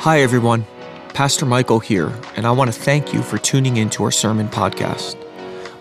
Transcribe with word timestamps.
Hi, 0.00 0.22
everyone. 0.22 0.64
Pastor 1.12 1.44
Michael 1.44 1.78
here, 1.78 2.10
and 2.34 2.46
I 2.46 2.52
want 2.52 2.72
to 2.72 2.80
thank 2.80 3.12
you 3.12 3.20
for 3.20 3.36
tuning 3.36 3.76
into 3.76 4.02
our 4.02 4.10
sermon 4.10 4.48
podcast. 4.48 5.14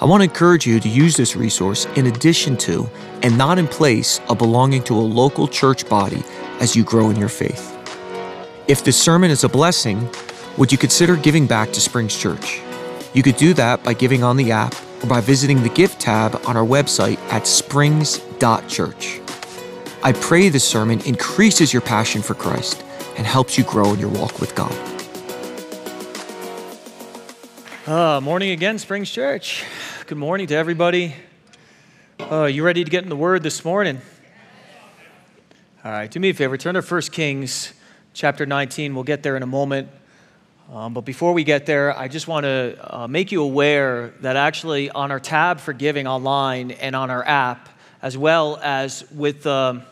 I 0.01 0.05
want 0.05 0.19
to 0.19 0.25
encourage 0.25 0.67
you 0.67 0.81
to 0.81 0.89
use 0.89 1.15
this 1.15 1.37
resource 1.37 1.85
in 1.95 2.05
addition 2.05 2.57
to, 2.57 2.89
and 3.23 3.37
not 3.37 3.57
in 3.57 3.65
place 3.65 4.19
of 4.27 4.37
belonging 4.37 4.83
to 4.83 4.93
a 4.93 4.99
local 4.99 5.47
church 5.47 5.87
body 5.87 6.21
as 6.59 6.75
you 6.75 6.83
grow 6.83 7.09
in 7.09 7.15
your 7.15 7.29
faith. 7.29 7.73
If 8.67 8.83
this 8.83 9.01
sermon 9.01 9.31
is 9.31 9.45
a 9.45 9.47
blessing, 9.47 10.05
would 10.57 10.73
you 10.73 10.77
consider 10.77 11.15
giving 11.15 11.47
back 11.47 11.71
to 11.71 11.79
Springs 11.79 12.17
Church? 12.17 12.59
You 13.13 13.23
could 13.23 13.37
do 13.37 13.53
that 13.53 13.81
by 13.85 13.93
giving 13.93 14.21
on 14.21 14.35
the 14.35 14.51
app 14.51 14.75
or 15.01 15.07
by 15.07 15.21
visiting 15.21 15.63
the 15.63 15.69
gift 15.69 16.01
tab 16.01 16.35
on 16.45 16.57
our 16.57 16.65
website 16.65 17.19
at 17.31 17.47
springs.church. 17.47 19.21
I 20.03 20.11
pray 20.11 20.49
this 20.49 20.67
sermon 20.67 20.99
increases 21.05 21.71
your 21.71 21.81
passion 21.81 22.21
for 22.21 22.33
Christ 22.33 22.83
and 23.19 23.27
helps 23.27 23.57
you 23.57 23.65
grow 23.65 23.93
in 23.93 23.99
your 23.99 24.07
walk 24.07 24.39
with 24.39 24.55
God. 24.55 24.71
Uh, 27.85 28.21
morning 28.21 28.51
again, 28.51 28.79
Springs 28.79 29.11
Church. 29.11 29.65
Good 30.07 30.17
morning 30.17 30.47
to 30.47 30.55
everybody. 30.55 31.13
Uh, 32.17 32.45
you 32.45 32.63
ready 32.63 32.81
to 32.81 32.89
get 32.89 33.03
in 33.03 33.09
the 33.09 33.17
Word 33.17 33.43
this 33.43 33.65
morning? 33.65 33.99
All 35.83 35.91
right, 35.91 36.09
do 36.09 36.17
me 36.21 36.29
a 36.29 36.33
favor, 36.33 36.55
turn 36.55 36.75
to 36.75 36.81
1 36.81 37.01
Kings 37.11 37.73
chapter 38.13 38.45
19. 38.45 38.95
We'll 38.95 39.03
get 39.03 39.21
there 39.21 39.35
in 39.35 39.43
a 39.43 39.47
moment. 39.47 39.89
Um, 40.71 40.93
but 40.93 41.01
before 41.01 41.33
we 41.33 41.43
get 41.43 41.65
there, 41.65 41.97
I 41.97 42.07
just 42.07 42.29
want 42.29 42.45
to 42.45 42.77
uh, 42.79 43.07
make 43.09 43.33
you 43.33 43.43
aware 43.43 44.13
that 44.21 44.37
actually 44.37 44.91
on 44.91 45.11
our 45.11 45.19
tab 45.19 45.59
for 45.59 45.73
giving 45.73 46.07
online 46.07 46.71
and 46.71 46.95
on 46.95 47.09
our 47.11 47.27
app, 47.27 47.67
as 48.01 48.17
well 48.17 48.57
as 48.63 49.03
with 49.11 49.45
um, 49.45 49.83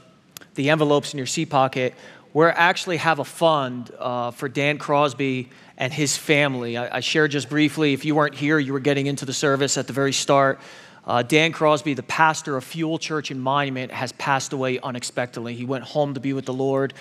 the 0.56 0.70
envelopes 0.70 1.14
in 1.14 1.18
your 1.18 1.28
seat 1.28 1.50
pocket, 1.50 1.94
we 2.38 2.46
actually 2.46 2.98
have 2.98 3.18
a 3.18 3.26
fund 3.26 3.90
uh, 3.98 4.30
for 4.30 4.48
Dan 4.48 4.78
Crosby 4.78 5.50
and 5.76 5.92
his 5.92 6.16
family. 6.16 6.78
I, 6.78 6.98
I, 6.98 7.00
shared 7.00 7.32
just 7.32 7.50
briefly, 7.50 7.94
if 7.94 8.06
you 8.06 8.14
weren't 8.14 8.36
here, 8.36 8.60
you 8.60 8.74
were 8.74 8.80
getting 8.80 9.08
into 9.08 9.26
the 9.26 9.34
service 9.34 9.76
at 9.76 9.88
the 9.88 9.94
very 9.94 10.14
start. 10.14 10.60
Uh, 11.04 11.24
Dan 11.24 11.52
Crosby, 11.52 11.96
the 11.96 12.04
pastor 12.04 12.56
of 12.56 12.64
Fuel 12.64 13.00
Church 13.00 13.32
in 13.32 13.40
Monument, 13.40 13.92
has 13.92 14.12
passed 14.12 14.54
away 14.54 14.78
unexpectedly. 14.78 15.56
He 15.56 15.66
went 15.66 15.84
home 15.84 16.14
to 16.14 16.20
be 16.20 16.34
with 16.34 16.46
the 16.46 16.54
Lord. 16.54 16.94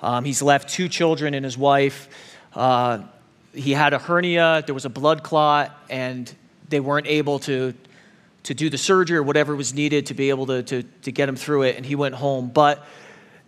Um, 0.00 0.24
he's 0.24 0.42
left 0.42 0.68
two 0.68 0.88
children 0.88 1.34
and 1.34 1.44
his 1.44 1.58
wife. 1.58 2.08
Uh, 2.54 3.00
he 3.52 3.72
had 3.72 3.94
a 3.94 3.98
hernia, 3.98 4.62
there 4.64 4.76
was 4.76 4.84
a 4.84 4.90
blood 4.90 5.24
clot, 5.24 5.76
and 5.90 6.32
they 6.68 6.78
weren't 6.78 7.08
able 7.08 7.40
to, 7.40 7.74
to 8.44 8.54
do 8.54 8.70
the 8.70 8.78
surgery 8.78 9.16
or 9.16 9.24
whatever 9.24 9.56
was 9.56 9.74
needed 9.74 10.06
to 10.06 10.14
be 10.14 10.28
able 10.28 10.46
to, 10.46 10.62
to, 10.62 10.84
to 11.02 11.10
get 11.10 11.28
him 11.28 11.34
through 11.34 11.62
it, 11.62 11.74
and 11.74 11.84
he 11.84 11.96
went 11.96 12.14
home. 12.14 12.48
But 12.48 12.86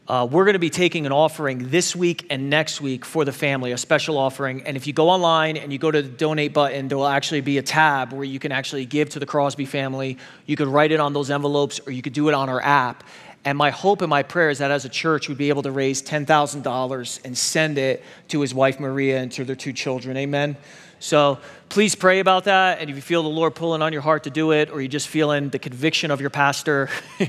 uh, 0.09 0.27
we're 0.31 0.45
going 0.45 0.53
to 0.53 0.61
be 0.61 0.71
taking 0.71 1.05
an 1.05 1.11
offering 1.11 1.71
this 1.71 1.97
week 1.97 2.27
and 2.31 2.49
next 2.49 2.81
week 2.81 3.05
for 3.05 3.25
the 3.25 3.33
family, 3.33 3.73
a 3.73 3.79
special 3.79 4.17
offering. 4.19 4.63
And 4.63 4.77
if 4.77 4.87
you 4.87 4.93
go 4.93 5.11
online 5.11 5.57
and 5.57 5.73
you 5.73 5.79
go 5.79 5.91
to 5.91 6.01
the 6.01 6.09
donate 6.09 6.53
button, 6.53 6.87
there 6.87 6.97
will 6.97 7.09
actually 7.09 7.41
be 7.41 7.59
a 7.59 7.63
tab 7.63 8.13
where 8.13 8.25
you 8.25 8.39
can 8.39 8.53
actually 8.53 8.87
give 8.87 9.09
to 9.11 9.19
the 9.19 9.27
Crosby 9.27 9.67
family. 9.67 10.17
You 10.47 10.55
could 10.55 10.69
write 10.69 10.93
it 10.93 11.01
on 11.01 11.13
those 11.13 11.29
envelopes 11.29 11.81
or 11.87 11.91
you 11.91 12.03
could 12.03 12.13
do 12.13 12.29
it 12.29 12.35
on 12.35 12.49
our 12.49 12.61
app. 12.61 13.03
And 13.45 13.59
my 13.59 13.71
hope 13.71 14.01
and 14.01 14.11
my 14.11 14.23
prayer 14.23 14.51
is 14.51 14.59
that 14.59 14.71
as 14.71 14.85
a 14.85 14.89
church, 14.89 15.29
we'd 15.29 15.39
be 15.39 15.49
able 15.49 15.63
to 15.63 15.73
raise 15.73 16.03
$10,000 16.03 17.25
and 17.25 17.39
send 17.39 17.79
it 17.79 18.05
to 18.29 18.41
his 18.41 18.55
wife 18.55 18.79
Maria 18.79 19.19
and 19.19 19.33
to 19.33 19.45
their 19.45 19.57
two 19.57 19.73
children. 19.73 20.17
Amen. 20.17 20.57
So 21.01 21.39
please 21.69 21.95
pray 21.95 22.21
about 22.21 22.45
that. 22.45 22.81
And 22.81 22.91
if 22.91 22.97
you 22.97 23.03
feel 23.03 23.23
the 23.23 23.29
Lord 23.29 23.55
pulling 23.55 23.83
on 23.83 23.93
your 23.93 24.03
heart 24.03 24.25
to 24.25 24.31
do 24.31 24.53
it, 24.53 24.71
or 24.71 24.81
you're 24.81 24.89
just 24.89 25.09
feeling 25.09 25.51
the 25.51 25.59
conviction 25.59 26.11
of 26.11 26.21
your 26.21 26.31
pastor, 26.31 26.89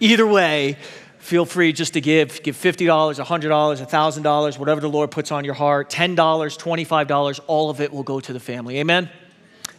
either 0.00 0.26
way, 0.26 0.76
feel 1.18 1.44
free 1.44 1.72
just 1.72 1.94
to 1.94 2.00
give. 2.00 2.42
Give 2.42 2.56
$50, 2.56 2.86
$100, 2.86 3.22
$1,000, 3.24 4.58
whatever 4.58 4.80
the 4.80 4.88
Lord 4.88 5.10
puts 5.10 5.30
on 5.30 5.44
your 5.44 5.54
heart. 5.54 5.90
$10, 5.90 6.16
$25, 6.16 7.40
all 7.46 7.70
of 7.70 7.80
it 7.80 7.92
will 7.92 8.02
go 8.02 8.20
to 8.20 8.32
the 8.32 8.40
family. 8.40 8.78
Amen? 8.78 9.10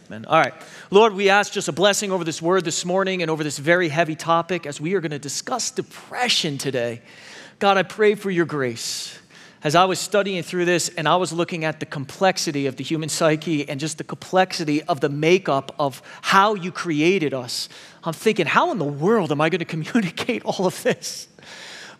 Amen. 0.06 0.24
All 0.26 0.40
right. 0.40 0.54
Lord, 0.90 1.14
we 1.14 1.28
ask 1.28 1.52
just 1.52 1.68
a 1.68 1.72
blessing 1.72 2.10
over 2.10 2.24
this 2.24 2.42
word 2.42 2.64
this 2.64 2.84
morning 2.84 3.22
and 3.22 3.30
over 3.30 3.44
this 3.44 3.58
very 3.58 3.88
heavy 3.88 4.16
topic 4.16 4.66
as 4.66 4.80
we 4.80 4.94
are 4.94 5.00
going 5.00 5.12
to 5.12 5.20
discuss 5.20 5.70
depression 5.70 6.58
today. 6.58 7.00
God, 7.60 7.76
I 7.76 7.84
pray 7.84 8.16
for 8.16 8.30
your 8.30 8.46
grace. 8.46 9.16
As 9.62 9.74
I 9.74 9.84
was 9.84 10.00
studying 10.00 10.42
through 10.42 10.64
this 10.64 10.88
and 10.88 11.06
I 11.06 11.16
was 11.16 11.32
looking 11.32 11.64
at 11.64 11.80
the 11.80 11.86
complexity 11.86 12.66
of 12.66 12.76
the 12.76 12.82
human 12.82 13.10
psyche 13.10 13.68
and 13.68 13.78
just 13.78 13.98
the 13.98 14.04
complexity 14.04 14.82
of 14.84 15.00
the 15.00 15.10
makeup 15.10 15.74
of 15.78 16.02
how 16.22 16.54
you 16.54 16.72
created 16.72 17.34
us, 17.34 17.68
I'm 18.02 18.14
thinking, 18.14 18.46
how 18.46 18.72
in 18.72 18.78
the 18.78 18.84
world 18.84 19.30
am 19.30 19.40
I 19.40 19.50
going 19.50 19.58
to 19.60 19.64
communicate 19.64 20.42
all 20.44 20.66
of 20.66 20.82
this? 20.82 21.28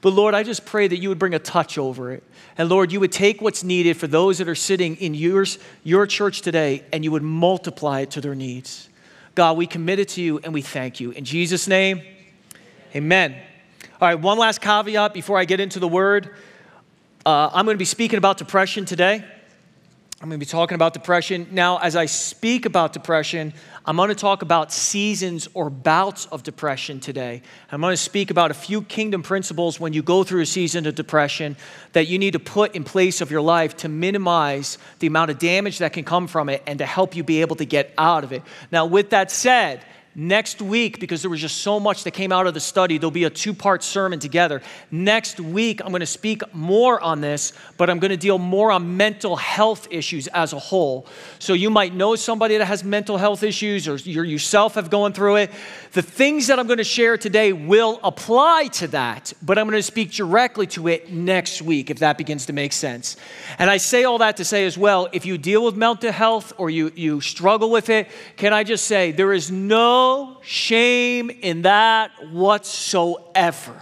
But 0.00 0.14
Lord, 0.14 0.34
I 0.34 0.42
just 0.42 0.64
pray 0.64 0.88
that 0.88 0.96
you 0.96 1.08
would 1.10 1.18
bring 1.18 1.34
a 1.34 1.38
touch 1.38 1.76
over 1.76 2.12
it. 2.12 2.22
And 2.56 2.68
Lord, 2.68 2.90
you 2.90 3.00
would 3.00 3.12
take 3.12 3.42
what's 3.42 3.62
needed 3.62 3.96
for 3.96 4.06
those 4.06 4.38
that 4.38 4.48
are 4.48 4.54
sitting 4.54 4.96
in 4.96 5.14
yours, 5.14 5.58
your 5.84 6.06
church 6.06 6.40
today 6.42 6.84
and 6.92 7.04
you 7.04 7.10
would 7.10 7.22
multiply 7.22 8.00
it 8.00 8.10
to 8.12 8.20
their 8.20 8.34
needs. 8.34 8.88
God, 9.34 9.56
we 9.56 9.66
commit 9.66 9.98
it 9.98 10.08
to 10.10 10.22
you 10.22 10.40
and 10.42 10.54
we 10.54 10.62
thank 10.62 11.00
you. 11.00 11.10
In 11.10 11.24
Jesus' 11.24 11.68
name, 11.68 12.02
amen. 12.94 13.36
All 14.00 14.08
right, 14.08 14.14
one 14.14 14.38
last 14.38 14.60
caveat 14.60 15.12
before 15.12 15.38
I 15.38 15.44
get 15.44 15.60
into 15.60 15.78
the 15.78 15.88
word. 15.88 16.34
Uh, 17.24 17.50
I'm 17.52 17.66
going 17.66 17.74
to 17.74 17.78
be 17.78 17.84
speaking 17.84 18.16
about 18.16 18.38
depression 18.38 18.86
today. 18.86 19.24
I'm 20.22 20.28
going 20.28 20.38
to 20.38 20.44
be 20.44 20.50
talking 20.50 20.74
about 20.74 20.92
depression. 20.92 21.48
Now, 21.50 21.78
as 21.78 21.96
I 21.96 22.04
speak 22.04 22.66
about 22.66 22.92
depression, 22.92 23.54
I'm 23.86 23.96
going 23.96 24.10
to 24.10 24.14
talk 24.14 24.42
about 24.42 24.70
seasons 24.70 25.48
or 25.54 25.70
bouts 25.70 26.26
of 26.26 26.42
depression 26.42 27.00
today. 27.00 27.40
I'm 27.72 27.80
going 27.80 27.94
to 27.94 27.96
speak 27.96 28.30
about 28.30 28.50
a 28.50 28.54
few 28.54 28.82
kingdom 28.82 29.22
principles 29.22 29.80
when 29.80 29.94
you 29.94 30.02
go 30.02 30.22
through 30.22 30.42
a 30.42 30.46
season 30.46 30.86
of 30.86 30.94
depression 30.94 31.56
that 31.94 32.06
you 32.06 32.18
need 32.18 32.34
to 32.34 32.38
put 32.38 32.74
in 32.74 32.84
place 32.84 33.22
of 33.22 33.30
your 33.30 33.40
life 33.40 33.78
to 33.78 33.88
minimize 33.88 34.76
the 34.98 35.06
amount 35.06 35.30
of 35.30 35.38
damage 35.38 35.78
that 35.78 35.94
can 35.94 36.04
come 36.04 36.26
from 36.26 36.50
it 36.50 36.62
and 36.66 36.80
to 36.80 36.84
help 36.84 37.16
you 37.16 37.24
be 37.24 37.40
able 37.40 37.56
to 37.56 37.64
get 37.64 37.94
out 37.96 38.22
of 38.22 38.30
it. 38.30 38.42
Now, 38.70 38.84
with 38.84 39.08
that 39.10 39.30
said, 39.30 39.82
Next 40.16 40.60
week, 40.60 40.98
because 40.98 41.22
there 41.22 41.30
was 41.30 41.40
just 41.40 41.58
so 41.58 41.78
much 41.78 42.02
that 42.02 42.10
came 42.10 42.32
out 42.32 42.48
of 42.48 42.52
the 42.52 42.58
study, 42.58 42.98
there'll 42.98 43.12
be 43.12 43.24
a 43.24 43.30
two 43.30 43.54
part 43.54 43.84
sermon 43.84 44.18
together. 44.18 44.60
Next 44.90 45.38
week, 45.38 45.80
I'm 45.80 45.90
going 45.90 46.00
to 46.00 46.06
speak 46.06 46.42
more 46.52 47.00
on 47.00 47.20
this, 47.20 47.52
but 47.76 47.88
I'm 47.88 48.00
going 48.00 48.10
to 48.10 48.16
deal 48.16 48.36
more 48.36 48.72
on 48.72 48.96
mental 48.96 49.36
health 49.36 49.86
issues 49.88 50.26
as 50.26 50.52
a 50.52 50.58
whole. 50.58 51.06
So 51.38 51.52
you 51.52 51.70
might 51.70 51.94
know 51.94 52.16
somebody 52.16 52.56
that 52.56 52.64
has 52.64 52.82
mental 52.82 53.18
health 53.18 53.44
issues 53.44 53.86
or 53.86 53.94
you 53.98 54.24
yourself 54.24 54.74
have 54.74 54.90
gone 54.90 55.12
through 55.12 55.36
it. 55.36 55.52
The 55.92 56.02
things 56.02 56.48
that 56.48 56.58
I'm 56.58 56.66
going 56.66 56.78
to 56.78 56.84
share 56.84 57.16
today 57.16 57.52
will 57.52 58.00
apply 58.02 58.66
to 58.72 58.88
that, 58.88 59.32
but 59.42 59.58
I'm 59.58 59.66
going 59.68 59.78
to 59.78 59.82
speak 59.82 60.10
directly 60.10 60.66
to 60.68 60.88
it 60.88 61.12
next 61.12 61.62
week 61.62 61.88
if 61.88 62.00
that 62.00 62.18
begins 62.18 62.46
to 62.46 62.52
make 62.52 62.72
sense. 62.72 63.16
And 63.60 63.70
I 63.70 63.76
say 63.76 64.02
all 64.02 64.18
that 64.18 64.38
to 64.38 64.44
say 64.44 64.66
as 64.66 64.76
well 64.76 65.08
if 65.12 65.24
you 65.24 65.38
deal 65.38 65.64
with 65.64 65.76
mental 65.76 66.10
health 66.10 66.52
or 66.58 66.68
you, 66.68 66.90
you 66.96 67.20
struggle 67.20 67.70
with 67.70 67.90
it, 67.90 68.08
can 68.36 68.52
I 68.52 68.64
just 68.64 68.86
say 68.86 69.12
there 69.12 69.32
is 69.32 69.52
no 69.52 69.99
no 70.00 70.36
shame 70.40 71.30
in 71.30 71.62
that 71.62 72.10
whatsoever. 72.30 73.78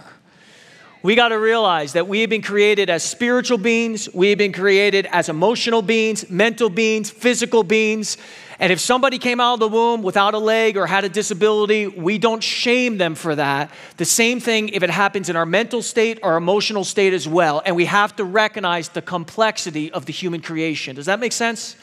We 1.01 1.15
got 1.15 1.29
to 1.29 1.39
realize 1.39 1.93
that 1.93 2.09
we 2.09 2.19
have 2.21 2.29
been 2.29 2.41
created 2.41 2.89
as 2.89 3.03
spiritual 3.03 3.57
beings, 3.57 4.13
we 4.13 4.29
have 4.29 4.37
been 4.37 4.51
created 4.51 5.07
as 5.11 5.29
emotional 5.29 5.81
beings, 5.81 6.29
mental 6.29 6.69
beings, 6.69 7.09
physical 7.09 7.63
beings. 7.63 8.17
And 8.59 8.73
if 8.73 8.81
somebody 8.81 9.17
came 9.17 9.39
out 9.39 9.53
of 9.53 9.59
the 9.61 9.69
womb 9.69 10.03
without 10.03 10.33
a 10.33 10.39
leg 10.39 10.75
or 10.75 10.85
had 10.87 11.05
a 11.05 11.09
disability, 11.09 11.87
we 11.87 12.17
don't 12.17 12.43
shame 12.43 12.97
them 12.97 13.15
for 13.15 13.33
that. 13.35 13.71
The 13.95 14.03
same 14.03 14.41
thing 14.41 14.67
if 14.69 14.83
it 14.83 14.89
happens 14.89 15.29
in 15.29 15.37
our 15.37 15.45
mental 15.45 15.81
state 15.81 16.19
or 16.21 16.35
emotional 16.35 16.83
state 16.83 17.13
as 17.13 17.29
well. 17.29 17.61
And 17.65 17.77
we 17.77 17.85
have 17.85 18.13
to 18.17 18.25
recognize 18.25 18.89
the 18.89 19.01
complexity 19.01 19.89
of 19.93 20.05
the 20.05 20.11
human 20.11 20.41
creation. 20.41 20.97
Does 20.97 21.05
that 21.05 21.21
make 21.21 21.31
sense? 21.31 21.77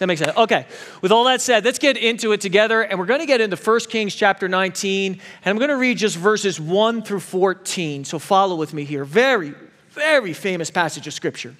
That 0.00 0.06
makes 0.06 0.20
sense? 0.20 0.36
Okay. 0.36 0.66
With 1.02 1.12
all 1.12 1.24
that 1.24 1.42
said, 1.42 1.62
let's 1.62 1.78
get 1.78 1.98
into 1.98 2.32
it 2.32 2.40
together. 2.40 2.80
And 2.80 2.98
we're 2.98 3.04
going 3.04 3.20
to 3.20 3.26
get 3.26 3.42
into 3.42 3.56
1 3.56 3.80
Kings 3.80 4.14
chapter 4.14 4.48
19. 4.48 5.12
And 5.12 5.20
I'm 5.44 5.58
going 5.58 5.68
to 5.68 5.76
read 5.76 5.98
just 5.98 6.16
verses 6.16 6.58
1 6.58 7.02
through 7.02 7.20
14. 7.20 8.06
So 8.06 8.18
follow 8.18 8.56
with 8.56 8.72
me 8.72 8.84
here. 8.84 9.04
Very, 9.04 9.52
very 9.90 10.32
famous 10.32 10.70
passage 10.70 11.06
of 11.06 11.12
scripture. 11.12 11.54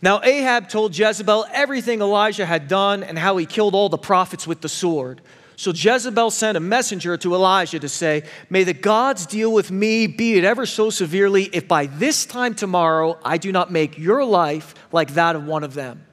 Now, 0.00 0.20
Ahab 0.22 0.68
told 0.68 0.96
Jezebel 0.96 1.46
everything 1.52 2.00
Elijah 2.00 2.46
had 2.46 2.68
done 2.68 3.02
and 3.02 3.18
how 3.18 3.36
he 3.36 3.44
killed 3.44 3.74
all 3.74 3.88
the 3.88 3.98
prophets 3.98 4.46
with 4.46 4.60
the 4.60 4.68
sword. 4.68 5.20
So 5.56 5.72
Jezebel 5.72 6.30
sent 6.30 6.56
a 6.56 6.60
messenger 6.60 7.16
to 7.16 7.34
Elijah 7.34 7.80
to 7.80 7.88
say, 7.88 8.22
May 8.48 8.62
the 8.64 8.74
gods 8.74 9.26
deal 9.26 9.52
with 9.52 9.70
me, 9.70 10.06
be 10.06 10.38
it 10.38 10.44
ever 10.44 10.66
so 10.66 10.90
severely, 10.90 11.44
if 11.52 11.66
by 11.66 11.86
this 11.86 12.26
time 12.26 12.54
tomorrow 12.54 13.18
I 13.24 13.38
do 13.38 13.50
not 13.50 13.70
make 13.72 13.98
your 13.98 14.24
life 14.24 14.74
like 14.92 15.14
that 15.14 15.36
of 15.36 15.46
one 15.46 15.62
of 15.62 15.74
them. 15.74 16.04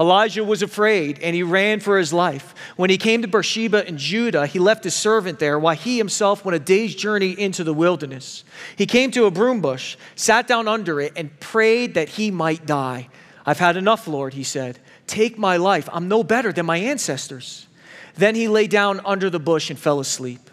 Elijah 0.00 0.42
was 0.42 0.62
afraid 0.62 1.18
and 1.18 1.36
he 1.36 1.42
ran 1.42 1.78
for 1.78 1.98
his 1.98 2.10
life. 2.10 2.54
When 2.76 2.88
he 2.88 2.96
came 2.96 3.20
to 3.20 3.28
Beersheba 3.28 3.86
in 3.86 3.98
Judah, 3.98 4.46
he 4.46 4.58
left 4.58 4.82
his 4.82 4.94
servant 4.94 5.38
there 5.38 5.58
while 5.58 5.76
he 5.76 5.98
himself 5.98 6.42
went 6.42 6.56
a 6.56 6.58
day's 6.58 6.94
journey 6.94 7.38
into 7.38 7.62
the 7.64 7.74
wilderness. 7.74 8.42
He 8.76 8.86
came 8.86 9.10
to 9.10 9.26
a 9.26 9.30
broom 9.30 9.60
bush, 9.60 9.98
sat 10.16 10.46
down 10.46 10.66
under 10.68 11.02
it, 11.02 11.12
and 11.16 11.38
prayed 11.38 11.94
that 11.94 12.08
he 12.08 12.30
might 12.30 12.64
die. 12.64 13.08
I've 13.44 13.58
had 13.58 13.76
enough, 13.76 14.08
Lord, 14.08 14.32
he 14.32 14.42
said. 14.42 14.78
Take 15.06 15.36
my 15.36 15.58
life. 15.58 15.88
I'm 15.92 16.08
no 16.08 16.24
better 16.24 16.50
than 16.50 16.64
my 16.64 16.78
ancestors. 16.78 17.66
Then 18.14 18.34
he 18.34 18.48
lay 18.48 18.66
down 18.66 19.00
under 19.04 19.28
the 19.28 19.38
bush 19.38 19.68
and 19.68 19.78
fell 19.78 20.00
asleep. 20.00 20.50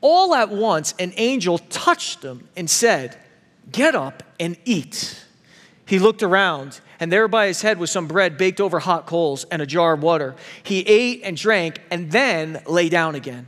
All 0.00 0.34
at 0.34 0.50
once, 0.50 0.94
an 0.98 1.12
angel 1.16 1.58
touched 1.58 2.22
him 2.22 2.48
and 2.56 2.70
said, 2.70 3.18
Get 3.70 3.94
up 3.94 4.22
and 4.40 4.56
eat. 4.64 5.22
He 5.86 5.98
looked 5.98 6.22
around, 6.22 6.80
and 7.00 7.12
there 7.12 7.28
by 7.28 7.46
his 7.46 7.62
head 7.62 7.78
was 7.78 7.90
some 7.90 8.06
bread 8.06 8.36
baked 8.38 8.60
over 8.60 8.78
hot 8.78 9.06
coals 9.06 9.44
and 9.50 9.60
a 9.60 9.66
jar 9.66 9.94
of 9.94 10.02
water. 10.02 10.34
He 10.62 10.80
ate 10.80 11.22
and 11.24 11.36
drank, 11.36 11.80
and 11.90 12.10
then 12.10 12.62
lay 12.66 12.88
down 12.88 13.14
again. 13.14 13.46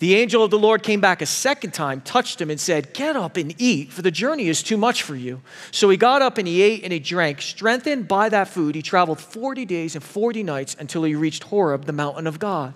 The 0.00 0.16
angel 0.16 0.42
of 0.42 0.50
the 0.50 0.58
Lord 0.58 0.82
came 0.82 1.00
back 1.00 1.22
a 1.22 1.26
second 1.26 1.72
time, 1.72 2.00
touched 2.00 2.40
him, 2.40 2.50
and 2.50 2.60
said, 2.60 2.92
Get 2.92 3.16
up 3.16 3.36
and 3.36 3.54
eat, 3.58 3.92
for 3.92 4.02
the 4.02 4.10
journey 4.10 4.48
is 4.48 4.62
too 4.62 4.76
much 4.76 5.02
for 5.02 5.14
you. 5.14 5.40
So 5.70 5.88
he 5.88 5.96
got 5.96 6.20
up 6.20 6.36
and 6.36 6.48
he 6.48 6.62
ate 6.62 6.82
and 6.82 6.92
he 6.92 6.98
drank. 6.98 7.40
Strengthened 7.40 8.08
by 8.08 8.28
that 8.28 8.48
food, 8.48 8.74
he 8.74 8.82
traveled 8.82 9.20
40 9.20 9.64
days 9.64 9.94
and 9.94 10.02
40 10.02 10.42
nights 10.42 10.76
until 10.78 11.04
he 11.04 11.14
reached 11.14 11.44
Horeb, 11.44 11.84
the 11.84 11.92
mountain 11.92 12.26
of 12.26 12.38
God. 12.38 12.74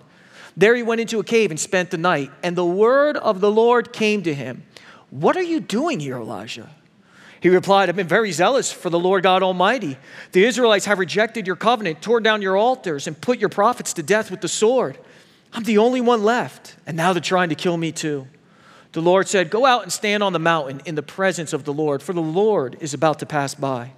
There 0.56 0.74
he 0.74 0.82
went 0.82 1.00
into 1.00 1.18
a 1.18 1.24
cave 1.24 1.50
and 1.50 1.58
spent 1.58 1.90
the 1.90 1.98
night. 1.98 2.30
And 2.42 2.56
the 2.56 2.64
word 2.64 3.16
of 3.16 3.40
the 3.40 3.50
Lord 3.50 3.92
came 3.92 4.22
to 4.22 4.32
him 4.32 4.64
What 5.10 5.36
are 5.36 5.42
you 5.42 5.60
doing 5.60 6.00
here, 6.00 6.16
Elijah? 6.16 6.70
He 7.40 7.48
replied, 7.48 7.88
I've 7.88 7.96
been 7.96 8.08
very 8.08 8.32
zealous 8.32 8.72
for 8.72 8.90
the 8.90 8.98
Lord 8.98 9.22
God 9.22 9.42
Almighty. 9.42 9.96
The 10.32 10.44
Israelites 10.44 10.86
have 10.86 10.98
rejected 10.98 11.46
your 11.46 11.56
covenant, 11.56 12.02
torn 12.02 12.22
down 12.22 12.42
your 12.42 12.56
altars, 12.56 13.06
and 13.06 13.20
put 13.20 13.38
your 13.38 13.48
prophets 13.48 13.92
to 13.94 14.02
death 14.02 14.30
with 14.30 14.40
the 14.40 14.48
sword. 14.48 14.98
I'm 15.52 15.62
the 15.62 15.78
only 15.78 16.00
one 16.00 16.24
left, 16.24 16.76
and 16.86 16.96
now 16.96 17.12
they're 17.12 17.22
trying 17.22 17.48
to 17.50 17.54
kill 17.54 17.76
me 17.76 17.92
too. 17.92 18.26
The 18.92 19.00
Lord 19.00 19.28
said, 19.28 19.50
Go 19.50 19.64
out 19.64 19.82
and 19.82 19.92
stand 19.92 20.22
on 20.22 20.32
the 20.32 20.38
mountain 20.38 20.82
in 20.84 20.94
the 20.94 21.02
presence 21.02 21.52
of 21.52 21.64
the 21.64 21.72
Lord, 21.72 22.02
for 22.02 22.12
the 22.12 22.20
Lord 22.20 22.76
is 22.80 22.94
about 22.94 23.20
to 23.20 23.26
pass 23.26 23.54
by. 23.54 23.92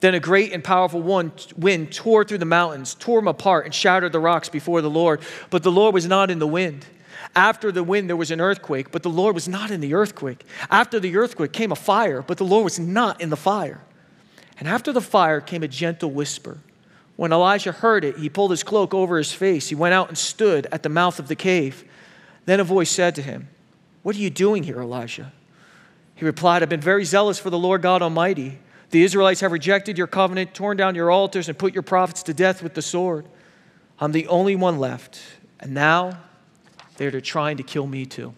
Then 0.00 0.14
a 0.14 0.20
great 0.20 0.52
and 0.52 0.64
powerful 0.64 1.02
wind 1.02 1.92
tore 1.92 2.24
through 2.24 2.38
the 2.38 2.44
mountains, 2.46 2.94
tore 2.94 3.20
them 3.20 3.28
apart, 3.28 3.66
and 3.66 3.74
shattered 3.74 4.12
the 4.12 4.20
rocks 4.20 4.48
before 4.48 4.80
the 4.80 4.90
Lord. 4.90 5.20
But 5.50 5.62
the 5.62 5.72
Lord 5.72 5.92
was 5.92 6.06
not 6.06 6.30
in 6.30 6.38
the 6.38 6.46
wind. 6.46 6.86
After 7.34 7.70
the 7.70 7.84
wind, 7.84 8.08
there 8.08 8.16
was 8.16 8.30
an 8.30 8.40
earthquake, 8.40 8.90
but 8.90 9.02
the 9.02 9.10
Lord 9.10 9.34
was 9.34 9.48
not 9.48 9.70
in 9.70 9.80
the 9.80 9.94
earthquake. 9.94 10.44
After 10.70 10.98
the 10.98 11.16
earthquake 11.16 11.52
came 11.52 11.70
a 11.70 11.76
fire, 11.76 12.22
but 12.22 12.38
the 12.38 12.44
Lord 12.44 12.64
was 12.64 12.78
not 12.78 13.20
in 13.20 13.30
the 13.30 13.36
fire. 13.36 13.80
And 14.58 14.68
after 14.68 14.92
the 14.92 15.00
fire 15.00 15.40
came 15.40 15.62
a 15.62 15.68
gentle 15.68 16.10
whisper. 16.10 16.58
When 17.16 17.32
Elijah 17.32 17.72
heard 17.72 18.04
it, 18.04 18.18
he 18.18 18.28
pulled 18.28 18.50
his 18.50 18.62
cloak 18.62 18.94
over 18.94 19.16
his 19.16 19.32
face. 19.32 19.68
He 19.68 19.74
went 19.74 19.94
out 19.94 20.08
and 20.08 20.18
stood 20.18 20.66
at 20.72 20.82
the 20.82 20.88
mouth 20.88 21.18
of 21.18 21.28
the 21.28 21.36
cave. 21.36 21.84
Then 22.46 22.60
a 22.60 22.64
voice 22.64 22.90
said 22.90 23.14
to 23.16 23.22
him, 23.22 23.48
What 24.02 24.16
are 24.16 24.20
you 24.20 24.30
doing 24.30 24.64
here, 24.64 24.80
Elijah? 24.80 25.32
He 26.14 26.24
replied, 26.24 26.62
I've 26.62 26.68
been 26.68 26.80
very 26.80 27.04
zealous 27.04 27.38
for 27.38 27.50
the 27.50 27.58
Lord 27.58 27.82
God 27.82 28.02
Almighty. 28.02 28.58
The 28.90 29.04
Israelites 29.04 29.40
have 29.40 29.52
rejected 29.52 29.96
your 29.96 30.06
covenant, 30.06 30.52
torn 30.52 30.76
down 30.76 30.94
your 30.94 31.10
altars, 31.10 31.48
and 31.48 31.56
put 31.56 31.74
your 31.74 31.82
prophets 31.82 32.22
to 32.24 32.34
death 32.34 32.62
with 32.62 32.74
the 32.74 32.82
sword. 32.82 33.26
I'm 34.00 34.12
the 34.12 34.26
only 34.26 34.56
one 34.56 34.78
left. 34.78 35.20
And 35.60 35.72
now 35.74 36.18
they're 37.08 37.20
trying 37.22 37.56
to 37.56 37.62
kill 37.62 37.86
me 37.86 38.04
too. 38.04 38.34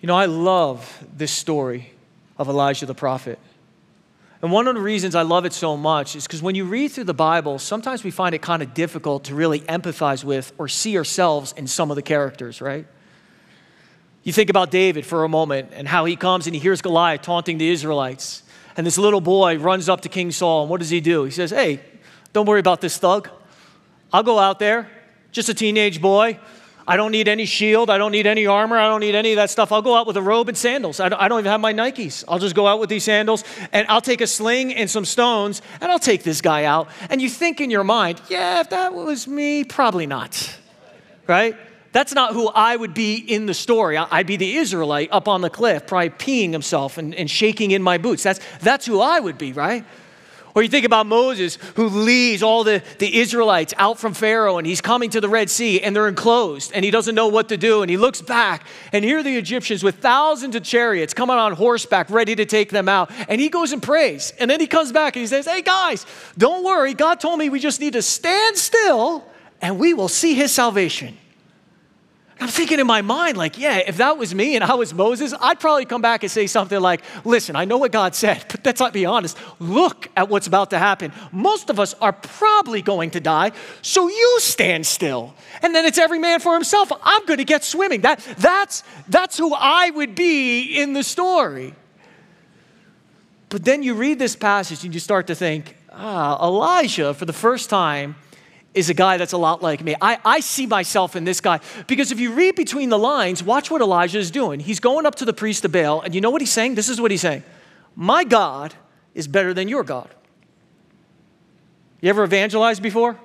You 0.00 0.06
know, 0.06 0.16
I 0.16 0.26
love 0.26 1.04
this 1.14 1.32
story 1.32 1.92
of 2.38 2.48
Elijah 2.48 2.86
the 2.86 2.94
prophet. 2.94 3.38
And 4.42 4.52
one 4.52 4.68
of 4.68 4.74
the 4.74 4.80
reasons 4.80 5.14
I 5.14 5.22
love 5.22 5.44
it 5.44 5.52
so 5.52 5.76
much 5.76 6.14
is 6.14 6.26
because 6.26 6.42
when 6.42 6.54
you 6.54 6.64
read 6.64 6.92
through 6.92 7.04
the 7.04 7.14
Bible, 7.14 7.58
sometimes 7.58 8.04
we 8.04 8.10
find 8.10 8.34
it 8.34 8.42
kind 8.42 8.62
of 8.62 8.74
difficult 8.74 9.24
to 9.24 9.34
really 9.34 9.60
empathize 9.60 10.22
with 10.22 10.52
or 10.58 10.68
see 10.68 10.96
ourselves 10.96 11.52
in 11.56 11.66
some 11.66 11.90
of 11.90 11.96
the 11.96 12.02
characters, 12.02 12.60
right? 12.60 12.86
You 14.22 14.32
think 14.32 14.50
about 14.50 14.70
David 14.70 15.06
for 15.06 15.24
a 15.24 15.28
moment 15.28 15.70
and 15.72 15.88
how 15.88 16.04
he 16.04 16.16
comes 16.16 16.46
and 16.46 16.54
he 16.54 16.60
hears 16.60 16.82
Goliath 16.82 17.22
taunting 17.22 17.58
the 17.58 17.68
Israelites. 17.68 18.42
And 18.76 18.86
this 18.86 18.98
little 18.98 19.20
boy 19.20 19.58
runs 19.58 19.88
up 19.88 20.02
to 20.02 20.08
King 20.08 20.30
Saul, 20.30 20.62
and 20.62 20.70
what 20.70 20.80
does 20.80 20.90
he 20.90 21.00
do? 21.00 21.24
He 21.24 21.30
says, 21.30 21.50
Hey, 21.50 21.80
don't 22.32 22.46
worry 22.46 22.60
about 22.60 22.80
this 22.80 22.98
thug. 22.98 23.30
I'll 24.12 24.22
go 24.22 24.38
out 24.38 24.58
there, 24.58 24.90
just 25.36 25.48
a 25.50 25.54
teenage 25.54 26.00
boy. 26.00 26.38
I 26.88 26.96
don't 26.96 27.12
need 27.12 27.28
any 27.28 27.44
shield. 27.44 27.90
I 27.90 27.98
don't 27.98 28.12
need 28.12 28.26
any 28.26 28.46
armor. 28.46 28.76
I 28.76 28.88
don't 28.88 29.00
need 29.00 29.14
any 29.14 29.32
of 29.32 29.36
that 29.36 29.50
stuff. 29.50 29.70
I'll 29.70 29.82
go 29.82 29.94
out 29.94 30.06
with 30.06 30.16
a 30.16 30.22
robe 30.22 30.48
and 30.48 30.56
sandals. 30.56 30.98
I 30.98 31.08
don't, 31.08 31.40
even 31.40 31.44
have 31.44 31.60
my 31.60 31.74
Nikes. 31.74 32.24
I'll 32.26 32.38
just 32.38 32.54
go 32.54 32.66
out 32.66 32.80
with 32.80 32.88
these 32.88 33.04
sandals 33.04 33.44
and 33.72 33.86
I'll 33.88 34.00
take 34.00 34.20
a 34.20 34.26
sling 34.26 34.72
and 34.72 34.88
some 34.88 35.04
stones 35.04 35.62
and 35.80 35.92
I'll 35.92 35.98
take 35.98 36.22
this 36.22 36.40
guy 36.40 36.64
out. 36.64 36.88
And 37.10 37.20
you 37.20 37.28
think 37.28 37.60
in 37.60 37.70
your 37.70 37.84
mind, 37.84 38.22
yeah, 38.28 38.60
if 38.60 38.70
that 38.70 38.94
was 38.94 39.28
me, 39.28 39.64
probably 39.64 40.06
not. 40.06 40.58
Right? 41.26 41.56
That's 41.92 42.14
not 42.14 42.32
who 42.32 42.48
I 42.48 42.76
would 42.76 42.94
be 42.94 43.16
in 43.16 43.46
the 43.46 43.54
story. 43.54 43.96
I'd 43.98 44.26
be 44.26 44.36
the 44.36 44.56
Israelite 44.56 45.08
up 45.12 45.28
on 45.28 45.40
the 45.40 45.50
cliff, 45.50 45.86
probably 45.86 46.10
peeing 46.10 46.52
himself 46.52 46.98
and, 46.98 47.14
and 47.14 47.28
shaking 47.28 47.72
in 47.72 47.82
my 47.82 47.98
boots. 47.98 48.22
That's, 48.22 48.40
that's 48.60 48.86
who 48.86 49.00
I 49.00 49.18
would 49.18 49.38
be, 49.38 49.52
right? 49.52 49.84
Or 50.56 50.62
you 50.62 50.70
think 50.70 50.86
about 50.86 51.04
Moses 51.04 51.58
who 51.74 51.90
leads 51.90 52.42
all 52.42 52.64
the, 52.64 52.82
the 52.98 53.18
Israelites 53.18 53.74
out 53.76 53.98
from 53.98 54.14
Pharaoh 54.14 54.56
and 54.56 54.66
he's 54.66 54.80
coming 54.80 55.10
to 55.10 55.20
the 55.20 55.28
Red 55.28 55.50
Sea 55.50 55.82
and 55.82 55.94
they're 55.94 56.08
enclosed 56.08 56.72
and 56.74 56.82
he 56.82 56.90
doesn't 56.90 57.14
know 57.14 57.28
what 57.28 57.50
to 57.50 57.58
do. 57.58 57.82
And 57.82 57.90
he 57.90 57.98
looks 57.98 58.22
back 58.22 58.66
and 58.90 59.04
here 59.04 59.18
are 59.18 59.22
the 59.22 59.36
Egyptians 59.36 59.84
with 59.84 59.96
thousands 59.96 60.56
of 60.56 60.62
chariots 60.62 61.12
coming 61.12 61.36
on 61.36 61.52
horseback 61.52 62.08
ready 62.08 62.34
to 62.36 62.46
take 62.46 62.70
them 62.70 62.88
out. 62.88 63.10
And 63.28 63.38
he 63.38 63.50
goes 63.50 63.72
and 63.72 63.82
prays. 63.82 64.32
And 64.40 64.50
then 64.50 64.58
he 64.58 64.66
comes 64.66 64.92
back 64.92 65.14
and 65.14 65.20
he 65.20 65.26
says, 65.26 65.44
Hey 65.44 65.60
guys, 65.60 66.06
don't 66.38 66.64
worry. 66.64 66.94
God 66.94 67.20
told 67.20 67.38
me 67.38 67.50
we 67.50 67.60
just 67.60 67.78
need 67.78 67.92
to 67.92 68.00
stand 68.00 68.56
still 68.56 69.26
and 69.60 69.78
we 69.78 69.92
will 69.92 70.08
see 70.08 70.32
his 70.32 70.52
salvation. 70.52 71.18
I'm 72.38 72.48
thinking 72.48 72.80
in 72.80 72.86
my 72.86 73.00
mind, 73.00 73.38
like, 73.38 73.56
yeah, 73.56 73.78
if 73.78 73.96
that 73.96 74.18
was 74.18 74.34
me 74.34 74.56
and 74.56 74.64
I 74.64 74.74
was 74.74 74.92
Moses, 74.92 75.32
I'd 75.40 75.58
probably 75.58 75.86
come 75.86 76.02
back 76.02 76.22
and 76.22 76.30
say 76.30 76.46
something 76.46 76.78
like, 76.78 77.02
listen, 77.24 77.56
I 77.56 77.64
know 77.64 77.78
what 77.78 77.92
God 77.92 78.14
said, 78.14 78.44
but 78.50 78.64
let's 78.64 78.78
not 78.78 78.92
be 78.92 79.06
honest. 79.06 79.38
Look 79.58 80.08
at 80.16 80.28
what's 80.28 80.46
about 80.46 80.70
to 80.70 80.78
happen. 80.78 81.12
Most 81.32 81.70
of 81.70 81.80
us 81.80 81.94
are 81.94 82.12
probably 82.12 82.82
going 82.82 83.10
to 83.12 83.20
die, 83.20 83.52
so 83.80 84.08
you 84.08 84.36
stand 84.40 84.86
still. 84.86 85.34
And 85.62 85.74
then 85.74 85.86
it's 85.86 85.96
every 85.96 86.18
man 86.18 86.40
for 86.40 86.52
himself. 86.52 86.92
I'm 87.02 87.24
going 87.24 87.38
to 87.38 87.44
get 87.44 87.64
swimming. 87.64 88.02
That, 88.02 88.20
that's, 88.36 88.82
that's 89.08 89.38
who 89.38 89.54
I 89.54 89.88
would 89.90 90.14
be 90.14 90.78
in 90.78 90.92
the 90.92 91.02
story. 91.02 91.74
But 93.48 93.64
then 93.64 93.82
you 93.82 93.94
read 93.94 94.18
this 94.18 94.36
passage 94.36 94.84
and 94.84 94.92
you 94.92 95.00
start 95.00 95.28
to 95.28 95.34
think, 95.34 95.74
ah, 95.90 96.44
Elijah, 96.46 97.14
for 97.14 97.24
the 97.24 97.32
first 97.32 97.70
time, 97.70 98.16
is 98.76 98.90
a 98.90 98.94
guy 98.94 99.16
that's 99.16 99.32
a 99.32 99.38
lot 99.38 99.62
like 99.62 99.82
me. 99.82 99.96
I, 100.00 100.18
I 100.24 100.40
see 100.40 100.66
myself 100.66 101.16
in 101.16 101.24
this 101.24 101.40
guy 101.40 101.60
because 101.86 102.12
if 102.12 102.20
you 102.20 102.34
read 102.34 102.54
between 102.54 102.90
the 102.90 102.98
lines, 102.98 103.42
watch 103.42 103.70
what 103.70 103.80
Elijah 103.80 104.18
is 104.18 104.30
doing. 104.30 104.60
He's 104.60 104.80
going 104.80 105.06
up 105.06 105.16
to 105.16 105.24
the 105.24 105.32
priest 105.32 105.64
of 105.64 105.72
Baal, 105.72 106.02
and 106.02 106.14
you 106.14 106.20
know 106.20 106.30
what 106.30 106.42
he's 106.42 106.52
saying? 106.52 106.74
This 106.74 106.90
is 106.90 107.00
what 107.00 107.10
he's 107.10 107.22
saying 107.22 107.42
My 107.96 108.22
God 108.22 108.74
is 109.14 109.26
better 109.26 109.54
than 109.54 109.66
your 109.66 109.82
God. 109.82 110.14
You 112.02 112.10
ever 112.10 112.22
evangelized 112.22 112.82
before? 112.82 113.18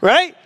Right? 0.00 0.36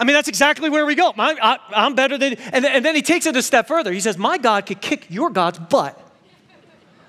I 0.00 0.04
mean, 0.04 0.14
that's 0.14 0.28
exactly 0.28 0.70
where 0.70 0.86
we 0.86 0.94
go. 0.94 1.12
My, 1.14 1.36
I, 1.40 1.86
am 1.86 1.94
better 1.94 2.16
than, 2.16 2.34
and, 2.34 2.64
and 2.64 2.84
then 2.84 2.94
he 2.94 3.02
takes 3.02 3.26
it 3.26 3.36
a 3.36 3.42
step 3.42 3.68
further. 3.68 3.92
He 3.92 4.00
says, 4.00 4.16
My 4.16 4.38
God 4.38 4.64
could 4.64 4.80
kick 4.80 5.06
your 5.10 5.28
God's 5.28 5.58
butt 5.58 6.00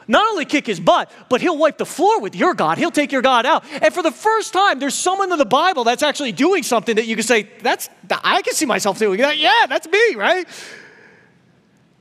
not 0.08 0.28
only 0.30 0.46
kick 0.46 0.68
his 0.68 0.80
butt, 0.80 1.12
but 1.30 1.42
he'll 1.42 1.58
wipe 1.58 1.78
the 1.78 1.86
floor 1.86 2.20
with 2.20 2.36
your 2.36 2.54
God. 2.54 2.78
He'll 2.78 2.92
take 2.92 3.12
your 3.12 3.22
God 3.22 3.46
out. 3.46 3.64
And 3.82 3.94
for 3.94 4.04
the 4.04 4.12
first 4.12 4.54
time, 4.54 4.80
there's 4.80 4.96
someone 4.96 5.32
in 5.32 5.38
the 5.38 5.46
Bible 5.46 5.84
that's 5.84 6.04
actually 6.04 6.32
doing 6.32 6.64
something 6.64 6.96
that 6.96 7.08
you 7.08 7.16
can 7.16 7.24
say, 7.24 7.50
that's, 7.62 7.90
I 8.10 8.42
can 8.42 8.54
see 8.54 8.66
myself 8.66 9.00
doing 9.00 9.20
that. 9.22 9.38
Yeah, 9.38 9.66
that's 9.68 9.88
me, 9.88 10.16
right? 10.16 10.48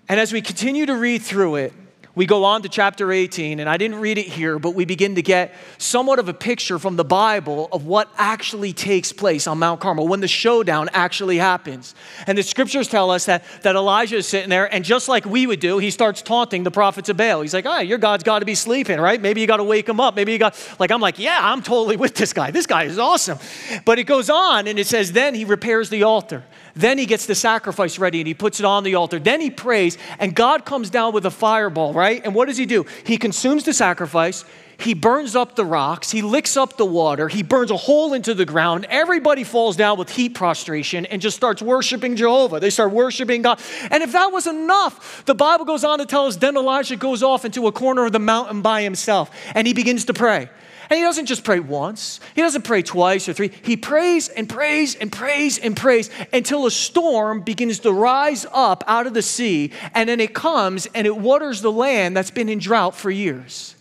And 0.09 0.21
as 0.21 0.33
we 0.33 0.43
continue 0.43 0.87
to 0.87 0.97
read 0.97 1.23
through 1.23 1.57
it, 1.57 1.73
we 2.15 2.27
go 2.27 2.45
on 2.45 2.63
to 2.63 2.69
chapter 2.69 3.11
18, 3.11 3.59
and 3.59 3.69
I 3.69 3.77
didn't 3.77 3.99
read 3.99 4.19
it 4.19 4.27
here, 4.27 4.59
but 4.59 4.75
we 4.75 4.85
begin 4.85 5.17
to 5.17 5.23
get 5.23 5.53
somewhat 5.79 6.19
of 6.19 6.29
a 6.29 6.35
picture 6.35 6.79
from 6.79 6.95
the 6.95 7.05
Bible 7.05 7.69
of 7.73 7.87
what 7.87 8.09
actually 8.17 8.73
takes 8.73 9.13
place 9.13 9.47
on 9.47 9.59
Mount 9.59 9.81
Carmel, 9.81 10.07
when 10.07 10.21
the 10.21 10.29
showdown 10.29 10.89
actually 10.93 11.39
happens. 11.39 11.95
And 12.27 12.39
the 12.39 12.43
scriptures 12.45 12.87
tell 12.87 13.11
us 13.11 13.27
that, 13.27 13.45
that 13.63 13.75
Elijah 13.75 14.17
is 14.17 14.29
sitting 14.29 14.49
there, 14.49 14.73
and 14.73 14.85
just 14.85 15.09
like 15.09 15.25
we 15.25 15.47
would 15.47 15.61
do, 15.61 15.79
he 15.79 15.91
starts 15.91 16.23
taunting 16.23 16.63
the 16.63 16.71
prophets 16.71 17.09
of 17.09 17.17
Baal. 17.17 17.43
He's 17.43 17.55
like, 17.55 17.67
all 17.67 17.75
right, 17.75 17.87
your 17.87 17.99
God's 17.99 18.23
got 18.23 18.39
to 18.39 18.47
be 18.47 18.55
sleeping, 18.55 19.01
right? 19.01 19.21
Maybe 19.21 19.41
you 19.41 19.47
got 19.49 19.57
to 19.57 19.65
wake 19.65 19.89
him 19.89 19.99
up. 19.99 20.15
Maybe 20.15 20.33
you 20.33 20.39
got, 20.39 20.57
like, 20.79 20.93
I'm 20.93 21.01
like, 21.01 21.19
yeah, 21.19 21.39
I'm 21.41 21.63
totally 21.63 21.97
with 21.97 22.15
this 22.15 22.33
guy. 22.33 22.53
This 22.53 22.67
guy 22.67 22.85
is 22.85 22.99
awesome. 22.99 23.39
But 23.85 23.99
it 23.99 24.05
goes 24.05 24.31
on, 24.31 24.69
and 24.69 24.79
it 24.79 24.87
says, 24.87 25.11
then 25.11 25.35
he 25.35 25.45
repairs 25.45 25.91
the 25.91 26.05
altar. 26.05 26.45
Then 26.77 26.99
he 26.99 27.07
gets 27.07 27.27
the 27.27 27.35
sacrifice 27.35 27.99
ready 27.99 28.21
and 28.21 28.27
he 28.27 28.35
puts 28.35 28.59
it 28.59 28.67
on 28.67 28.85
the 28.85 28.97
altar. 28.97 29.19
Then 29.19 29.41
he 29.41 29.51
prays, 29.51 29.97
and 30.19 30.35
God 30.35 30.65
comes 30.65 30.91
down 30.91 31.13
with 31.13 31.25
a 31.25 31.31
fireball, 31.31 31.93
right? 31.93 32.21
And 32.25 32.35
what 32.35 32.49
does 32.49 32.57
he 32.57 32.67
do? 32.67 32.85
He 33.05 33.17
consumes 33.17 33.65
the 33.65 33.73
sacrifice. 33.73 34.45
He 34.77 34.93
burns 34.93 35.37
up 35.37 35.55
the 35.55 35.65
rocks. 35.65 36.11
He 36.11 36.21
licks 36.21 36.57
up 36.57 36.77
the 36.77 36.85
water. 36.85 37.29
He 37.29 37.45
burns 37.45 37.71
a 37.71 37.77
hole 37.77 38.13
into 38.13 38.35
the 38.35 38.45
ground. 38.45 38.87
Everybody 38.91 39.45
falls 39.45 39.77
down 39.77 39.99
with 39.99 40.11
heat 40.11 40.35
prostration 40.35 41.07
and 41.07 41.23
just 41.23 41.37
starts 41.37 41.63
worshiping 41.63 42.17
Jehovah. 42.17 42.59
They 42.59 42.71
start 42.71 42.91
worshiping 42.91 43.43
God. 43.43 43.61
And 43.91 44.03
if 44.03 44.13
that 44.13 44.33
was 44.33 44.49
enough, 44.49 45.25
the 45.27 45.35
Bible 45.35 45.65
goes 45.65 45.85
on 45.85 46.01
to 46.01 46.07
tell 46.07 46.27
us 46.27 46.37
then 46.37 46.57
Elijah 46.57 46.97
goes 46.97 47.23
off 47.23 47.45
into 47.45 47.69
a 47.69 47.73
corner 47.73 48.05
of 48.05 48.13
the 48.13 48.19
mountain 48.19 48.63
by 48.63 48.83
himself 48.83 49.31
and 49.55 49.67
he 49.67 49.75
begins 49.75 50.07
to 50.07 50.15
pray. 50.15 50.49
And 50.95 51.01
he 51.01 51.03
doesn't 51.07 51.27
just 51.27 51.43
pray 51.43 51.59
once, 51.59 52.21
he 52.37 52.41
doesn't 52.41 52.63
pray 52.63 52.81
twice 52.81 53.29
or 53.29 53.33
three. 53.33 53.51
He 53.65 53.77
prays 53.77 54.29
and 54.29 54.49
prays 54.49 54.95
and 54.95 55.11
prays 55.11 55.59
and 55.59 55.77
prays 55.77 56.09
until 56.33 56.67
a 56.67 56.71
storm 56.71 57.41
begins 57.41 57.81
to 57.81 57.93
rise 57.93 58.47
up 58.53 58.85
out 58.87 59.09
of 59.09 59.13
the 59.13 59.21
sea, 59.21 59.73
and 59.93 60.09
then 60.09 60.21
it 60.21 60.35
comes 60.35 60.87
and 60.95 61.05
it 61.05 61.17
waters 61.17 61.63
the 61.63 61.73
land 61.73 62.17
that's 62.17 62.31
been 62.31 62.49
in 62.49 62.61
drought 62.61 62.95
for 62.95 63.11
years. 63.11 63.75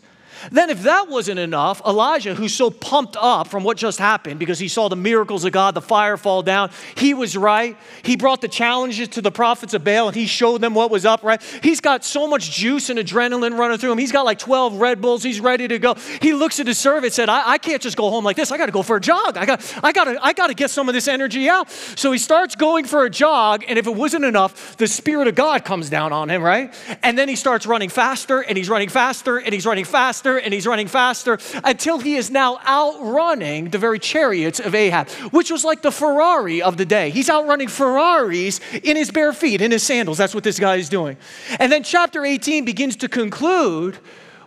Then, 0.52 0.70
if 0.70 0.84
that 0.84 1.10
wasn't 1.10 1.40
enough, 1.40 1.82
Elijah, 1.86 2.36
who's 2.36 2.54
so 2.54 2.70
pumped 2.70 3.18
up 3.20 3.48
from 3.48 3.64
what 3.64 3.78
just 3.78 4.00
happened 4.00 4.40
because 4.40 4.60
he 4.60 4.68
saw 4.68 4.90
the 4.90 4.96
miracles 4.96 5.46
of 5.46 5.52
God, 5.52 5.74
the 5.74 5.82
fire 5.82 6.18
fall 6.18 6.42
down, 6.42 6.72
he 6.96 7.14
was 7.14 7.38
right. 7.38 7.78
He 8.04 8.16
brought 8.16 8.42
the 8.42 8.48
challenges 8.48 9.08
to 9.10 9.22
the 9.22 9.32
prophets 9.32 9.74
of 9.74 9.84
Baal 9.84 10.08
and 10.08 10.16
he 10.16 10.26
showed 10.26 10.62
them 10.62 10.74
what 10.74 10.92
was 10.92 11.06
up, 11.06 11.24
right? 11.24 11.42
He's 11.62 11.82
got 11.82 12.04
so 12.04 12.28
much 12.28 12.52
juice 12.52 12.90
and 12.90 13.00
adrenaline 13.00 13.58
running 13.58 13.78
through 13.78 13.92
him. 13.92 13.98
He's 13.98 14.12
got 14.12 14.26
like 14.26 14.40
12 14.40 14.76
Red 14.76 15.02
Bulls. 15.02 15.24
He's 15.24 15.40
ready 15.40 15.68
to 15.68 15.80
go. 15.80 15.96
He 16.22 16.34
looks 16.34 16.60
at 16.60 16.68
his 16.68 16.78
servant 16.78 17.06
and 17.06 17.14
said, 17.14 17.30
I, 17.30 17.52
I 17.52 17.58
can't 17.58 17.82
just 17.82 17.98
go 17.98 18.10
home 18.10 18.24
like 18.24 18.36
this. 18.36 18.52
I 18.52 18.58
got 18.58 18.68
to 18.68 18.72
go 18.72 18.84
for 18.84 18.98
a 18.98 19.02
jog. 19.02 19.38
I 19.38 19.46
got, 19.46 19.80
I 19.84 19.92
got 19.92 20.08
I 20.22 20.34
got 20.34 20.48
to 20.48 20.54
get 20.54 20.70
some 20.70 20.90
of 20.90 20.94
this 20.94 21.08
energy 21.08 21.50
out. 21.50 21.70
So 21.70 22.12
he 22.12 22.18
starts 22.18 22.56
going 22.56 22.86
for 22.86 23.06
a 23.06 23.10
jog. 23.10 23.64
And 23.68 23.78
if 23.80 23.88
it 23.88 23.96
wasn't 23.96 24.26
enough, 24.26 24.78
the 24.78 24.88
Spirit 24.88 25.28
of 25.28 25.36
God 25.36 25.66
comes 25.66 25.90
down 25.90 26.14
on 26.14 26.30
him, 26.30 26.42
right? 26.42 26.74
And 27.02 27.18
then 27.18 27.30
he 27.30 27.36
starts 27.36 27.66
running 27.66 27.90
faster 27.90 28.42
and 28.42 28.58
he's 28.58 28.70
running 28.70 28.90
faster 28.90 29.38
and 29.38 29.54
he's 29.54 29.66
running 29.66 29.86
faster 29.86 30.33
faster 30.34 30.46
and 30.46 30.54
he's 30.54 30.68
running 30.68 30.88
faster 30.88 31.38
until 31.64 32.00
he 32.00 32.16
is 32.16 32.30
now 32.32 32.60
outrunning 32.68 33.70
the 33.70 33.78
very 33.78 34.00
chariots 34.00 34.60
of 34.60 34.76
Ahab, 34.76 35.10
which 35.32 35.52
was 35.52 35.64
like 35.64 35.82
the 35.82 35.92
Ferrari 35.92 36.62
of 36.62 36.78
the 36.78 36.86
day. 36.86 37.10
He's 37.10 37.30
outrunning 37.30 37.68
Ferraris 37.68 38.60
in 38.84 38.96
his 38.96 39.12
bare 39.12 39.34
feet, 39.34 39.62
in 39.62 39.72
his 39.72 39.84
sandals. 39.84 40.18
That's 40.18 40.34
what 40.34 40.44
this 40.44 40.60
guy 40.60 40.76
is 40.78 40.90
doing. 40.90 41.18
And 41.60 41.72
then 41.72 41.84
chapter 41.84 42.26
18 42.26 42.66
begins 42.66 42.96
to 42.98 43.08
conclude 43.08 43.98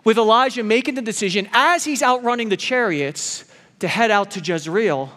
with 0.05 0.19
Elijah 0.19 0.63
making 0.63 0.95
the 0.95 1.03
decision 1.03 1.49
as 1.53 1.85
he's 1.85 2.03
outrunning 2.03 2.49
the 2.49 2.57
chariots 2.57 3.45
to 3.81 3.89
head 3.89 4.11
out 4.11 4.31
to 4.33 4.41
Jezreel 4.41 5.11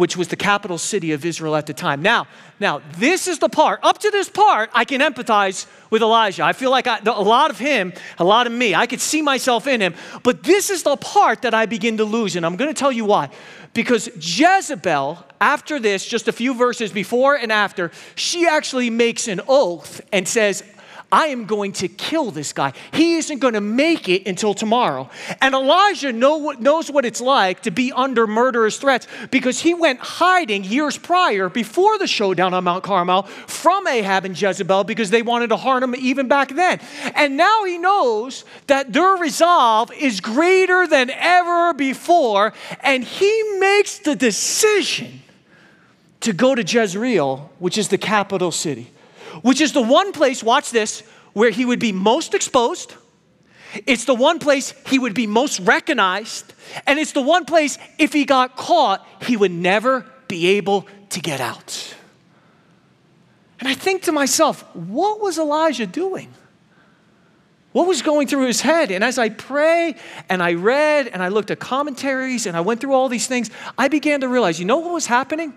which 0.00 0.16
was 0.16 0.28
the 0.28 0.36
capital 0.36 0.78
city 0.78 1.12
of 1.12 1.26
Israel 1.26 1.54
at 1.54 1.66
the 1.66 1.74
time. 1.74 2.00
Now, 2.00 2.26
now 2.58 2.80
this 2.96 3.28
is 3.28 3.38
the 3.38 3.50
part. 3.50 3.80
Up 3.82 3.98
to 3.98 4.10
this 4.10 4.30
part, 4.30 4.70
I 4.72 4.86
can 4.86 5.02
empathize 5.02 5.66
with 5.90 6.00
Elijah. 6.00 6.42
I 6.42 6.54
feel 6.54 6.70
like 6.70 6.86
I, 6.86 7.00
a 7.04 7.22
lot 7.22 7.50
of 7.50 7.58
him, 7.58 7.92
a 8.18 8.24
lot 8.24 8.46
of 8.46 8.52
me. 8.54 8.74
I 8.74 8.86
could 8.86 9.02
see 9.02 9.20
myself 9.20 9.66
in 9.66 9.82
him. 9.82 9.94
But 10.22 10.42
this 10.42 10.70
is 10.70 10.84
the 10.84 10.96
part 10.96 11.42
that 11.42 11.52
I 11.52 11.66
begin 11.66 11.98
to 11.98 12.04
lose, 12.04 12.34
and 12.34 12.46
I'm 12.46 12.56
going 12.56 12.72
to 12.72 12.78
tell 12.78 12.90
you 12.90 13.04
why. 13.04 13.28
Because 13.74 14.08
Jezebel, 14.16 15.22
after 15.38 15.78
this, 15.78 16.06
just 16.06 16.28
a 16.28 16.32
few 16.32 16.54
verses 16.54 16.90
before 16.92 17.34
and 17.36 17.52
after, 17.52 17.90
she 18.14 18.46
actually 18.46 18.88
makes 18.88 19.28
an 19.28 19.42
oath 19.48 20.00
and 20.14 20.26
says, 20.26 20.64
I 21.12 21.26
am 21.26 21.46
going 21.46 21.72
to 21.72 21.88
kill 21.88 22.30
this 22.30 22.52
guy. 22.52 22.72
He 22.92 23.16
isn't 23.16 23.40
going 23.40 23.54
to 23.54 23.60
make 23.60 24.08
it 24.08 24.26
until 24.26 24.54
tomorrow. 24.54 25.10
And 25.40 25.54
Elijah 25.54 26.12
know, 26.12 26.50
knows 26.58 26.90
what 26.90 27.04
it's 27.04 27.20
like 27.20 27.62
to 27.62 27.70
be 27.70 27.92
under 27.92 28.26
murderous 28.26 28.78
threats 28.78 29.08
because 29.30 29.58
he 29.58 29.74
went 29.74 29.98
hiding 29.98 30.62
years 30.62 30.96
prior, 30.96 31.48
before 31.48 31.98
the 31.98 32.06
showdown 32.06 32.54
on 32.54 32.64
Mount 32.64 32.84
Carmel, 32.84 33.24
from 33.24 33.88
Ahab 33.88 34.24
and 34.24 34.40
Jezebel 34.40 34.84
because 34.84 35.10
they 35.10 35.22
wanted 35.22 35.48
to 35.48 35.56
harm 35.56 35.82
him 35.82 35.94
even 35.96 36.28
back 36.28 36.50
then. 36.50 36.80
And 37.14 37.36
now 37.36 37.64
he 37.64 37.78
knows 37.78 38.44
that 38.68 38.92
their 38.92 39.16
resolve 39.16 39.92
is 39.92 40.20
greater 40.20 40.86
than 40.86 41.10
ever 41.10 41.74
before, 41.74 42.52
and 42.80 43.02
he 43.02 43.58
makes 43.58 43.98
the 43.98 44.14
decision 44.14 45.22
to 46.20 46.32
go 46.32 46.54
to 46.54 46.62
Jezreel, 46.62 47.50
which 47.58 47.78
is 47.78 47.88
the 47.88 47.98
capital 47.98 48.52
city 48.52 48.92
which 49.42 49.60
is 49.60 49.72
the 49.72 49.82
one 49.82 50.12
place, 50.12 50.42
watch 50.42 50.70
this, 50.70 51.02
where 51.32 51.50
he 51.50 51.64
would 51.64 51.78
be 51.78 51.92
most 51.92 52.34
exposed. 52.34 52.94
It's 53.86 54.04
the 54.04 54.14
one 54.14 54.38
place 54.38 54.74
he 54.86 54.98
would 54.98 55.14
be 55.14 55.26
most 55.26 55.60
recognized. 55.60 56.52
And 56.86 56.98
it's 56.98 57.12
the 57.12 57.22
one 57.22 57.44
place, 57.44 57.78
if 57.98 58.12
he 58.12 58.24
got 58.24 58.56
caught, 58.56 59.06
he 59.22 59.36
would 59.36 59.52
never 59.52 60.04
be 60.28 60.56
able 60.56 60.86
to 61.10 61.20
get 61.20 61.40
out. 61.40 61.94
And 63.60 63.68
I 63.68 63.74
think 63.74 64.02
to 64.02 64.12
myself, 64.12 64.62
what 64.74 65.20
was 65.20 65.38
Elijah 65.38 65.86
doing? 65.86 66.32
What 67.72 67.86
was 67.86 68.02
going 68.02 68.26
through 68.26 68.46
his 68.46 68.60
head? 68.60 68.90
And 68.90 69.04
as 69.04 69.18
I 69.18 69.28
pray 69.28 69.94
and 70.28 70.42
I 70.42 70.54
read 70.54 71.06
and 71.06 71.22
I 71.22 71.28
looked 71.28 71.52
at 71.52 71.60
commentaries 71.60 72.46
and 72.46 72.56
I 72.56 72.62
went 72.62 72.80
through 72.80 72.94
all 72.94 73.08
these 73.08 73.28
things, 73.28 73.50
I 73.78 73.86
began 73.88 74.22
to 74.22 74.28
realize 74.28 74.58
you 74.58 74.64
know 74.64 74.78
what 74.78 74.92
was 74.92 75.06
happening? 75.06 75.52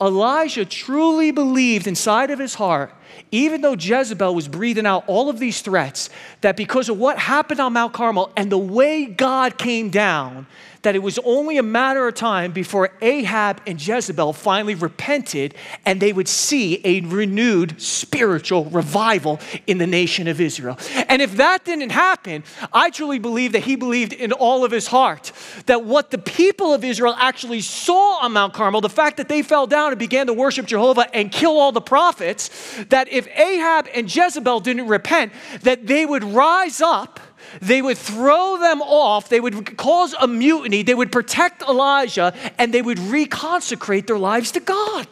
Elijah 0.00 0.64
truly 0.64 1.30
believed 1.30 1.86
inside 1.86 2.30
of 2.32 2.40
his 2.40 2.54
heart 2.54 2.92
even 3.32 3.62
though 3.62 3.74
Jezebel 3.74 4.34
was 4.34 4.46
breathing 4.46 4.86
out 4.86 5.04
all 5.06 5.28
of 5.28 5.38
these 5.38 5.62
threats, 5.62 6.10
that 6.42 6.56
because 6.56 6.88
of 6.88 6.98
what 6.98 7.18
happened 7.18 7.58
on 7.58 7.72
Mount 7.72 7.94
Carmel 7.94 8.30
and 8.36 8.52
the 8.52 8.58
way 8.58 9.06
God 9.06 9.58
came 9.58 9.88
down, 9.88 10.46
that 10.82 10.94
it 10.94 11.02
was 11.02 11.18
only 11.24 11.58
a 11.58 11.62
matter 11.62 12.06
of 12.06 12.14
time 12.14 12.52
before 12.52 12.90
Ahab 13.00 13.60
and 13.66 13.84
Jezebel 13.84 14.32
finally 14.32 14.74
repented 14.74 15.54
and 15.86 16.00
they 16.00 16.12
would 16.12 16.28
see 16.28 16.80
a 16.84 17.00
renewed 17.00 17.80
spiritual 17.80 18.66
revival 18.66 19.40
in 19.66 19.78
the 19.78 19.86
nation 19.86 20.28
of 20.28 20.40
Israel. 20.40 20.78
And 21.08 21.22
if 21.22 21.36
that 21.36 21.64
didn't 21.64 21.90
happen, 21.90 22.44
I 22.72 22.90
truly 22.90 23.18
believe 23.18 23.52
that 23.52 23.64
he 23.64 23.76
believed 23.76 24.12
in 24.12 24.32
all 24.32 24.64
of 24.64 24.70
his 24.70 24.88
heart 24.88 25.32
that 25.66 25.84
what 25.84 26.10
the 26.10 26.18
people 26.18 26.74
of 26.74 26.84
Israel 26.84 27.14
actually 27.18 27.60
saw 27.60 28.18
on 28.22 28.32
Mount 28.32 28.54
Carmel, 28.54 28.80
the 28.80 28.88
fact 28.88 29.16
that 29.16 29.28
they 29.28 29.42
fell 29.42 29.66
down 29.66 29.92
and 29.92 29.98
began 29.98 30.26
to 30.26 30.32
worship 30.32 30.66
Jehovah 30.66 31.14
and 31.14 31.30
kill 31.30 31.58
all 31.58 31.72
the 31.72 31.80
prophets, 31.80 32.50
that 32.88 33.08
if 33.08 33.28
Ahab 33.28 33.88
and 33.94 34.14
Jezebel 34.14 34.60
didn't 34.60 34.88
repent, 34.88 35.32
that 35.62 35.86
they 35.86 36.04
would 36.06 36.24
rise 36.24 36.80
up 36.80 37.20
they 37.60 37.82
would 37.82 37.98
throw 37.98 38.58
them 38.58 38.80
off, 38.80 39.28
they 39.28 39.40
would 39.40 39.76
cause 39.76 40.14
a 40.20 40.26
mutiny, 40.26 40.82
they 40.82 40.94
would 40.94 41.12
protect 41.12 41.62
Elijah, 41.62 42.34
and 42.58 42.72
they 42.72 42.82
would 42.82 42.98
reconsecrate 42.98 44.06
their 44.06 44.18
lives 44.18 44.52
to 44.52 44.60
God. 44.60 45.06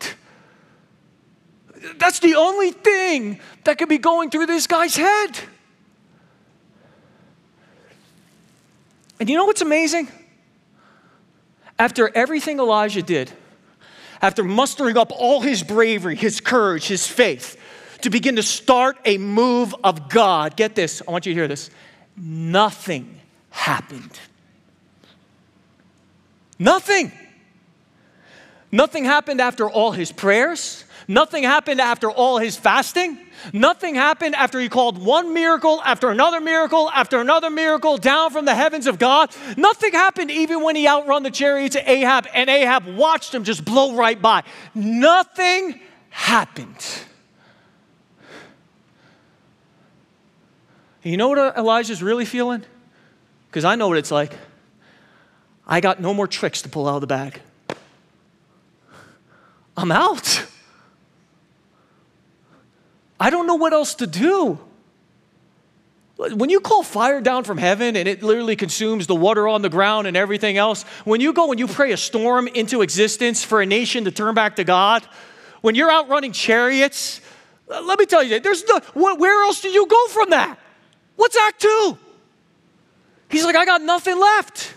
That's 1.97 2.21
the 2.21 2.35
only 2.35 2.73
thing 2.73 3.41
that 3.65 3.79
could 3.79 3.89
be 3.89 3.99
going 3.99 4.31
through 4.31 4.47
this 4.47 4.67
guy's 4.67 4.97
head. 4.97 5.39
And 9.19 9.29
you 9.29 9.37
know 9.37 9.45
what's 9.45 9.61
amazing? 9.61 10.09
After 11.79 12.11
everything 12.15 12.59
Elijah 12.59 13.03
did, 13.03 13.31
after 14.23 14.45
mustering 14.45 14.97
up 14.99 15.13
all 15.13 15.41
his 15.41 15.63
bravery, 15.63 16.17
his 16.17 16.41
courage, 16.41 16.87
his 16.87 17.07
faith, 17.07 17.57
to 18.03 18.11
begin 18.11 18.37
to 18.37 18.43
start 18.43 18.99
a 19.05 19.19
move 19.19 19.75
of 19.85 20.09
God, 20.09 20.57
get 20.57 20.75
this, 20.75 21.03
I 21.07 21.11
want 21.11 21.27
you 21.27 21.33
to 21.35 21.39
hear 21.39 21.49
this 21.49 21.71
nothing 22.17 23.21
happened. 23.51 24.19
Nothing. 26.59 27.13
Nothing 28.71 29.05
happened 29.05 29.41
after 29.41 29.69
all 29.69 29.93
his 29.93 30.13
prayers. 30.13 30.85
Nothing 31.09 31.43
happened 31.43 31.81
after 31.81 32.09
all 32.09 32.39
his 32.39 32.57
fasting. 32.57 33.19
Nothing 33.53 33.95
happened 33.95 34.37
after 34.37 34.61
he 34.61 34.69
called 34.69 35.03
one 35.03 35.35
miracle 35.35 35.81
after 35.85 36.11
another 36.11 36.41
miracle 36.41 36.91
after 36.91 37.21
another 37.21 37.51
miracle 37.51 37.97
down 37.97 38.31
from 38.31 38.45
the 38.45 38.55
heavens 38.55 38.87
of 38.87 38.99
God. 38.99 39.35
Nothing 39.57 39.93
happened 39.93 40.31
even 40.31 40.63
when 40.63 40.77
he 40.77 40.87
outrun 40.87 41.23
the 41.23 41.31
chariots 41.31 41.75
of 41.75 41.83
Ahab 41.87 42.29
and 42.33 42.49
Ahab 42.49 42.87
watched 42.87 43.35
him 43.35 43.43
just 43.43 43.65
blow 43.65 43.97
right 43.97 44.21
by. 44.21 44.45
Nothing 44.75 45.81
happened. 46.11 46.87
And 51.03 51.11
you 51.11 51.17
know 51.17 51.29
what 51.29 51.39
uh, 51.39 51.53
Elijah's 51.57 52.03
really 52.03 52.25
feeling? 52.25 52.63
Because 53.49 53.65
I 53.65 53.75
know 53.75 53.89
what 53.89 53.99
it's 53.99 54.11
like. 54.11 54.33
I 55.67 55.81
got 55.81 56.01
no 56.01 56.13
more 56.13 56.27
tricks 56.27 56.63
to 56.63 56.69
pull 56.69 56.89
out 56.89 56.97
of 56.97 57.01
the 57.01 57.07
bag. 57.07 57.41
I'm 59.77 59.93
out. 59.93 60.45
I 63.19 63.31
don't 63.31 63.47
know 63.47 63.55
what 63.55 63.73
else 63.73 63.95
to 63.97 64.07
do. 64.07 64.59
When 66.17 66.51
you 66.51 66.61
call 66.61 66.83
fire 66.83 67.21
down 67.23 67.45
from 67.45 67.57
heaven 67.57 67.97
and 67.97 68.07
it 68.07 68.23
literally 68.23 68.57
consumes 68.57 69.07
the 69.07 69.15
water 69.15 69.49
on 69.49 69.63
the 69.63 69.71
ground 69.71 70.07
and 70.07 70.17
everything 70.17 70.59
else, 70.59 70.83
when 71.05 71.21
you 71.21 71.33
go 71.33 71.51
and 71.51 71.59
you 71.59 71.67
pray 71.67 71.93
a 71.93 71.97
storm 71.97 72.47
into 72.49 72.83
existence 72.83 73.43
for 73.43 73.63
a 73.63 73.67
nation 73.67 74.05
to 74.05 74.11
turn 74.11 74.35
back 74.35 74.57
to 74.57 74.65
God, 74.65 75.03
when 75.63 75.75
you're 75.75 75.91
out 75.91 76.09
running 76.09 76.33
chariots, 76.33 77.23
uh, 77.71 77.81
let 77.83 77.99
me 77.99 78.05
tell 78.05 78.23
you, 78.23 78.39
there's 78.41 78.65
no, 78.67 78.81
where 79.15 79.45
else 79.45 79.63
do 79.63 79.69
you 79.69 79.87
go 79.87 80.07
from 80.09 80.31
that? 80.31 80.59
What's 81.21 81.37
Act 81.37 81.61
Two? 81.61 81.99
He's 83.29 83.45
like, 83.45 83.55
I 83.55 83.67
got 83.67 83.83
nothing 83.83 84.19
left. 84.19 84.73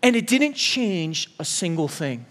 And 0.00 0.14
it 0.14 0.28
didn't 0.28 0.54
change 0.54 1.28
a 1.40 1.44
single 1.44 1.88
thing. 1.88 2.24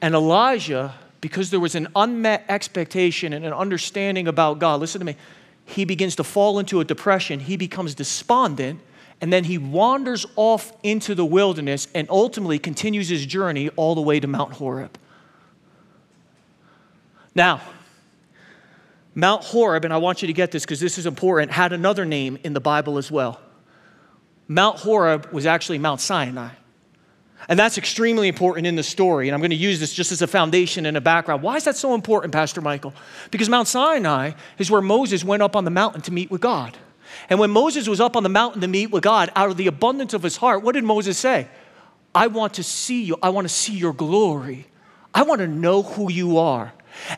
And 0.00 0.14
Elijah, 0.14 0.94
because 1.20 1.50
there 1.50 1.58
was 1.58 1.74
an 1.74 1.88
unmet 1.96 2.44
expectation 2.48 3.32
and 3.32 3.44
an 3.44 3.52
understanding 3.52 4.28
about 4.28 4.60
God, 4.60 4.78
listen 4.78 5.00
to 5.00 5.04
me, 5.04 5.16
he 5.64 5.84
begins 5.84 6.14
to 6.16 6.24
fall 6.24 6.60
into 6.60 6.78
a 6.78 6.84
depression. 6.84 7.40
He 7.40 7.56
becomes 7.56 7.96
despondent, 7.96 8.78
and 9.20 9.32
then 9.32 9.42
he 9.42 9.58
wanders 9.58 10.24
off 10.36 10.72
into 10.84 11.16
the 11.16 11.24
wilderness 11.24 11.88
and 11.96 12.06
ultimately 12.08 12.60
continues 12.60 13.08
his 13.08 13.26
journey 13.26 13.70
all 13.70 13.96
the 13.96 14.02
way 14.02 14.20
to 14.20 14.28
Mount 14.28 14.52
Horeb. 14.52 14.96
Now, 17.34 17.60
Mount 19.14 19.44
Horeb, 19.44 19.84
and 19.84 19.92
I 19.92 19.98
want 19.98 20.22
you 20.22 20.26
to 20.26 20.32
get 20.32 20.50
this 20.50 20.64
because 20.64 20.80
this 20.80 20.98
is 20.98 21.06
important, 21.06 21.52
had 21.52 21.72
another 21.72 22.04
name 22.04 22.38
in 22.44 22.54
the 22.54 22.60
Bible 22.60 22.98
as 22.98 23.10
well. 23.10 23.40
Mount 24.48 24.78
Horeb 24.78 25.32
was 25.32 25.46
actually 25.46 25.78
Mount 25.78 26.00
Sinai. 26.00 26.50
And 27.48 27.58
that's 27.58 27.76
extremely 27.76 28.28
important 28.28 28.66
in 28.66 28.76
the 28.76 28.82
story. 28.82 29.28
And 29.28 29.34
I'm 29.34 29.40
going 29.40 29.50
to 29.50 29.56
use 29.56 29.80
this 29.80 29.92
just 29.92 30.12
as 30.12 30.22
a 30.22 30.26
foundation 30.26 30.86
and 30.86 30.96
a 30.96 31.00
background. 31.00 31.42
Why 31.42 31.56
is 31.56 31.64
that 31.64 31.76
so 31.76 31.94
important, 31.94 32.32
Pastor 32.32 32.60
Michael? 32.60 32.94
Because 33.30 33.48
Mount 33.48 33.66
Sinai 33.66 34.32
is 34.58 34.70
where 34.70 34.80
Moses 34.80 35.24
went 35.24 35.42
up 35.42 35.56
on 35.56 35.64
the 35.64 35.70
mountain 35.70 36.02
to 36.02 36.12
meet 36.12 36.30
with 36.30 36.40
God. 36.40 36.76
And 37.28 37.38
when 37.38 37.50
Moses 37.50 37.88
was 37.88 38.00
up 38.00 38.16
on 38.16 38.22
the 38.22 38.28
mountain 38.28 38.60
to 38.60 38.68
meet 38.68 38.90
with 38.90 39.02
God, 39.02 39.30
out 39.34 39.50
of 39.50 39.56
the 39.56 39.66
abundance 39.66 40.14
of 40.14 40.22
his 40.22 40.36
heart, 40.36 40.62
what 40.62 40.72
did 40.72 40.84
Moses 40.84 41.18
say? 41.18 41.48
I 42.14 42.28
want 42.28 42.54
to 42.54 42.62
see 42.62 43.02
you. 43.02 43.18
I 43.22 43.30
want 43.30 43.46
to 43.46 43.52
see 43.52 43.74
your 43.74 43.92
glory. 43.92 44.66
I 45.14 45.22
want 45.22 45.40
to 45.40 45.46
know 45.46 45.82
who 45.82 46.10
you 46.10 46.38
are. 46.38 46.72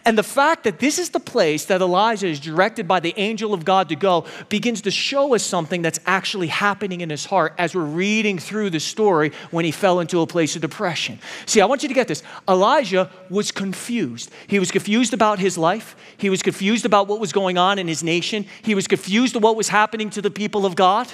And 0.04 0.16
the 0.16 0.22
fact 0.22 0.64
that 0.64 0.78
this 0.78 0.98
is 0.98 1.10
the 1.10 1.20
place 1.20 1.66
that 1.66 1.80
Elijah 1.80 2.26
is 2.26 2.40
directed 2.40 2.86
by 2.88 3.00
the 3.00 3.14
angel 3.16 3.54
of 3.54 3.64
God 3.64 3.88
to 3.88 3.96
go 3.96 4.24
begins 4.48 4.82
to 4.82 4.90
show 4.90 5.34
us 5.34 5.42
something 5.42 5.82
that's 5.82 6.00
actually 6.06 6.46
happening 6.48 7.00
in 7.00 7.10
his 7.10 7.24
heart 7.24 7.54
as 7.58 7.74
we're 7.74 7.82
reading 7.82 8.38
through 8.38 8.70
the 8.70 8.80
story 8.80 9.32
when 9.50 9.64
he 9.64 9.70
fell 9.70 10.00
into 10.00 10.20
a 10.20 10.26
place 10.26 10.56
of 10.56 10.62
depression. 10.62 11.18
See, 11.46 11.60
I 11.60 11.66
want 11.66 11.82
you 11.82 11.88
to 11.88 11.94
get 11.94 12.08
this. 12.08 12.22
Elijah 12.48 13.10
was 13.30 13.50
confused. 13.50 14.30
He 14.46 14.58
was 14.58 14.70
confused 14.70 15.14
about 15.14 15.38
his 15.38 15.58
life, 15.58 15.96
he 16.16 16.30
was 16.30 16.42
confused 16.42 16.84
about 16.84 17.08
what 17.08 17.20
was 17.20 17.32
going 17.32 17.58
on 17.58 17.78
in 17.78 17.88
his 17.88 18.02
nation, 18.02 18.46
he 18.62 18.74
was 18.74 18.86
confused 18.86 19.36
about 19.36 19.48
what 19.48 19.56
was 19.56 19.68
happening 19.68 20.10
to 20.10 20.22
the 20.22 20.30
people 20.30 20.64
of 20.66 20.74
God. 20.76 21.08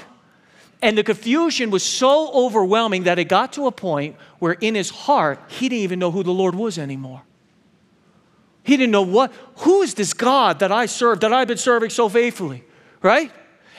And 0.82 0.96
the 0.96 1.02
confusion 1.02 1.70
was 1.70 1.82
so 1.82 2.32
overwhelming 2.32 3.02
that 3.04 3.18
it 3.18 3.24
got 3.24 3.52
to 3.54 3.66
a 3.66 3.72
point 3.72 4.16
where 4.38 4.52
in 4.52 4.74
his 4.74 4.88
heart, 4.88 5.38
he 5.48 5.68
didn't 5.68 5.82
even 5.82 5.98
know 5.98 6.10
who 6.10 6.22
the 6.22 6.32
Lord 6.32 6.54
was 6.54 6.78
anymore. 6.78 7.22
He 8.62 8.76
didn't 8.76 8.92
know 8.92 9.02
what, 9.02 9.32
who 9.58 9.82
is 9.82 9.94
this 9.94 10.12
God 10.12 10.58
that 10.58 10.70
I 10.72 10.86
serve, 10.86 11.20
that 11.20 11.32
I've 11.32 11.48
been 11.48 11.56
serving 11.56 11.90
so 11.90 12.08
faithfully, 12.08 12.64
right? 13.02 13.32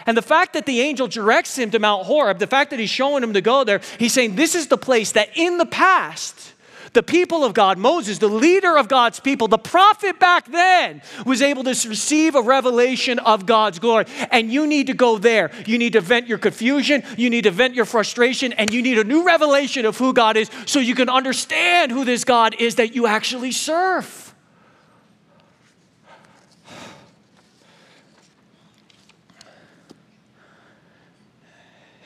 And 0.05 0.17
the 0.17 0.21
fact 0.21 0.53
that 0.53 0.65
the 0.65 0.81
angel 0.81 1.07
directs 1.07 1.57
him 1.57 1.71
to 1.71 1.79
Mount 1.79 2.05
Horeb, 2.05 2.39
the 2.39 2.47
fact 2.47 2.71
that 2.71 2.79
he's 2.79 2.89
showing 2.89 3.23
him 3.23 3.33
to 3.33 3.41
go 3.41 3.63
there, 3.63 3.81
he's 3.99 4.13
saying 4.13 4.35
this 4.35 4.55
is 4.55 4.67
the 4.67 4.77
place 4.77 5.11
that 5.11 5.29
in 5.35 5.57
the 5.57 5.65
past, 5.65 6.53
the 6.93 7.03
people 7.03 7.45
of 7.45 7.53
God, 7.53 7.77
Moses, 7.77 8.17
the 8.17 8.27
leader 8.27 8.77
of 8.77 8.89
God's 8.89 9.19
people, 9.19 9.47
the 9.47 9.57
prophet 9.57 10.19
back 10.19 10.51
then, 10.51 11.01
was 11.25 11.41
able 11.41 11.63
to 11.63 11.69
receive 11.69 12.35
a 12.35 12.41
revelation 12.41 13.19
of 13.19 13.45
God's 13.45 13.79
glory. 13.79 14.05
And 14.29 14.51
you 14.51 14.67
need 14.67 14.87
to 14.87 14.93
go 14.93 15.17
there. 15.17 15.51
You 15.65 15.77
need 15.77 15.93
to 15.93 16.01
vent 16.01 16.27
your 16.27 16.37
confusion, 16.37 17.03
you 17.17 17.29
need 17.29 17.43
to 17.43 17.51
vent 17.51 17.75
your 17.75 17.85
frustration, 17.85 18.51
and 18.53 18.73
you 18.73 18.81
need 18.81 18.97
a 18.97 19.03
new 19.03 19.25
revelation 19.25 19.85
of 19.85 19.97
who 19.97 20.13
God 20.13 20.35
is 20.35 20.49
so 20.65 20.79
you 20.79 20.95
can 20.95 21.09
understand 21.09 21.91
who 21.91 22.03
this 22.03 22.25
God 22.25 22.55
is 22.59 22.75
that 22.75 22.93
you 22.93 23.07
actually 23.07 23.51
serve. 23.51 24.20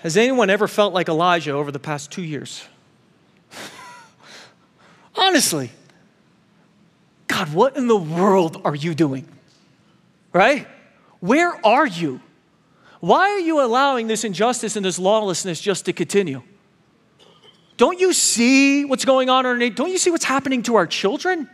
Has 0.05 0.17
anyone 0.17 0.51
ever 0.51 0.67
felt 0.67 0.93
like 0.93 1.09
Elijah 1.09 1.53
over 1.53 1.71
the 1.71 1.79
past 1.79 2.12
two 2.12 2.21
years? 2.21 2.63
Honestly, 5.15 5.71
God, 7.25 7.51
what 7.51 7.75
in 7.75 7.88
the 7.88 7.97
world 7.97 8.62
are 8.63 8.75
you 8.75 8.93
doing? 8.93 9.27
Right? 10.31 10.67
Where 11.21 11.53
are 11.65 11.88
you? 11.88 12.21
Why 13.00 13.31
are 13.31 13.39
you 13.39 13.59
allowing 13.59 14.05
this 14.05 14.24
injustice 14.24 14.75
and 14.75 14.85
this 14.85 15.00
lawlessness 15.00 15.59
just 15.59 15.85
to 15.85 15.93
continue? 15.93 16.43
Don't 17.77 18.00
you 18.00 18.13
see 18.13 18.85
what's 18.85 19.05
going 19.05 19.31
on 19.31 19.47
underneath? 19.47 19.74
Don't 19.74 19.89
you 19.89 19.97
see 19.97 20.12
what's 20.12 20.25
happening 20.25 20.62
to 20.63 20.75
our 20.75 20.85
children? 20.85 21.50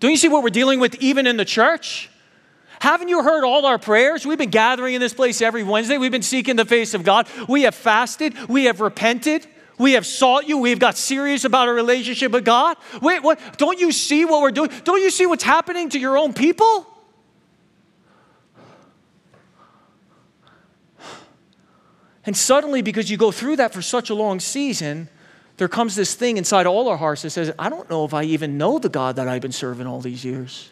Don't 0.00 0.10
you 0.10 0.18
see 0.18 0.28
what 0.28 0.42
we're 0.42 0.50
dealing 0.50 0.80
with 0.80 0.96
even 0.96 1.26
in 1.26 1.38
the 1.38 1.46
church? 1.46 2.10
Haven't 2.86 3.08
you 3.08 3.20
heard 3.20 3.42
all 3.42 3.66
our 3.66 3.80
prayers? 3.80 4.24
We've 4.24 4.38
been 4.38 4.50
gathering 4.50 4.94
in 4.94 5.00
this 5.00 5.12
place 5.12 5.42
every 5.42 5.64
Wednesday. 5.64 5.98
We've 5.98 6.12
been 6.12 6.22
seeking 6.22 6.54
the 6.54 6.64
face 6.64 6.94
of 6.94 7.02
God. 7.02 7.26
We 7.48 7.62
have 7.62 7.74
fasted. 7.74 8.48
We 8.48 8.66
have 8.66 8.80
repented. 8.80 9.44
We 9.76 9.94
have 9.94 10.06
sought 10.06 10.48
you. 10.48 10.58
We've 10.58 10.78
got 10.78 10.96
serious 10.96 11.44
about 11.44 11.66
our 11.66 11.74
relationship 11.74 12.30
with 12.30 12.44
God. 12.44 12.76
Wait, 13.02 13.24
what? 13.24 13.40
Don't 13.56 13.80
you 13.80 13.90
see 13.90 14.24
what 14.24 14.40
we're 14.40 14.52
doing? 14.52 14.70
Don't 14.84 15.02
you 15.02 15.10
see 15.10 15.26
what's 15.26 15.42
happening 15.42 15.88
to 15.88 15.98
your 15.98 16.16
own 16.16 16.32
people? 16.32 16.86
And 22.24 22.36
suddenly, 22.36 22.82
because 22.82 23.10
you 23.10 23.16
go 23.16 23.32
through 23.32 23.56
that 23.56 23.74
for 23.74 23.82
such 23.82 24.10
a 24.10 24.14
long 24.14 24.38
season, 24.38 25.08
there 25.56 25.66
comes 25.66 25.96
this 25.96 26.14
thing 26.14 26.36
inside 26.36 26.66
all 26.66 26.88
our 26.88 26.96
hearts 26.96 27.22
that 27.22 27.30
says, 27.30 27.52
I 27.58 27.68
don't 27.68 27.90
know 27.90 28.04
if 28.04 28.14
I 28.14 28.22
even 28.22 28.56
know 28.56 28.78
the 28.78 28.88
God 28.88 29.16
that 29.16 29.26
I've 29.26 29.42
been 29.42 29.50
serving 29.50 29.88
all 29.88 30.00
these 30.00 30.24
years. 30.24 30.70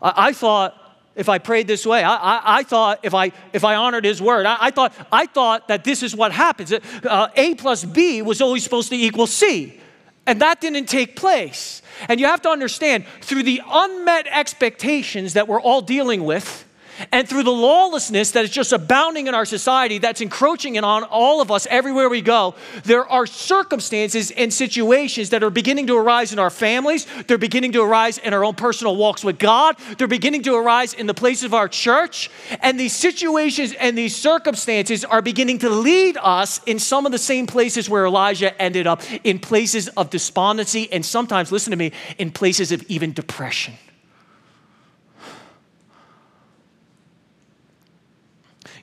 I, 0.00 0.28
I 0.28 0.32
thought 0.32 0.82
if 1.16 1.28
I 1.30 1.38
prayed 1.38 1.66
this 1.66 1.86
way. 1.86 2.04
I, 2.04 2.14
I, 2.14 2.42
I, 2.58 2.62
thought 2.62 3.00
if 3.02 3.14
I, 3.14 3.32
if 3.52 3.64
I 3.64 3.74
honored 3.74 4.04
his 4.04 4.20
word, 4.20 4.46
I, 4.46 4.56
I 4.60 4.70
thought, 4.70 4.92
I 5.10 5.26
thought 5.26 5.68
that 5.68 5.82
this 5.82 6.02
is 6.02 6.14
what 6.14 6.30
happens. 6.30 6.72
Uh, 6.72 7.28
a 7.34 7.54
plus 7.54 7.84
B 7.84 8.22
was 8.22 8.40
always 8.40 8.62
supposed 8.62 8.90
to 8.90 8.96
equal 8.96 9.26
C. 9.26 9.80
And 10.26 10.40
that 10.42 10.60
didn't 10.60 10.86
take 10.86 11.16
place. 11.16 11.82
And 12.08 12.20
you 12.20 12.26
have 12.26 12.42
to 12.42 12.50
understand, 12.50 13.06
through 13.22 13.44
the 13.44 13.62
unmet 13.66 14.26
expectations 14.26 15.34
that 15.34 15.48
we're 15.48 15.60
all 15.60 15.80
dealing 15.80 16.24
with, 16.24 16.65
and 17.12 17.28
through 17.28 17.42
the 17.42 17.50
lawlessness 17.50 18.32
that 18.32 18.44
is 18.44 18.50
just 18.50 18.72
abounding 18.72 19.26
in 19.26 19.34
our 19.34 19.44
society, 19.44 19.98
that's 19.98 20.20
encroaching 20.20 20.78
on 20.78 21.04
all 21.04 21.40
of 21.40 21.50
us 21.50 21.66
everywhere 21.70 22.08
we 22.08 22.20
go, 22.20 22.54
there 22.84 23.06
are 23.06 23.26
circumstances 23.26 24.30
and 24.30 24.52
situations 24.52 25.30
that 25.30 25.42
are 25.42 25.50
beginning 25.50 25.86
to 25.86 25.96
arise 25.96 26.32
in 26.32 26.38
our 26.38 26.50
families. 26.50 27.06
They're 27.26 27.38
beginning 27.38 27.72
to 27.72 27.82
arise 27.82 28.18
in 28.18 28.34
our 28.34 28.44
own 28.44 28.54
personal 28.54 28.96
walks 28.96 29.24
with 29.24 29.38
God. 29.38 29.76
They're 29.98 30.06
beginning 30.06 30.42
to 30.44 30.54
arise 30.54 30.94
in 30.94 31.06
the 31.06 31.14
places 31.14 31.44
of 31.44 31.54
our 31.54 31.68
church. 31.68 32.30
And 32.60 32.78
these 32.78 32.94
situations 32.94 33.72
and 33.72 33.96
these 33.96 34.14
circumstances 34.14 35.04
are 35.04 35.22
beginning 35.22 35.58
to 35.60 35.70
lead 35.70 36.16
us 36.20 36.60
in 36.66 36.78
some 36.78 37.06
of 37.06 37.12
the 37.12 37.18
same 37.18 37.46
places 37.46 37.88
where 37.88 38.06
Elijah 38.06 38.60
ended 38.60 38.86
up 38.86 39.02
in 39.24 39.38
places 39.38 39.88
of 39.88 40.10
despondency 40.10 40.90
and 40.92 41.04
sometimes, 41.04 41.52
listen 41.52 41.70
to 41.70 41.76
me, 41.76 41.92
in 42.18 42.30
places 42.30 42.72
of 42.72 42.82
even 42.88 43.12
depression. 43.12 43.74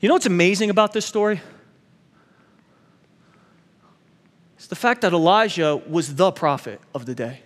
You 0.03 0.09
know 0.09 0.15
what's 0.15 0.25
amazing 0.25 0.69
about 0.69 0.91
this 0.91 1.05
story? 1.05 1.39
It's 4.57 4.67
the 4.67 4.75
fact 4.75 4.99
that 4.99 5.13
Elijah 5.13 5.77
was 5.77 6.15
the 6.15 6.29
prophet 6.29 6.81
of 6.93 7.05
the 7.05 7.15
day. 7.15 7.39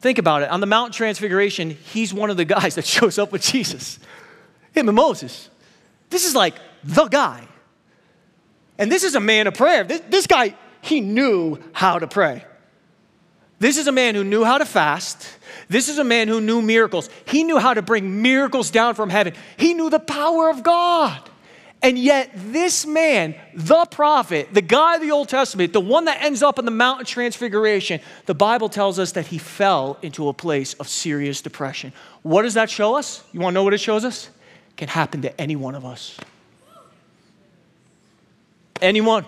Think 0.00 0.18
about 0.18 0.42
it. 0.42 0.50
On 0.50 0.60
the 0.60 0.66
Mount 0.66 0.92
Transfiguration, 0.92 1.70
he's 1.70 2.12
one 2.12 2.28
of 2.28 2.36
the 2.36 2.44
guys 2.44 2.74
that 2.74 2.84
shows 2.84 3.18
up 3.18 3.32
with 3.32 3.40
Jesus. 3.40 3.98
Him 4.74 4.86
and 4.86 4.94
Moses. 4.94 5.48
This 6.10 6.26
is 6.26 6.34
like 6.34 6.56
the 6.84 7.06
guy. 7.06 7.48
And 8.76 8.92
this 8.92 9.02
is 9.02 9.14
a 9.14 9.20
man 9.20 9.46
of 9.46 9.54
prayer. 9.54 9.84
This, 9.84 10.02
this 10.10 10.26
guy, 10.26 10.54
he 10.82 11.00
knew 11.00 11.58
how 11.72 12.00
to 12.00 12.06
pray. 12.06 12.44
This 13.58 13.78
is 13.78 13.86
a 13.86 13.92
man 13.92 14.14
who 14.14 14.24
knew 14.24 14.44
how 14.44 14.58
to 14.58 14.66
fast. 14.66 15.26
This 15.68 15.88
is 15.88 15.98
a 15.98 16.04
man 16.04 16.28
who 16.28 16.40
knew 16.40 16.62
miracles. 16.62 17.08
He 17.24 17.44
knew 17.44 17.58
how 17.58 17.74
to 17.74 17.82
bring 17.82 18.22
miracles 18.22 18.70
down 18.70 18.94
from 18.94 19.10
heaven. 19.10 19.34
He 19.56 19.74
knew 19.74 19.90
the 19.90 20.00
power 20.00 20.50
of 20.50 20.62
God. 20.62 21.30
And 21.84 21.98
yet, 21.98 22.30
this 22.34 22.86
man, 22.86 23.34
the 23.54 23.86
prophet, 23.86 24.48
the 24.52 24.62
guy 24.62 24.94
of 24.94 25.00
the 25.00 25.10
Old 25.10 25.28
Testament, 25.28 25.72
the 25.72 25.80
one 25.80 26.04
that 26.04 26.22
ends 26.22 26.40
up 26.40 26.60
in 26.60 26.64
the 26.64 26.70
Mountain 26.70 27.06
Transfiguration, 27.06 28.00
the 28.26 28.34
Bible 28.34 28.68
tells 28.68 29.00
us 29.00 29.12
that 29.12 29.26
he 29.26 29.38
fell 29.38 29.98
into 30.00 30.28
a 30.28 30.32
place 30.32 30.74
of 30.74 30.86
serious 30.88 31.42
depression. 31.42 31.92
What 32.22 32.42
does 32.42 32.54
that 32.54 32.70
show 32.70 32.94
us? 32.94 33.24
You 33.32 33.40
want 33.40 33.52
to 33.52 33.54
know 33.54 33.64
what 33.64 33.74
it 33.74 33.80
shows 33.80 34.04
us? 34.04 34.28
It 34.70 34.76
can 34.76 34.88
happen 34.88 35.22
to 35.22 35.40
any 35.40 35.56
one 35.56 35.74
of 35.74 35.84
us. 35.84 36.16
Anyone. 38.80 39.24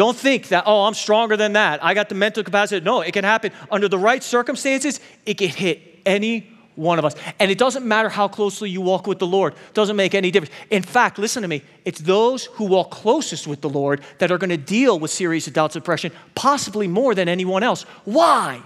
Don't 0.00 0.16
think 0.16 0.48
that, 0.48 0.64
oh, 0.64 0.84
I'm 0.84 0.94
stronger 0.94 1.36
than 1.36 1.52
that. 1.52 1.84
I 1.84 1.92
got 1.92 2.08
the 2.08 2.14
mental 2.14 2.42
capacity. 2.42 2.82
No, 2.82 3.02
it 3.02 3.12
can 3.12 3.22
happen 3.22 3.52
under 3.70 3.86
the 3.86 3.98
right 3.98 4.22
circumstances. 4.22 4.98
It 5.26 5.34
can 5.34 5.50
hit 5.50 6.00
any 6.06 6.50
one 6.74 6.98
of 6.98 7.04
us. 7.04 7.14
And 7.38 7.50
it 7.50 7.58
doesn't 7.58 7.84
matter 7.84 8.08
how 8.08 8.26
closely 8.26 8.70
you 8.70 8.80
walk 8.80 9.06
with 9.06 9.18
the 9.18 9.26
Lord, 9.26 9.52
it 9.52 9.74
doesn't 9.74 9.96
make 9.96 10.14
any 10.14 10.30
difference. 10.30 10.54
In 10.70 10.82
fact, 10.82 11.18
listen 11.18 11.42
to 11.42 11.48
me, 11.48 11.60
it's 11.84 12.00
those 12.00 12.46
who 12.46 12.64
walk 12.64 12.90
closest 12.90 13.46
with 13.46 13.60
the 13.60 13.68
Lord 13.68 14.00
that 14.20 14.30
are 14.30 14.38
going 14.38 14.48
to 14.48 14.56
deal 14.56 14.98
with 14.98 15.10
serious 15.10 15.46
and 15.46 15.70
depression, 15.70 16.12
possibly 16.34 16.88
more 16.88 17.14
than 17.14 17.28
anyone 17.28 17.62
else. 17.62 17.82
Why? 18.06 18.62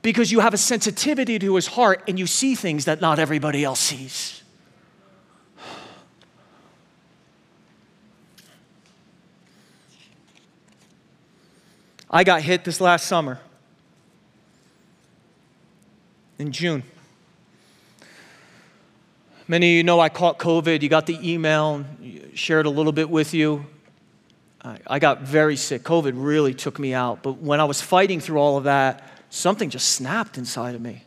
Because 0.00 0.32
you 0.32 0.40
have 0.40 0.54
a 0.54 0.56
sensitivity 0.56 1.38
to 1.38 1.54
his 1.54 1.66
heart 1.66 2.02
and 2.08 2.18
you 2.18 2.26
see 2.26 2.54
things 2.54 2.86
that 2.86 3.02
not 3.02 3.18
everybody 3.18 3.62
else 3.62 3.80
sees. 3.80 4.39
I 12.10 12.24
got 12.24 12.42
hit 12.42 12.64
this 12.64 12.80
last 12.80 13.06
summer 13.06 13.38
in 16.40 16.50
June. 16.50 16.82
Many 19.46 19.72
of 19.72 19.76
you 19.76 19.82
know 19.84 20.00
I 20.00 20.08
caught 20.08 20.38
COVID. 20.38 20.82
You 20.82 20.88
got 20.88 21.06
the 21.06 21.18
email, 21.28 21.84
shared 22.34 22.66
a 22.66 22.70
little 22.70 22.92
bit 22.92 23.08
with 23.08 23.32
you. 23.32 23.64
I 24.62 24.98
got 24.98 25.22
very 25.22 25.56
sick. 25.56 25.84
COVID 25.84 26.12
really 26.16 26.52
took 26.52 26.78
me 26.78 26.94
out. 26.94 27.22
But 27.22 27.38
when 27.38 27.60
I 27.60 27.64
was 27.64 27.80
fighting 27.80 28.20
through 28.20 28.38
all 28.38 28.58
of 28.58 28.64
that, 28.64 29.08
something 29.30 29.70
just 29.70 29.88
snapped 29.88 30.36
inside 30.36 30.74
of 30.74 30.80
me. 30.80 31.04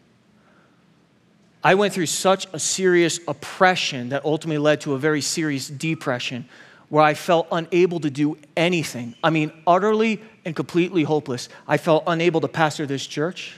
I 1.64 1.76
went 1.76 1.94
through 1.94 2.08
such 2.08 2.48
a 2.52 2.60
serious 2.60 3.20
oppression 3.28 4.10
that 4.10 4.26
ultimately 4.26 4.58
led 4.58 4.82
to 4.82 4.94
a 4.94 4.98
very 4.98 5.22
serious 5.22 5.68
depression 5.68 6.46
where 6.94 7.04
I 7.04 7.16
felt 7.16 7.48
unable 7.52 8.00
to 8.02 8.12
do 8.12 8.38
anything. 8.56 9.16
I 9.24 9.32
mean, 9.32 9.52
utterly 9.66 10.22
and 10.46 10.56
completely 10.56 11.02
hopeless. 11.02 11.50
I 11.68 11.78
felt 11.78 12.04
unable 12.06 12.40
to 12.42 12.48
pastor 12.48 12.86
this 12.86 13.08
church. 13.08 13.56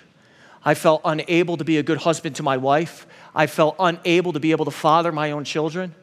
I 0.63 0.73
felt 0.73 1.01
unable 1.03 1.57
to 1.57 1.65
be 1.65 1.77
a 1.77 1.83
good 1.83 1.97
husband 1.97 2.37
to 2.37 2.43
my 2.43 2.55
wife. 2.55 3.05
I 3.35 3.47
felt 3.47 3.75
unable 3.77 4.31
to 4.31 4.39
be 4.39 4.51
able 4.51 4.63
to 4.63 4.71
father 4.71 5.11
my 5.11 5.31
own 5.31 5.43
children. 5.43 5.93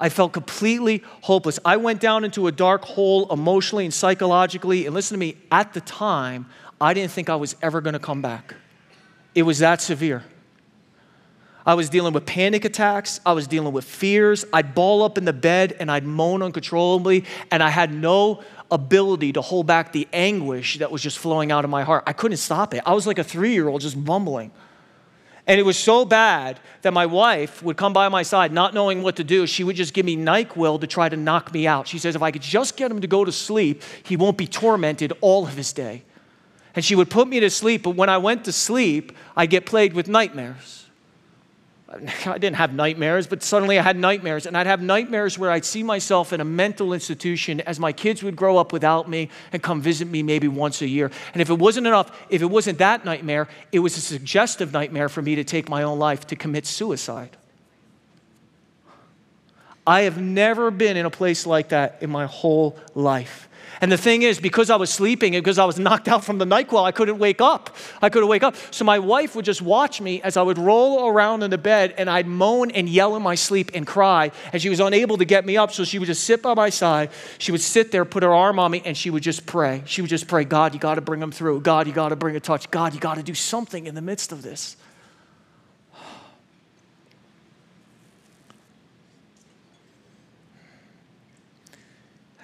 I 0.00 0.08
felt 0.08 0.32
completely 0.32 1.02
hopeless. 1.20 1.58
I 1.62 1.76
went 1.76 2.00
down 2.00 2.24
into 2.24 2.46
a 2.46 2.52
dark 2.52 2.86
hole 2.86 3.30
emotionally 3.30 3.84
and 3.84 3.92
psychologically. 3.92 4.86
And 4.86 4.94
listen 4.94 5.14
to 5.14 5.18
me, 5.18 5.36
at 5.52 5.74
the 5.74 5.82
time, 5.82 6.46
I 6.80 6.94
didn't 6.94 7.12
think 7.12 7.28
I 7.28 7.36
was 7.36 7.54
ever 7.60 7.82
going 7.82 7.92
to 7.92 7.98
come 7.98 8.22
back. 8.22 8.54
It 9.34 9.42
was 9.42 9.58
that 9.58 9.82
severe. 9.82 10.24
I 11.66 11.74
was 11.74 11.90
dealing 11.90 12.12
with 12.12 12.24
panic 12.24 12.64
attacks. 12.64 13.20
I 13.26 13.32
was 13.32 13.48
dealing 13.48 13.72
with 13.72 13.84
fears. 13.84 14.44
I'd 14.52 14.74
ball 14.74 15.02
up 15.02 15.18
in 15.18 15.24
the 15.24 15.32
bed 15.32 15.76
and 15.80 15.90
I'd 15.90 16.04
moan 16.04 16.42
uncontrollably, 16.42 17.24
and 17.50 17.60
I 17.62 17.70
had 17.70 17.92
no 17.92 18.44
ability 18.70 19.32
to 19.32 19.40
hold 19.40 19.66
back 19.66 19.92
the 19.92 20.06
anguish 20.12 20.78
that 20.78 20.90
was 20.90 21.02
just 21.02 21.18
flowing 21.18 21.50
out 21.50 21.64
of 21.64 21.70
my 21.70 21.82
heart. 21.82 22.04
I 22.06 22.12
couldn't 22.12 22.36
stop 22.38 22.72
it. 22.72 22.82
I 22.86 22.94
was 22.94 23.06
like 23.06 23.18
a 23.18 23.24
three 23.24 23.52
year 23.52 23.68
old 23.68 23.80
just 23.80 23.96
mumbling. 23.96 24.52
And 25.48 25.60
it 25.60 25.62
was 25.62 25.78
so 25.78 26.04
bad 26.04 26.58
that 26.82 26.92
my 26.92 27.06
wife 27.06 27.62
would 27.62 27.76
come 27.76 27.92
by 27.92 28.08
my 28.08 28.22
side 28.22 28.52
not 28.52 28.74
knowing 28.74 29.02
what 29.02 29.16
to 29.16 29.24
do. 29.24 29.46
She 29.46 29.62
would 29.62 29.76
just 29.76 29.94
give 29.94 30.04
me 30.04 30.16
NyQuil 30.16 30.80
to 30.80 30.86
try 30.88 31.08
to 31.08 31.16
knock 31.16 31.52
me 31.52 31.68
out. 31.68 31.86
She 31.86 31.98
says, 31.98 32.16
if 32.16 32.22
I 32.22 32.32
could 32.32 32.42
just 32.42 32.76
get 32.76 32.90
him 32.90 33.00
to 33.00 33.06
go 33.06 33.24
to 33.24 33.30
sleep, 33.30 33.82
he 34.02 34.16
won't 34.16 34.36
be 34.36 34.48
tormented 34.48 35.12
all 35.20 35.46
of 35.46 35.56
his 35.56 35.72
day. 35.72 36.02
And 36.74 36.84
she 36.84 36.96
would 36.96 37.10
put 37.10 37.28
me 37.28 37.38
to 37.40 37.48
sleep, 37.48 37.84
but 37.84 37.90
when 37.90 38.08
I 38.08 38.18
went 38.18 38.44
to 38.46 38.52
sleep, 38.52 39.12
I 39.36 39.46
get 39.46 39.66
plagued 39.66 39.94
with 39.94 40.08
nightmares. 40.08 40.85
I 42.26 42.38
didn't 42.38 42.56
have 42.56 42.74
nightmares, 42.74 43.26
but 43.26 43.42
suddenly 43.42 43.78
I 43.78 43.82
had 43.82 43.96
nightmares. 43.96 44.46
And 44.46 44.56
I'd 44.56 44.66
have 44.66 44.82
nightmares 44.82 45.38
where 45.38 45.50
I'd 45.50 45.64
see 45.64 45.82
myself 45.82 46.32
in 46.32 46.40
a 46.40 46.44
mental 46.44 46.92
institution 46.92 47.60
as 47.60 47.78
my 47.78 47.92
kids 47.92 48.22
would 48.22 48.36
grow 48.36 48.56
up 48.56 48.72
without 48.72 49.08
me 49.08 49.30
and 49.52 49.62
come 49.62 49.80
visit 49.80 50.08
me 50.08 50.22
maybe 50.22 50.48
once 50.48 50.82
a 50.82 50.88
year. 50.88 51.10
And 51.32 51.40
if 51.40 51.50
it 51.50 51.58
wasn't 51.58 51.86
enough, 51.86 52.26
if 52.28 52.42
it 52.42 52.46
wasn't 52.46 52.78
that 52.78 53.04
nightmare, 53.04 53.48
it 53.72 53.78
was 53.78 53.96
a 53.96 54.00
suggestive 54.00 54.72
nightmare 54.72 55.08
for 55.08 55.22
me 55.22 55.36
to 55.36 55.44
take 55.44 55.68
my 55.68 55.84
own 55.84 55.98
life, 55.98 56.26
to 56.28 56.36
commit 56.36 56.66
suicide. 56.66 57.36
I 59.86 60.02
have 60.02 60.20
never 60.20 60.72
been 60.72 60.96
in 60.96 61.06
a 61.06 61.10
place 61.10 61.46
like 61.46 61.68
that 61.68 61.98
in 62.00 62.10
my 62.10 62.26
whole 62.26 62.76
life. 62.96 63.45
And 63.80 63.92
the 63.92 63.96
thing 63.96 64.22
is, 64.22 64.40
because 64.40 64.70
I 64.70 64.76
was 64.76 64.90
sleeping 64.90 65.34
and 65.34 65.44
because 65.44 65.58
I 65.58 65.64
was 65.64 65.78
knocked 65.86 66.08
out 66.08 66.24
from 66.24 66.38
the 66.38 66.44
NyQuil, 66.44 66.84
I 66.84 66.92
couldn't 66.92 67.18
wake 67.18 67.40
up. 67.40 67.76
I 68.00 68.08
couldn't 68.08 68.28
wake 68.28 68.42
up. 68.42 68.56
So 68.70 68.84
my 68.84 68.98
wife 68.98 69.34
would 69.34 69.44
just 69.44 69.62
watch 69.62 70.00
me 70.00 70.22
as 70.22 70.36
I 70.36 70.42
would 70.42 70.58
roll 70.58 71.08
around 71.08 71.42
in 71.42 71.50
the 71.50 71.58
bed 71.58 71.94
and 71.98 72.08
I'd 72.08 72.26
moan 72.26 72.70
and 72.70 72.88
yell 72.88 73.16
in 73.16 73.22
my 73.22 73.34
sleep 73.34 73.70
and 73.74 73.86
cry. 73.86 74.30
And 74.52 74.60
she 74.60 74.68
was 74.68 74.80
unable 74.80 75.18
to 75.18 75.24
get 75.24 75.44
me 75.44 75.56
up. 75.56 75.72
So 75.72 75.84
she 75.84 75.98
would 75.98 76.06
just 76.06 76.24
sit 76.24 76.42
by 76.42 76.54
my 76.54 76.70
side. 76.70 77.10
She 77.38 77.52
would 77.52 77.60
sit 77.60 77.92
there, 77.92 78.04
put 78.04 78.22
her 78.22 78.34
arm 78.34 78.58
on 78.58 78.70
me, 78.70 78.82
and 78.84 78.96
she 78.96 79.10
would 79.10 79.22
just 79.22 79.46
pray. 79.46 79.82
She 79.86 80.00
would 80.00 80.10
just 80.10 80.28
pray, 80.28 80.44
God, 80.44 80.74
you 80.74 80.80
got 80.80 80.94
to 80.96 81.00
bring 81.00 81.20
them 81.20 81.32
through. 81.32 81.60
God, 81.60 81.86
you 81.86 81.92
got 81.92 82.10
to 82.10 82.16
bring 82.16 82.36
a 82.36 82.40
touch. 82.40 82.70
God, 82.70 82.94
you 82.94 83.00
got 83.00 83.16
to 83.16 83.22
do 83.22 83.34
something 83.34 83.86
in 83.86 83.94
the 83.94 84.02
midst 84.02 84.32
of 84.32 84.42
this. 84.42 84.76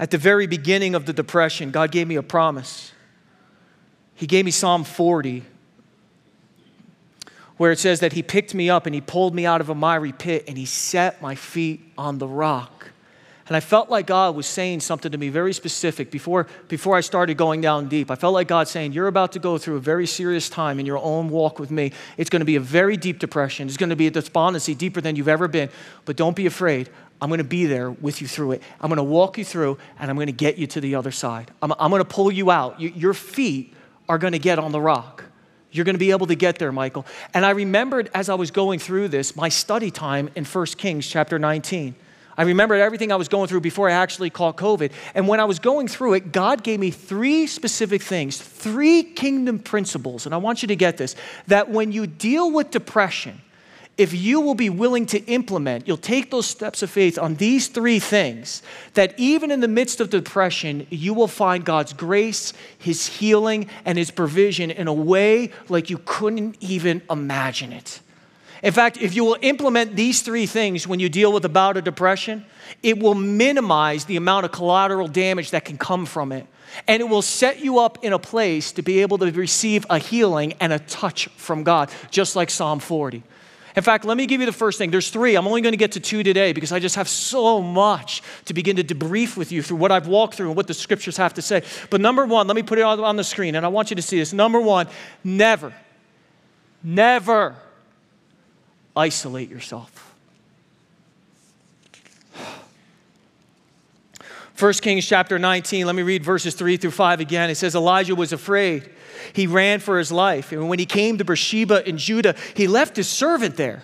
At 0.03 0.11
the 0.11 0.19
very 0.19 0.49
beginning 0.49 0.97
of 0.97 1.07
the 1.07 1.13
depression, 1.13 1.71
God 1.71 1.93
gave 1.93 2.09
me 2.09 2.17
a 2.17 2.25
promise. 2.25 2.91
He 4.17 4.27
gave 4.27 4.45
me 4.45 4.51
Psalm 4.51 4.83
40, 4.83 5.45
where 7.57 7.71
it 7.71 7.79
says 7.79 8.01
that 8.01 8.13
He 8.13 8.21
picked 8.21 8.53
me 8.53 8.69
up 8.69 8.87
and 8.87 8.97
He 8.97 9.01
pulled 9.01 9.33
me 9.33 9.47
out 9.47 9.61
of 9.61 9.69
a 9.69 9.77
miry 9.77 10.11
pit 10.11 10.47
and 10.49 10.59
He 10.59 10.65
set 10.65 11.23
my 11.23 11.37
feet 11.37 11.85
on 11.97 12.19
the 12.19 12.27
rock. 12.27 12.89
And 13.47 13.57
I 13.57 13.61
felt 13.61 13.91
like 13.91 14.07
God 14.09 14.35
was 14.35 14.47
saying 14.47 14.81
something 14.81 15.13
to 15.13 15.19
me 15.19 15.29
very 15.29 15.53
specific 15.53 16.11
before, 16.11 16.49
before 16.67 16.97
I 16.97 17.01
started 17.01 17.37
going 17.37 17.61
down 17.61 17.89
deep. 17.89 18.11
I 18.11 18.17
felt 18.17 18.35
like 18.35 18.49
God 18.49 18.67
saying, 18.67 18.95
You're 18.95 19.07
about 19.07 19.31
to 19.33 19.39
go 19.39 19.57
through 19.57 19.77
a 19.77 19.81
very 19.81 20.09
serious 20.09 20.49
time 20.49 20.81
in 20.81 20.87
your 20.87 20.99
own 20.99 21.29
walk 21.29 21.61
with 21.61 21.71
me. 21.71 21.93
It's 22.17 22.31
going 22.31 22.41
to 22.41 22.47
be 22.47 22.57
a 22.57 22.61
very 22.61 22.97
deep 22.97 23.21
depression. 23.21 23.69
It's 23.69 23.77
going 23.77 23.91
to 23.91 23.97
be 23.97 24.09
a 24.09 24.11
despondency 24.11 24.75
deeper 24.75 25.01
than 25.01 25.15
you've 25.15 25.29
ever 25.29 25.47
been. 25.47 25.71
But 26.07 26.17
don't 26.17 26.35
be 26.35 26.47
afraid. 26.47 26.91
I'm 27.23 27.29
going 27.29 27.39
to 27.39 27.45
be 27.45 27.67
there 27.67 27.89
with 27.89 28.21
you 28.21 28.27
through 28.27 28.51
it. 28.53 28.63
I'm 28.81 28.89
going 28.89 28.97
to 28.97 29.05
walk 29.05 29.39
you 29.39 29.45
through 29.45 29.79
and 30.01 30.11
I'm 30.11 30.17
going 30.17 30.27
to 30.27 30.33
get 30.33 30.59
you 30.59 30.67
to 30.67 30.81
the 30.81 30.97
other 30.97 31.13
side. 31.13 31.53
I'm, 31.63 31.73
I'm 31.79 31.91
going 31.91 32.01
to 32.01 32.09
pull 32.09 32.33
you 32.33 32.51
out. 32.51 32.81
You, 32.81 32.89
your 32.97 33.15
feet 33.15 33.73
are 34.09 34.19
going 34.19 34.33
to 34.33 34.41
get 34.41 34.59
on 34.59 34.73
the 34.73 34.81
rock. 34.81 35.23
You're 35.71 35.85
going 35.85 35.95
to 35.95 36.01
be 36.01 36.11
able 36.11 36.27
to 36.27 36.35
get 36.35 36.59
there, 36.59 36.73
Michael. 36.73 37.07
And 37.33 37.47
I 37.47 37.51
remembered 37.51 38.11
as 38.13 38.29
I 38.29 38.35
was 38.35 38.51
going 38.51 38.81
through 38.81 39.07
this, 39.07 39.37
my 39.37 39.49
study 39.49 39.93
time 39.93 40.31
in 40.35 40.45
1 40.45 40.67
Kings 40.77 41.07
chapter 41.07 41.39
19. 41.39 41.95
I 42.37 42.43
remembered 42.43 42.81
everything 42.81 43.13
I 43.13 43.17
was 43.17 43.29
going 43.29 43.47
through 43.47 43.61
before 43.61 43.89
I 43.89 43.93
actually 43.93 44.31
caught 44.31 44.57
COVID. 44.57 44.91
And 45.15 45.29
when 45.29 45.39
I 45.39 45.45
was 45.45 45.61
going 45.61 45.87
through 45.87 46.15
it, 46.15 46.33
God 46.33 46.65
gave 46.65 46.81
me 46.81 46.91
three 46.91 47.47
specific 47.47 48.03
things, 48.03 48.37
three 48.37 49.05
kingdom 49.05 49.61
principles. 49.61 50.27
And 50.27 50.35
I 50.35 50.39
want 50.39 50.63
you 50.63 50.69
to 50.69 50.77
get 50.77 50.97
this 50.97 51.15
that 51.47 51.71
when 51.71 51.93
you 51.93 52.09
deal 52.09 52.51
with 52.51 52.73
depression, 52.73 53.41
if 53.99 54.15
you 54.15 54.41
will 54.41 54.55
be 54.55 54.71
willing 54.71 55.05
to 55.07 55.19
implement, 55.27 55.87
you'll 55.87 55.97
take 55.99 56.31
those 56.31 56.47
steps 56.47 56.83
of 56.83 56.91
faith 56.91 57.19
on 57.19 57.35
these 57.35 57.69
three 57.69 57.99
things, 57.99 58.63
that 58.95 59.15
even 59.19 59.51
in 59.51 59.61
the 59.61 59.69
midst 59.69 60.01
of 60.01 60.09
depression, 60.09 60.87
you 60.89 61.13
will 61.13 61.29
find 61.29 61.65
God's 61.65 61.93
grace, 61.93 62.55
His 62.79 63.07
healing, 63.07 63.69
and 63.85 63.99
His 63.99 64.11
provision 64.11 64.71
in 64.71 64.89
a 64.89 64.93
way 64.93 65.51
like 65.69 65.91
you 65.91 66.01
couldn't 66.05 66.57
even 66.61 67.03
imagine 67.11 67.73
it. 67.73 68.01
In 68.63 68.73
fact, 68.73 68.97
if 68.97 69.15
you 69.15 69.25
will 69.25 69.37
implement 69.43 69.97
these 69.97 70.23
three 70.23 70.47
things 70.47 70.87
when 70.87 71.01
you 71.01 71.09
deal 71.09 71.33
with 71.33 71.45
a 71.45 71.49
bout 71.49 71.77
of 71.77 71.85
depression, 71.85 72.47
it 72.83 72.99
will 72.99 73.15
minimize 73.15 74.05
the 74.05 74.17
amount 74.17 74.47
of 74.47 74.53
collateral 74.53 75.09
damage 75.09 75.51
that 75.51 75.65
can 75.65 75.77
come 75.77 76.07
from 76.07 76.33
it. 76.33 76.47
And 76.89 77.03
it 77.03 77.09
will 77.09 77.23
set 77.23 77.61
you 77.61 77.81
up 77.81 78.03
in 78.03 78.15
a 78.15 78.19
place 78.19 78.73
to 78.73 78.83
be 78.83 79.03
able 79.03 79.19
to 79.19 79.31
receive 79.33 79.85
a 79.91 79.99
healing 79.99 80.55
and 80.61 80.73
a 80.73 80.79
touch 80.79 81.27
from 81.37 81.65
God, 81.65 81.91
just 82.11 82.37
like 82.37 82.49
Psalm 82.49 82.79
40. 82.79 83.23
In 83.75 83.83
fact, 83.83 84.05
let 84.05 84.17
me 84.17 84.27
give 84.27 84.41
you 84.41 84.47
the 84.47 84.53
first 84.53 84.79
thing. 84.79 84.91
There's 84.91 85.11
three. 85.11 85.35
I'm 85.35 85.47
only 85.47 85.63
going 85.63 85.73
to 85.73 85.79
get 85.79 85.93
to 85.93 86.01
two 86.01 86.23
today 86.23 86.53
because 86.53 86.73
I 86.73 86.79
just 86.79 86.97
have 86.97 87.09
so 87.09 87.63
much 87.63 88.23
to 88.45 88.55
begin 88.55 88.77
to 88.77 88.85
debrief 88.85 89.37
with 89.37 89.51
you 89.51 89.63
through 89.63 89.79
what 89.79 89.91
I've 89.91 90.09
walked 90.09 90.35
through 90.35 90.49
and 90.49 90.57
what 90.57 90.67
the 90.67 90.75
scriptures 90.75 91.17
have 91.17 91.35
to 91.35 91.43
say. 91.43 91.63
But 91.89 92.01
number 92.01 92.27
one, 92.27 92.47
let 92.47 92.57
me 92.57 92.63
put 92.63 92.79
it 92.79 92.83
on 92.83 93.17
the 93.17 93.25
screen 93.25 93.55
and 93.55 93.65
I 93.65 93.69
want 93.69 93.91
you 93.91 93.97
to 93.97 94.03
see 94.03 94.19
this. 94.19 94.33
Number 94.33 94.61
one, 94.61 94.89
never, 95.25 95.73
never 96.83 97.57
isolate 98.95 99.49
yourself. 99.49 100.12
1 104.59 104.73
Kings 104.75 105.07
chapter 105.07 105.39
19, 105.39 105.87
let 105.87 105.95
me 105.95 106.03
read 106.03 106.25
verses 106.25 106.55
3 106.55 106.77
through 106.77 106.91
5 106.91 107.21
again. 107.21 107.51
It 107.51 107.57
says, 107.57 107.75
Elijah 107.75 108.15
was 108.15 108.33
afraid 108.33 108.91
he 109.33 109.47
ran 109.47 109.81
for 109.81 109.99
his 109.99 110.13
life. 110.13 110.53
And 110.53 110.69
when 110.69 110.79
he 110.79 110.87
came 110.87 111.19
to 111.19 111.25
Beersheba 111.25 111.89
in 111.89 111.99
Judah, 111.99 112.35
he 112.55 112.67
left 112.67 112.97
his 112.97 113.09
servant 113.09 113.57
there 113.57 113.83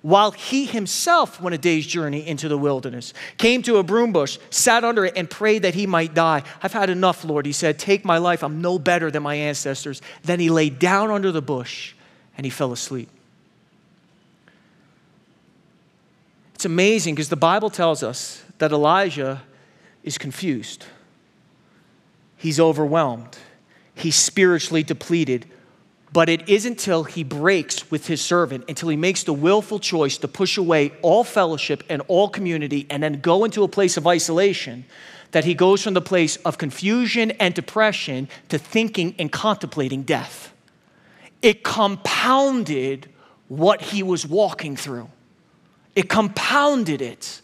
while 0.00 0.30
he 0.30 0.64
himself 0.64 1.40
went 1.40 1.54
a 1.54 1.58
day's 1.58 1.86
journey 1.86 2.26
into 2.26 2.48
the 2.48 2.56
wilderness, 2.56 3.12
came 3.36 3.62
to 3.62 3.78
a 3.78 3.82
broom 3.82 4.12
bush, 4.12 4.38
sat 4.50 4.84
under 4.84 5.04
it, 5.04 5.14
and 5.16 5.28
prayed 5.28 5.62
that 5.62 5.74
he 5.74 5.86
might 5.86 6.14
die. 6.14 6.42
I've 6.62 6.72
had 6.72 6.88
enough, 6.88 7.24
Lord. 7.24 7.46
He 7.46 7.52
said, 7.52 7.78
Take 7.78 8.04
my 8.04 8.18
life. 8.18 8.44
I'm 8.44 8.60
no 8.60 8.78
better 8.78 9.10
than 9.10 9.22
my 9.22 9.34
ancestors. 9.34 10.00
Then 10.22 10.40
he 10.40 10.50
lay 10.50 10.70
down 10.70 11.10
under 11.10 11.32
the 11.32 11.42
bush 11.42 11.94
and 12.36 12.46
he 12.46 12.50
fell 12.50 12.72
asleep. 12.72 13.08
It's 16.54 16.64
amazing 16.64 17.14
because 17.14 17.28
the 17.28 17.36
Bible 17.36 17.70
tells 17.70 18.02
us 18.02 18.42
that 18.58 18.72
Elijah 18.72 19.42
is 20.02 20.18
confused, 20.18 20.86
he's 22.36 22.58
overwhelmed 22.58 23.38
he's 23.98 24.16
spiritually 24.16 24.82
depleted. 24.82 25.46
But 26.12 26.28
it 26.30 26.48
isn't 26.48 26.72
until 26.72 27.04
he 27.04 27.22
breaks 27.22 27.90
with 27.90 28.06
his 28.06 28.22
servant, 28.22 28.64
until 28.68 28.88
he 28.88 28.96
makes 28.96 29.24
the 29.24 29.34
willful 29.34 29.78
choice 29.78 30.16
to 30.18 30.28
push 30.28 30.56
away 30.56 30.92
all 31.02 31.22
fellowship 31.22 31.82
and 31.90 32.00
all 32.08 32.30
community 32.30 32.86
and 32.88 33.02
then 33.02 33.20
go 33.20 33.44
into 33.44 33.62
a 33.62 33.68
place 33.68 33.98
of 33.98 34.06
isolation, 34.06 34.86
that 35.32 35.44
he 35.44 35.52
goes 35.52 35.82
from 35.82 35.92
the 35.92 36.00
place 36.00 36.36
of 36.36 36.56
confusion 36.56 37.32
and 37.32 37.52
depression 37.52 38.28
to 38.48 38.56
thinking 38.56 39.14
and 39.18 39.30
contemplating 39.30 40.02
death. 40.02 40.54
It 41.42 41.62
compounded 41.62 43.10
what 43.48 43.82
he 43.82 44.02
was 44.02 44.26
walking 44.26 44.76
through, 44.76 45.10
it 45.94 46.08
compounded 46.08 47.02
it. 47.02 47.42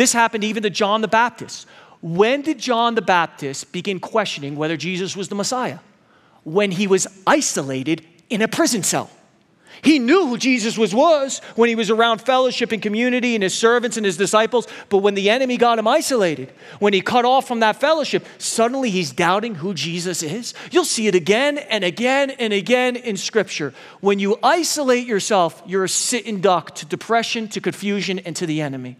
This 0.00 0.14
happened 0.14 0.44
even 0.44 0.62
to 0.62 0.70
John 0.70 1.02
the 1.02 1.08
Baptist. 1.08 1.66
When 2.00 2.40
did 2.40 2.58
John 2.58 2.94
the 2.94 3.02
Baptist 3.02 3.70
begin 3.70 4.00
questioning 4.00 4.56
whether 4.56 4.78
Jesus 4.78 5.14
was 5.14 5.28
the 5.28 5.34
Messiah? 5.34 5.80
When 6.42 6.70
he 6.70 6.86
was 6.86 7.06
isolated 7.26 8.06
in 8.30 8.40
a 8.40 8.48
prison 8.48 8.82
cell. 8.82 9.10
He 9.82 9.98
knew 9.98 10.26
who 10.26 10.38
Jesus 10.38 10.78
was, 10.78 10.94
was 10.94 11.40
when 11.54 11.68
he 11.68 11.74
was 11.74 11.90
around 11.90 12.22
fellowship 12.22 12.72
and 12.72 12.80
community 12.80 13.34
and 13.34 13.42
his 13.42 13.52
servants 13.52 13.98
and 13.98 14.06
his 14.06 14.16
disciples, 14.16 14.66
but 14.88 14.98
when 15.04 15.12
the 15.12 15.28
enemy 15.28 15.58
got 15.58 15.78
him 15.78 15.86
isolated, 15.86 16.50
when 16.78 16.94
he 16.94 17.02
cut 17.02 17.26
off 17.26 17.46
from 17.46 17.60
that 17.60 17.78
fellowship, 17.78 18.24
suddenly 18.38 18.88
he's 18.88 19.12
doubting 19.12 19.56
who 19.56 19.74
Jesus 19.74 20.22
is. 20.22 20.54
You'll 20.70 20.86
see 20.86 21.08
it 21.08 21.14
again 21.14 21.58
and 21.58 21.84
again 21.84 22.30
and 22.30 22.54
again 22.54 22.96
in 22.96 23.18
Scripture. 23.18 23.74
When 24.00 24.18
you 24.18 24.38
isolate 24.42 25.06
yourself, 25.06 25.62
you're 25.66 25.84
a 25.84 25.90
sitting 25.90 26.40
duck 26.40 26.74
to 26.76 26.86
depression, 26.86 27.48
to 27.48 27.60
confusion, 27.60 28.18
and 28.20 28.34
to 28.36 28.46
the 28.46 28.62
enemy. 28.62 28.96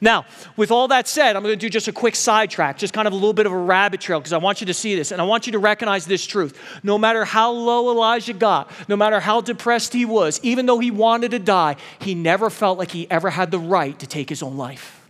Now, 0.00 0.24
with 0.56 0.70
all 0.70 0.88
that 0.88 1.08
said, 1.08 1.36
I'm 1.36 1.42
going 1.42 1.52
to 1.52 1.60
do 1.60 1.68
just 1.68 1.88
a 1.88 1.92
quick 1.92 2.14
sidetrack, 2.14 2.78
just 2.78 2.94
kind 2.94 3.06
of 3.06 3.12
a 3.12 3.16
little 3.16 3.32
bit 3.32 3.46
of 3.46 3.52
a 3.52 3.58
rabbit 3.58 4.00
trail, 4.00 4.20
because 4.20 4.32
I 4.32 4.38
want 4.38 4.60
you 4.60 4.66
to 4.68 4.74
see 4.74 4.94
this 4.94 5.12
and 5.12 5.20
I 5.20 5.24
want 5.24 5.46
you 5.46 5.52
to 5.52 5.58
recognize 5.58 6.06
this 6.06 6.24
truth. 6.24 6.58
No 6.82 6.96
matter 6.98 7.24
how 7.24 7.50
low 7.50 7.90
Elijah 7.90 8.32
got, 8.32 8.70
no 8.88 8.96
matter 8.96 9.20
how 9.20 9.40
depressed 9.40 9.92
he 9.92 10.04
was, 10.04 10.40
even 10.42 10.66
though 10.66 10.78
he 10.78 10.90
wanted 10.90 11.32
to 11.32 11.38
die, 11.38 11.76
he 12.00 12.14
never 12.14 12.50
felt 12.50 12.78
like 12.78 12.90
he 12.90 13.10
ever 13.10 13.30
had 13.30 13.50
the 13.50 13.58
right 13.58 13.98
to 13.98 14.06
take 14.06 14.28
his 14.28 14.42
own 14.42 14.56
life. 14.56 15.01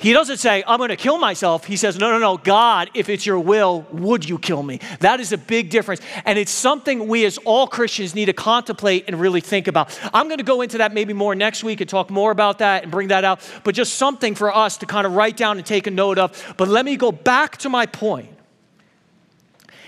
He 0.00 0.12
doesn't 0.12 0.36
say, 0.36 0.62
I'm 0.64 0.78
going 0.78 0.90
to 0.90 0.96
kill 0.96 1.18
myself. 1.18 1.64
He 1.64 1.76
says, 1.76 1.98
No, 1.98 2.12
no, 2.12 2.20
no, 2.20 2.36
God, 2.36 2.88
if 2.94 3.08
it's 3.08 3.26
your 3.26 3.40
will, 3.40 3.84
would 3.90 4.28
you 4.28 4.38
kill 4.38 4.62
me? 4.62 4.78
That 5.00 5.18
is 5.18 5.32
a 5.32 5.38
big 5.38 5.70
difference. 5.70 6.00
And 6.24 6.38
it's 6.38 6.52
something 6.52 7.08
we 7.08 7.24
as 7.24 7.36
all 7.38 7.66
Christians 7.66 8.14
need 8.14 8.26
to 8.26 8.32
contemplate 8.32 9.06
and 9.08 9.20
really 9.20 9.40
think 9.40 9.66
about. 9.66 9.98
I'm 10.14 10.28
going 10.28 10.38
to 10.38 10.44
go 10.44 10.62
into 10.62 10.78
that 10.78 10.94
maybe 10.94 11.12
more 11.14 11.34
next 11.34 11.64
week 11.64 11.80
and 11.80 11.90
talk 11.90 12.10
more 12.10 12.30
about 12.30 12.60
that 12.60 12.84
and 12.84 12.92
bring 12.92 13.08
that 13.08 13.24
out, 13.24 13.40
but 13.64 13.74
just 13.74 13.96
something 13.96 14.36
for 14.36 14.54
us 14.54 14.76
to 14.78 14.86
kind 14.86 15.04
of 15.04 15.14
write 15.14 15.36
down 15.36 15.56
and 15.56 15.66
take 15.66 15.88
a 15.88 15.90
note 15.90 16.18
of. 16.18 16.54
But 16.56 16.68
let 16.68 16.84
me 16.84 16.96
go 16.96 17.10
back 17.10 17.56
to 17.58 17.68
my 17.68 17.84
point. 17.84 18.30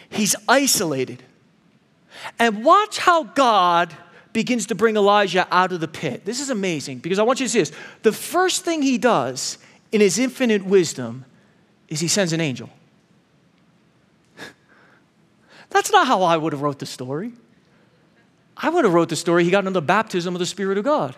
He's 0.08 0.34
isolated. 0.48 1.22
And 2.40 2.64
watch 2.64 2.98
how 2.98 3.22
God 3.22 3.94
begins 4.32 4.66
to 4.66 4.74
bring 4.74 4.96
Elijah 4.96 5.46
out 5.52 5.70
of 5.70 5.78
the 5.78 5.88
pit. 5.88 6.24
This 6.24 6.40
is 6.40 6.50
amazing 6.50 6.98
because 6.98 7.20
I 7.20 7.22
want 7.22 7.38
you 7.38 7.46
to 7.46 7.50
see 7.50 7.60
this. 7.60 7.72
The 8.02 8.12
first 8.12 8.64
thing 8.64 8.82
he 8.82 8.98
does 8.98 9.58
in 9.92 10.00
his 10.00 10.18
infinite 10.18 10.64
wisdom, 10.64 11.24
is 11.88 12.00
he 12.00 12.08
sends 12.08 12.32
an 12.32 12.40
angel. 12.40 12.70
That's 15.70 15.90
not 15.90 16.06
how 16.06 16.22
I 16.22 16.36
would 16.36 16.52
have 16.52 16.62
wrote 16.62 16.78
the 16.78 16.86
story. 16.86 17.32
I 18.56 18.68
would 18.68 18.84
have 18.84 18.92
wrote 18.92 19.08
the 19.08 19.16
story 19.16 19.44
he 19.44 19.50
got 19.50 19.60
into 19.60 19.70
the 19.72 19.82
baptism 19.82 20.34
of 20.34 20.38
the 20.38 20.46
Spirit 20.46 20.78
of 20.78 20.84
God. 20.84 21.16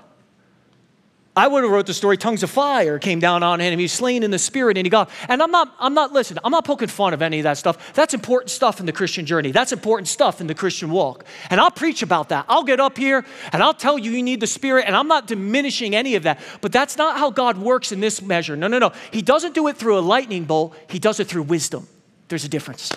I 1.34 1.48
would 1.48 1.62
have 1.62 1.72
wrote 1.72 1.86
the 1.86 1.94
story, 1.94 2.18
tongues 2.18 2.42
of 2.42 2.50
fire 2.50 2.98
came 2.98 3.18
down 3.18 3.42
on 3.42 3.58
him. 3.58 3.78
He 3.78 3.84
was 3.84 3.92
slain 3.92 4.22
in 4.22 4.30
the 4.30 4.38
spirit 4.38 4.76
and 4.76 4.84
he 4.84 4.90
got. 4.90 5.08
And 5.28 5.42
I'm 5.42 5.50
not, 5.50 5.74
I'm 5.78 5.94
not, 5.94 6.12
listen, 6.12 6.38
I'm 6.44 6.52
not 6.52 6.66
poking 6.66 6.88
fun 6.88 7.14
of 7.14 7.22
any 7.22 7.38
of 7.38 7.44
that 7.44 7.56
stuff. 7.56 7.94
That's 7.94 8.12
important 8.12 8.50
stuff 8.50 8.80
in 8.80 8.86
the 8.86 8.92
Christian 8.92 9.24
journey. 9.24 9.50
That's 9.50 9.72
important 9.72 10.08
stuff 10.08 10.42
in 10.42 10.46
the 10.46 10.54
Christian 10.54 10.90
walk. 10.90 11.24
And 11.48 11.58
I'll 11.58 11.70
preach 11.70 12.02
about 12.02 12.28
that. 12.28 12.44
I'll 12.50 12.64
get 12.64 12.80
up 12.80 12.98
here 12.98 13.24
and 13.50 13.62
I'll 13.62 13.72
tell 13.72 13.98
you 13.98 14.10
you 14.10 14.22
need 14.22 14.40
the 14.40 14.46
spirit. 14.46 14.84
And 14.86 14.94
I'm 14.94 15.08
not 15.08 15.26
diminishing 15.26 15.94
any 15.94 16.16
of 16.16 16.24
that. 16.24 16.38
But 16.60 16.70
that's 16.70 16.98
not 16.98 17.16
how 17.16 17.30
God 17.30 17.56
works 17.56 17.92
in 17.92 18.00
this 18.00 18.20
measure. 18.20 18.54
No, 18.54 18.68
no, 18.68 18.78
no. 18.78 18.92
He 19.10 19.22
doesn't 19.22 19.54
do 19.54 19.68
it 19.68 19.78
through 19.78 19.98
a 19.98 20.00
lightning 20.00 20.44
bolt, 20.44 20.76
He 20.90 20.98
does 20.98 21.18
it 21.18 21.28
through 21.28 21.44
wisdom. 21.44 21.88
There's 22.28 22.44
a 22.44 22.48
difference. 22.48 22.92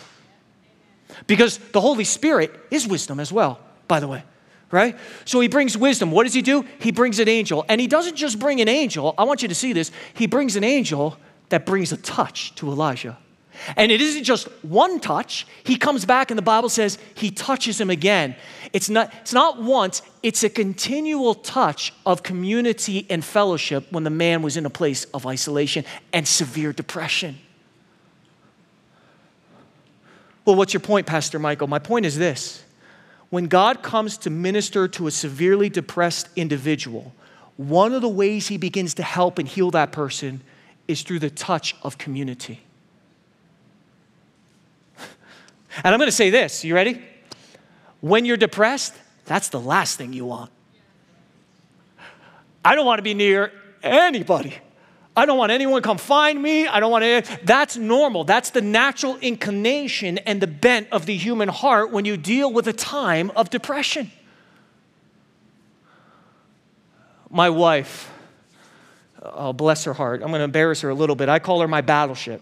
Because 1.25 1.57
the 1.57 1.79
Holy 1.79 2.03
Spirit 2.03 2.53
is 2.69 2.85
wisdom 2.85 3.21
as 3.21 3.31
well, 3.31 3.61
by 3.87 4.01
the 4.01 4.09
way 4.09 4.23
right? 4.71 4.97
So 5.25 5.39
he 5.39 5.47
brings 5.47 5.78
wisdom. 5.78 6.12
What 6.12 6.23
does 6.23 6.34
he 6.34 6.41
do? 6.41 6.65
He 6.80 6.91
brings 6.91 7.19
an 7.19 7.30
angel. 7.30 7.65
And 7.69 7.80
he 7.80 7.88
doesn't 7.88 8.15
just 8.15 8.39
bring 8.39 8.62
an 8.62 8.67
angel, 8.67 9.13
I 9.17 9.23
want 9.23 9.41
you 9.41 9.47
to 9.47 9.56
see 9.56 9.73
this. 9.73 9.91
He 10.13 10.28
brings 10.28 10.56
an 10.56 10.63
angel 10.63 11.17
that 11.49 11.65
brings 11.65 11.91
a 11.91 11.97
touch 11.97 12.56
to 12.56 12.69
Elijah. 12.69 13.17
And 13.78 13.91
it 13.91 14.01
isn't 14.01 14.25
just 14.25 14.47
one 14.63 14.99
touch. 14.99 15.47
He 15.63 15.78
comes 15.78 16.04
back 16.04 16.30
and 16.30 16.38
the 16.38 16.43
Bible 16.43 16.67
says 16.67 16.97
he 17.13 17.32
touches 17.32 17.80
him 17.80 17.89
again. 17.89 18.36
It's 18.73 18.89
not, 18.89 19.13
it's 19.21 19.32
not 19.32 19.62
once, 19.62 20.01
it's 20.21 20.43
a 20.43 20.49
continual 20.49 21.36
touch 21.36 21.93
of 22.06 22.21
community 22.21 23.06
and 23.10 23.23
fellowship 23.23 23.89
when 23.91 24.04
the 24.04 24.10
man 24.10 24.41
was 24.41 24.58
in 24.58 24.65
a 24.65 24.69
place 24.69 25.06
of 25.13 25.25
isolation 25.25 25.86
and 26.12 26.28
severe 26.28 26.73
depression. 26.73 27.38
Well, 30.43 30.58
what's 30.58 30.73
your 30.73 30.82
point, 30.82 31.08
Pastor 31.08 31.39
Michael? 31.39 31.67
My 31.67 31.80
point 31.80 32.06
is 32.06 32.17
this 32.17 32.64
when 33.35 33.47
God 33.47 33.83
comes 33.83 34.17
to 34.19 34.29
minister 34.29 34.87
to 34.87 35.07
a 35.07 35.11
severely 35.11 35.67
depressed 35.67 36.29
individual, 36.37 37.13
one 37.57 37.91
of 37.91 38.01
the 38.01 38.07
ways 38.07 38.47
he 38.47 38.55
begins 38.55 38.93
to 38.93 39.03
help 39.03 39.37
and 39.39 39.45
heal 39.45 39.71
that 39.71 39.91
person 39.91 40.39
is 40.87 41.01
through 41.01 41.19
the 41.19 41.29
touch 41.29 41.75
of 41.83 41.97
community. 41.97 42.61
And 44.97 45.93
I'm 45.93 45.97
going 45.97 46.07
to 46.07 46.13
say 46.13 46.29
this, 46.29 46.63
you 46.63 46.73
ready? 46.73 47.01
When 47.99 48.23
you're 48.23 48.37
depressed, 48.37 48.93
that's 49.25 49.49
the 49.49 49.59
last 49.59 49.97
thing 49.97 50.13
you 50.13 50.23
want. 50.23 50.49
I 52.63 52.73
don't 52.73 52.85
want 52.85 52.99
to 52.99 53.03
be 53.03 53.13
near 53.13 53.51
anybody 53.83 54.53
I 55.17 55.25
don't 55.25 55.38
want 55.38 55.51
anyone 55.51 55.82
come 55.82 55.97
find 55.97 56.41
me. 56.41 56.67
I 56.67 56.80
don't 56.80 56.91
want 56.91 57.04
to. 57.04 57.39
That's 57.43 57.78
normal. 57.78 58.25
That's 58.25 58.49
the 58.49 58.62
natural 58.62 59.17
inclination 59.17 60.17
and 60.19 60.41
the 60.41 60.47
bent 60.47 60.89
of 60.91 61.06
the 61.06 61.15
human 61.15 61.47
heart 61.47 61.91
when 61.91 62.04
you 62.04 62.17
deal 62.17 62.51
with 62.51 62.67
a 62.67 62.73
time 62.73 63.32
of 63.36 63.49
depression. 63.49 64.12
My 67.30 67.49
wife, 67.49 68.12
oh, 69.21 69.54
bless 69.54 69.86
her 69.86 69.93
heart, 69.93 70.21
I'm 70.21 70.30
going 70.30 70.39
to 70.39 70.45
embarrass 70.45 70.82
her 70.82 70.89
a 70.89 70.93
little 70.93 71.15
bit. 71.15 71.30
I 71.30 71.39
call 71.39 71.62
her 71.62 71.67
my 71.67 71.82
battleship. 71.82 72.41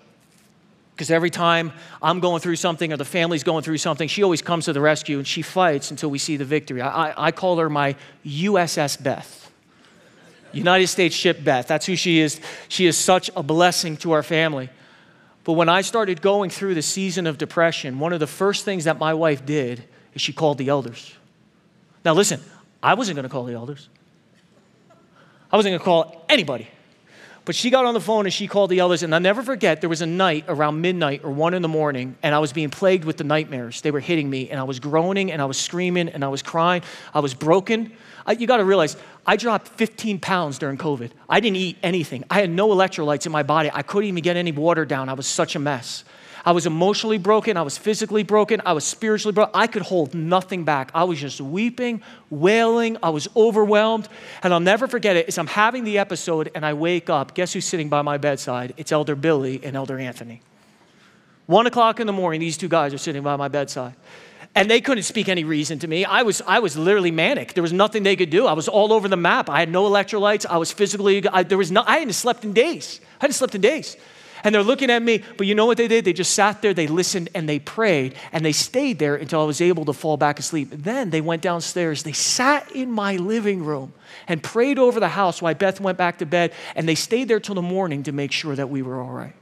Because 0.95 1.09
every 1.09 1.31
time 1.31 1.73
I'm 2.01 2.19
going 2.19 2.39
through 2.39 2.57
something 2.57 2.93
or 2.93 2.97
the 2.97 3.05
family's 3.05 3.43
going 3.43 3.63
through 3.63 3.79
something, 3.79 4.07
she 4.07 4.21
always 4.21 4.43
comes 4.43 4.65
to 4.65 4.73
the 4.73 4.81
rescue 4.81 5.17
and 5.17 5.27
she 5.27 5.41
fights 5.41 5.89
until 5.89 6.11
we 6.11 6.19
see 6.19 6.37
the 6.37 6.45
victory. 6.45 6.81
I, 6.81 7.09
I, 7.09 7.27
I 7.27 7.31
call 7.31 7.57
her 7.57 7.69
my 7.69 7.95
USS 8.23 9.01
Beth. 9.01 9.42
United 10.53 10.87
States 10.87 11.15
ship 11.15 11.43
Beth. 11.43 11.67
That's 11.67 11.85
who 11.85 11.95
she 11.95 12.19
is. 12.19 12.39
She 12.69 12.85
is 12.85 12.97
such 12.97 13.29
a 13.35 13.43
blessing 13.43 13.97
to 13.97 14.11
our 14.11 14.23
family. 14.23 14.69
But 15.43 15.53
when 15.53 15.67
I 15.67 15.81
started 15.81 16.21
going 16.21 16.49
through 16.49 16.75
the 16.75 16.81
season 16.81 17.27
of 17.27 17.37
depression, 17.37 17.99
one 17.99 18.13
of 18.13 18.19
the 18.19 18.27
first 18.27 18.63
things 18.63 18.85
that 18.85 18.97
my 18.97 19.13
wife 19.13 19.45
did 19.45 19.83
is 20.13 20.21
she 20.21 20.31
called 20.31 20.57
the 20.57 20.69
elders. 20.69 21.13
Now, 22.05 22.13
listen, 22.13 22.41
I 22.81 22.93
wasn't 22.93 23.15
going 23.15 23.23
to 23.23 23.29
call 23.29 23.43
the 23.45 23.53
elders, 23.53 23.89
I 25.51 25.57
wasn't 25.57 25.71
going 25.71 25.79
to 25.79 25.85
call 25.85 26.25
anybody. 26.29 26.69
But 27.45 27.55
she 27.55 27.69
got 27.69 27.85
on 27.85 27.93
the 27.93 27.99
phone 27.99 28.25
and 28.25 28.33
she 28.33 28.47
called 28.47 28.69
the 28.69 28.79
elders. 28.79 29.03
And 29.03 29.13
I'll 29.13 29.19
never 29.19 29.43
forget, 29.43 29.81
there 29.81 29.89
was 29.89 30.01
a 30.01 30.05
night 30.05 30.45
around 30.47 30.79
midnight 30.79 31.21
or 31.25 31.31
one 31.31 31.53
in 31.53 31.61
the 31.61 31.67
morning, 31.67 32.15
and 32.23 32.33
I 32.33 32.39
was 32.39 32.53
being 32.53 32.69
plagued 32.69 33.03
with 33.03 33.17
the 33.17 33.25
nightmares. 33.25 33.81
They 33.81 33.91
were 33.91 33.99
hitting 33.99 34.29
me, 34.29 34.49
and 34.49 34.59
I 34.59 34.63
was 34.63 34.79
groaning 34.79 35.29
and 35.29 35.41
I 35.41 35.45
was 35.45 35.57
screaming 35.57 36.07
and 36.07 36.23
I 36.23 36.29
was 36.29 36.41
crying. 36.41 36.83
I 37.13 37.19
was 37.19 37.33
broken. 37.33 37.91
I, 38.25 38.31
you 38.31 38.47
got 38.47 38.57
to 38.57 38.65
realize, 38.65 38.95
I 39.25 39.37
dropped 39.37 39.69
15 39.69 40.19
pounds 40.19 40.59
during 40.59 40.77
COVID. 40.77 41.11
I 41.29 41.39
didn't 41.39 41.55
eat 41.55 41.77
anything. 41.81 42.25
I 42.29 42.41
had 42.41 42.49
no 42.49 42.69
electrolytes 42.69 43.25
in 43.25 43.31
my 43.31 43.43
body. 43.43 43.69
I 43.73 43.81
couldn't 43.81 44.09
even 44.09 44.21
get 44.21 44.35
any 44.35 44.51
water 44.51 44.85
down. 44.85 45.07
I 45.07 45.13
was 45.13 45.27
such 45.27 45.55
a 45.55 45.59
mess. 45.59 46.03
I 46.45 46.51
was 46.51 46.65
emotionally 46.65 47.17
broken. 47.17 47.55
I 47.55 47.61
was 47.61 47.77
physically 47.77 48.23
broken. 48.23 48.61
I 48.65 48.73
was 48.73 48.83
spiritually 48.83 49.31
broken. 49.31 49.51
I 49.53 49.65
could 49.67 49.81
hold 49.81 50.13
nothing 50.13 50.65
back. 50.65 50.91
I 50.93 51.05
was 51.05 51.21
just 51.21 51.39
weeping, 51.39 52.01
wailing. 52.29 52.97
I 53.01 53.11
was 53.11 53.29
overwhelmed. 53.33 54.09
And 54.43 54.53
I'll 54.53 54.59
never 54.59 54.87
forget 54.87 55.15
it. 55.15 55.29
As 55.29 55.37
I'm 55.37 55.47
having 55.47 55.85
the 55.85 55.99
episode 55.99 56.51
and 56.53 56.65
I 56.65 56.73
wake 56.73 57.09
up, 57.09 57.33
guess 57.33 57.53
who's 57.53 57.65
sitting 57.65 57.87
by 57.87 58.01
my 58.01 58.17
bedside? 58.17 58.73
It's 58.75 58.91
Elder 58.91 59.15
Billy 59.15 59.63
and 59.63 59.77
Elder 59.77 59.97
Anthony. 59.97 60.41
One 61.45 61.65
o'clock 61.65 62.01
in 62.01 62.07
the 62.07 62.13
morning, 62.13 62.41
these 62.41 62.57
two 62.57 62.69
guys 62.69 62.93
are 62.93 62.97
sitting 62.97 63.23
by 63.23 63.37
my 63.37 63.47
bedside 63.47 63.95
and 64.55 64.69
they 64.69 64.81
couldn't 64.81 65.03
speak 65.03 65.29
any 65.29 65.43
reason 65.43 65.79
to 65.79 65.87
me. 65.87 66.05
I 66.05 66.21
was, 66.21 66.41
I 66.45 66.59
was 66.59 66.77
literally 66.77 67.11
manic. 67.11 67.53
There 67.53 67.63
was 67.63 67.73
nothing 67.73 68.03
they 68.03 68.15
could 68.15 68.29
do. 68.29 68.45
I 68.45 68.53
was 68.53 68.67
all 68.67 68.93
over 68.93 69.07
the 69.07 69.17
map. 69.17 69.49
I 69.49 69.59
had 69.59 69.69
no 69.69 69.89
electrolytes. 69.89 70.45
I 70.45 70.57
was 70.57 70.71
physically, 70.71 71.27
I, 71.27 71.43
there 71.43 71.57
was 71.57 71.71
no, 71.71 71.83
I 71.85 71.97
hadn't 71.97 72.13
slept 72.13 72.43
in 72.43 72.53
days. 72.53 72.99
I 73.19 73.23
hadn't 73.23 73.33
slept 73.33 73.55
in 73.55 73.61
days. 73.61 73.97
And 74.43 74.53
they're 74.53 74.61
looking 74.61 74.91
at 74.91 75.01
me, 75.01 75.23
but 75.37 75.47
you 75.47 75.55
know 75.55 75.65
what 75.65 75.77
they 75.77 75.87
did? 75.87 76.03
They 76.03 76.11
just 76.11 76.35
sat 76.35 76.61
there, 76.61 76.73
they 76.73 76.87
listened, 76.87 77.29
and 77.33 77.47
they 77.47 77.59
prayed, 77.59 78.15
and 78.33 78.43
they 78.45 78.51
stayed 78.51 78.99
there 78.99 79.15
until 79.15 79.41
I 79.41 79.45
was 79.45 79.61
able 79.61 79.85
to 79.85 79.93
fall 79.93 80.17
back 80.17 80.37
asleep. 80.37 80.67
Then 80.69 81.11
they 81.11 81.21
went 81.21 81.41
downstairs. 81.41 82.03
They 82.03 82.11
sat 82.11 82.69
in 82.73 82.91
my 82.91 83.15
living 83.15 83.63
room 83.63 83.93
and 84.27 84.43
prayed 84.43 84.77
over 84.77 84.99
the 84.99 85.07
house 85.07 85.41
while 85.41 85.53
Beth 85.53 85.79
went 85.79 85.97
back 85.97 86.17
to 86.17 86.25
bed, 86.25 86.51
and 86.75 86.87
they 86.87 86.95
stayed 86.95 87.29
there 87.29 87.39
till 87.39 87.55
the 87.55 87.61
morning 87.61 88.03
to 88.03 88.11
make 88.11 88.33
sure 88.33 88.53
that 88.53 88.69
we 88.69 88.81
were 88.81 89.01
all 89.01 89.11
right. 89.11 89.33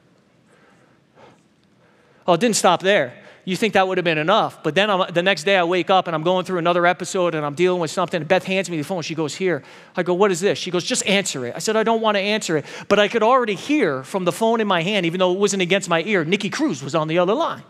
Oh, 2.28 2.34
it 2.34 2.40
didn't 2.40 2.56
stop 2.56 2.82
there 2.82 3.21
you 3.52 3.58
think 3.58 3.74
that 3.74 3.86
would 3.86 3.98
have 3.98 4.06
been 4.06 4.18
enough. 4.18 4.64
But 4.64 4.76
then 4.76 4.90
I'm, 4.90 5.14
the 5.14 5.22
next 5.22 5.44
day 5.44 5.58
I 5.58 5.64
wake 5.66 5.90
up 5.90 6.08
and 6.08 6.16
I'm 6.16 6.24
going 6.24 6.46
through 6.46 6.58
another 6.60 6.88
episode 6.88 7.36
and 7.36 7.46
I'm 7.46 7.54
dealing 7.54 7.82
with 7.82 7.92
something. 7.92 8.24
Beth 8.24 8.46
hands 8.46 8.70
me 8.70 8.78
the 8.78 8.84
phone. 8.84 9.02
She 9.02 9.14
goes, 9.14 9.36
Here. 9.36 9.62
I 9.98 10.04
go, 10.04 10.14
What 10.14 10.32
is 10.32 10.40
this? 10.40 10.58
She 10.58 10.72
goes, 10.72 10.86
Just 10.86 11.06
answer 11.06 11.46
it. 11.46 11.54
I 11.54 11.60
said, 11.60 11.76
I 11.76 11.84
don't 11.84 12.02
want 12.02 12.16
to 12.16 12.22
answer 12.22 12.56
it. 12.56 12.66
But 12.88 12.98
I 12.98 13.10
could 13.10 13.24
already 13.24 13.56
hear 13.56 14.04
from 14.04 14.24
the 14.24 14.32
phone 14.32 14.62
in 14.62 14.68
my 14.68 14.82
hand, 14.82 15.06
even 15.06 15.20
though 15.20 15.34
it 15.34 15.38
wasn't 15.38 15.62
against 15.62 15.90
my 15.90 16.02
ear, 16.04 16.24
Nicky 16.24 16.50
Cruz 16.50 16.82
was 16.82 16.96
on 16.96 17.10
the 17.10 17.20
other 17.20 17.34
line. 17.34 17.64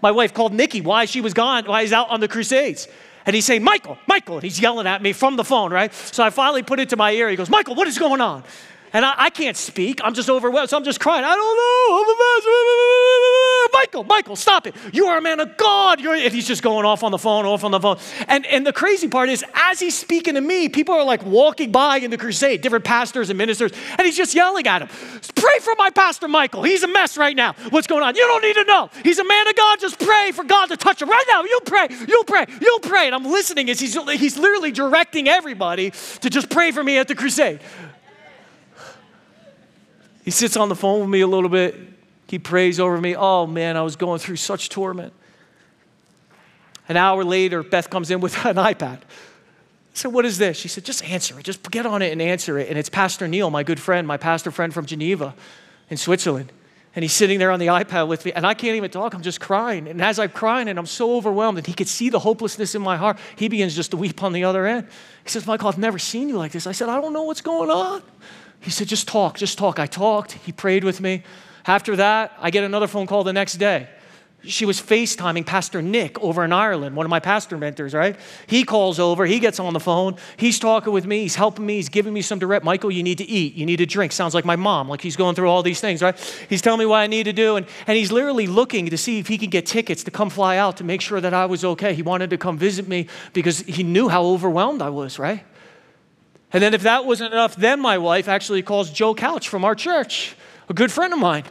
My 0.00 0.10
wife 0.10 0.32
called 0.32 0.54
Nicky 0.54 0.80
why 0.80 1.04
she 1.04 1.20
was 1.20 1.34
gone, 1.34 1.66
why 1.66 1.82
he's 1.82 1.92
out 1.92 2.08
on 2.08 2.20
the 2.20 2.28
crusades. 2.28 2.88
And 3.24 3.36
he's 3.36 3.44
saying, 3.44 3.62
Michael, 3.62 3.98
Michael. 4.06 4.36
And 4.36 4.42
he's 4.42 4.60
yelling 4.60 4.86
at 4.86 5.00
me 5.02 5.12
from 5.12 5.36
the 5.36 5.44
phone, 5.44 5.72
right? 5.72 5.92
So 5.94 6.24
I 6.24 6.30
finally 6.30 6.62
put 6.62 6.80
it 6.80 6.88
to 6.88 6.96
my 6.96 7.12
ear. 7.12 7.28
He 7.28 7.36
goes, 7.36 7.50
Michael, 7.50 7.74
what 7.74 7.86
is 7.86 7.98
going 7.98 8.20
on? 8.20 8.42
And 8.92 9.04
I, 9.04 9.14
I, 9.16 9.30
can't 9.30 9.56
speak. 9.56 10.00
I'm 10.04 10.14
just 10.14 10.28
overwhelmed. 10.28 10.68
So 10.70 10.76
I'm 10.76 10.84
just 10.84 11.00
crying. 11.00 11.24
I 11.24 11.34
don't 11.34 11.56
know. 11.56 11.96
I'm 11.98 12.08
a 12.08 12.16
mess. 12.18 12.42
Michael, 13.72 14.04
Michael, 14.04 14.36
stop 14.36 14.66
it. 14.66 14.74
You 14.92 15.06
are 15.06 15.18
a 15.18 15.22
man 15.22 15.40
of 15.40 15.56
God. 15.56 16.00
You're, 16.00 16.14
and 16.14 16.32
he's 16.32 16.46
just 16.46 16.62
going 16.62 16.84
off 16.84 17.02
on 17.02 17.10
the 17.10 17.18
phone, 17.18 17.46
off 17.46 17.64
on 17.64 17.70
the 17.70 17.80
phone. 17.80 17.98
And, 18.28 18.44
and 18.46 18.66
the 18.66 18.72
crazy 18.72 19.08
part 19.08 19.30
is, 19.30 19.44
as 19.54 19.80
he's 19.80 19.96
speaking 19.98 20.34
to 20.34 20.40
me, 20.40 20.68
people 20.68 20.94
are 20.94 21.04
like 21.04 21.24
walking 21.24 21.72
by 21.72 21.96
in 21.98 22.10
the 22.10 22.18
crusade, 22.18 22.60
different 22.60 22.84
pastors 22.84 23.30
and 23.30 23.38
ministers, 23.38 23.72
and 23.98 24.06
he's 24.06 24.16
just 24.16 24.34
yelling 24.34 24.66
at 24.66 24.82
him. 24.82 24.88
Pray 25.34 25.58
for 25.60 25.74
my 25.78 25.90
pastor, 25.90 26.28
Michael. 26.28 26.62
He's 26.62 26.82
a 26.82 26.88
mess 26.88 27.16
right 27.16 27.34
now. 27.34 27.54
What's 27.70 27.86
going 27.86 28.02
on? 28.02 28.14
You 28.14 28.26
don't 28.26 28.42
need 28.42 28.54
to 28.54 28.64
know. 28.64 28.90
He's 29.02 29.18
a 29.18 29.24
man 29.24 29.48
of 29.48 29.56
God. 29.56 29.80
Just 29.80 29.98
pray 29.98 30.32
for 30.32 30.44
God 30.44 30.66
to 30.66 30.76
touch 30.76 31.00
him 31.00 31.08
right 31.08 31.24
now. 31.28 31.44
You'll 31.44 31.60
pray. 31.62 31.88
You'll 32.06 32.24
pray. 32.24 32.46
You'll 32.60 32.80
pray. 32.80 33.06
And 33.06 33.14
I'm 33.14 33.24
listening 33.24 33.70
as 33.70 33.80
he's, 33.80 33.94
he's 34.18 34.36
literally 34.36 34.70
directing 34.70 35.28
everybody 35.28 35.92
to 36.20 36.30
just 36.30 36.50
pray 36.50 36.70
for 36.72 36.84
me 36.84 36.98
at 36.98 37.08
the 37.08 37.14
crusade. 37.14 37.60
He 40.22 40.30
sits 40.30 40.56
on 40.56 40.68
the 40.68 40.76
phone 40.76 41.00
with 41.00 41.10
me 41.10 41.20
a 41.20 41.26
little 41.26 41.48
bit. 41.48 41.76
He 42.28 42.38
prays 42.38 42.80
over 42.80 42.98
me. 43.00 43.14
Oh 43.14 43.46
man, 43.46 43.76
I 43.76 43.82
was 43.82 43.96
going 43.96 44.18
through 44.18 44.36
such 44.36 44.68
torment. 44.68 45.12
An 46.88 46.96
hour 46.96 47.24
later, 47.24 47.62
Beth 47.62 47.90
comes 47.90 48.10
in 48.10 48.20
with 48.20 48.34
an 48.46 48.56
iPad. 48.56 48.98
I 48.98 49.94
said, 49.94 50.12
What 50.12 50.24
is 50.24 50.38
this? 50.38 50.56
She 50.56 50.68
said, 50.68 50.84
Just 50.84 51.04
answer 51.04 51.38
it. 51.38 51.44
Just 51.44 51.70
get 51.70 51.86
on 51.86 52.02
it 52.02 52.12
and 52.12 52.22
answer 52.22 52.58
it. 52.58 52.68
And 52.68 52.78
it's 52.78 52.88
Pastor 52.88 53.28
Neil, 53.28 53.50
my 53.50 53.62
good 53.62 53.80
friend, 53.80 54.06
my 54.06 54.16
pastor 54.16 54.50
friend 54.50 54.72
from 54.72 54.86
Geneva 54.86 55.34
in 55.90 55.96
Switzerland. 55.96 56.52
And 56.94 57.02
he's 57.02 57.14
sitting 57.14 57.38
there 57.38 57.50
on 57.50 57.58
the 57.58 57.68
iPad 57.68 58.06
with 58.06 58.26
me, 58.26 58.32
and 58.32 58.46
I 58.46 58.52
can't 58.52 58.76
even 58.76 58.90
talk. 58.90 59.14
I'm 59.14 59.22
just 59.22 59.40
crying. 59.40 59.88
And 59.88 60.02
as 60.02 60.18
I'm 60.18 60.28
crying, 60.28 60.68
and 60.68 60.78
I'm 60.78 60.84
so 60.84 61.16
overwhelmed, 61.16 61.56
and 61.56 61.66
he 61.66 61.72
could 61.72 61.88
see 61.88 62.10
the 62.10 62.18
hopelessness 62.18 62.74
in 62.74 62.82
my 62.82 62.98
heart, 62.98 63.18
he 63.36 63.48
begins 63.48 63.74
just 63.74 63.92
to 63.92 63.96
weep 63.96 64.22
on 64.22 64.34
the 64.34 64.44
other 64.44 64.66
end. 64.66 64.88
He 65.24 65.30
says, 65.30 65.46
Michael, 65.46 65.68
I've 65.68 65.78
never 65.78 65.98
seen 65.98 66.28
you 66.28 66.36
like 66.36 66.52
this. 66.52 66.66
I 66.66 66.72
said, 66.72 66.90
I 66.90 67.00
don't 67.00 67.14
know 67.14 67.22
what's 67.22 67.40
going 67.40 67.70
on. 67.70 68.02
He 68.62 68.70
said, 68.70 68.88
just 68.88 69.06
talk, 69.08 69.36
just 69.36 69.58
talk. 69.58 69.78
I 69.78 69.86
talked. 69.86 70.32
He 70.32 70.52
prayed 70.52 70.84
with 70.84 71.00
me. 71.00 71.22
After 71.66 71.96
that, 71.96 72.32
I 72.40 72.50
get 72.50 72.64
another 72.64 72.86
phone 72.86 73.06
call 73.06 73.24
the 73.24 73.32
next 73.32 73.54
day 73.54 73.88
she 74.44 74.64
was 74.64 74.80
FaceTiming 74.80 75.46
Pastor 75.46 75.80
Nick 75.82 76.18
over 76.20 76.44
in 76.44 76.52
Ireland, 76.52 76.96
one 76.96 77.06
of 77.06 77.10
my 77.10 77.20
pastor 77.20 77.56
mentors, 77.56 77.94
right? 77.94 78.16
He 78.46 78.64
calls 78.64 78.98
over, 78.98 79.24
he 79.24 79.38
gets 79.38 79.60
on 79.60 79.72
the 79.72 79.80
phone, 79.80 80.16
he's 80.36 80.58
talking 80.58 80.92
with 80.92 81.06
me, 81.06 81.20
he's 81.22 81.36
helping 81.36 81.64
me, 81.64 81.76
he's 81.76 81.88
giving 81.88 82.12
me 82.12 82.22
some 82.22 82.38
direct, 82.38 82.64
Michael, 82.64 82.90
you 82.90 83.02
need 83.02 83.18
to 83.18 83.24
eat, 83.24 83.54
you 83.54 83.64
need 83.64 83.76
to 83.76 83.86
drink. 83.86 84.12
Sounds 84.12 84.34
like 84.34 84.44
my 84.44 84.56
mom, 84.56 84.88
like 84.88 85.00
he's 85.00 85.16
going 85.16 85.34
through 85.34 85.48
all 85.48 85.62
these 85.62 85.80
things, 85.80 86.02
right? 86.02 86.18
He's 86.48 86.60
telling 86.60 86.80
me 86.80 86.86
what 86.86 86.98
I 86.98 87.06
need 87.06 87.24
to 87.24 87.32
do, 87.32 87.56
and, 87.56 87.66
and 87.86 87.96
he's 87.96 88.10
literally 88.10 88.46
looking 88.46 88.90
to 88.90 88.98
see 88.98 89.18
if 89.18 89.28
he 89.28 89.38
can 89.38 89.50
get 89.50 89.66
tickets 89.66 90.02
to 90.04 90.10
come 90.10 90.30
fly 90.30 90.56
out 90.56 90.78
to 90.78 90.84
make 90.84 91.00
sure 91.00 91.20
that 91.20 91.34
I 91.34 91.46
was 91.46 91.64
okay. 91.64 91.94
He 91.94 92.02
wanted 92.02 92.30
to 92.30 92.38
come 92.38 92.58
visit 92.58 92.88
me 92.88 93.06
because 93.32 93.60
he 93.60 93.82
knew 93.82 94.08
how 94.08 94.24
overwhelmed 94.24 94.82
I 94.82 94.90
was, 94.90 95.18
right? 95.18 95.44
And 96.52 96.62
then 96.62 96.74
if 96.74 96.82
that 96.82 97.06
wasn't 97.06 97.32
enough, 97.32 97.56
then 97.56 97.80
my 97.80 97.98
wife 97.98 98.28
actually 98.28 98.62
calls 98.62 98.90
Joe 98.90 99.14
Couch 99.14 99.48
from 99.48 99.64
our 99.64 99.74
church, 99.74 100.36
a 100.68 100.74
good 100.74 100.92
friend 100.92 101.12
of 101.12 101.18
mine 101.18 101.44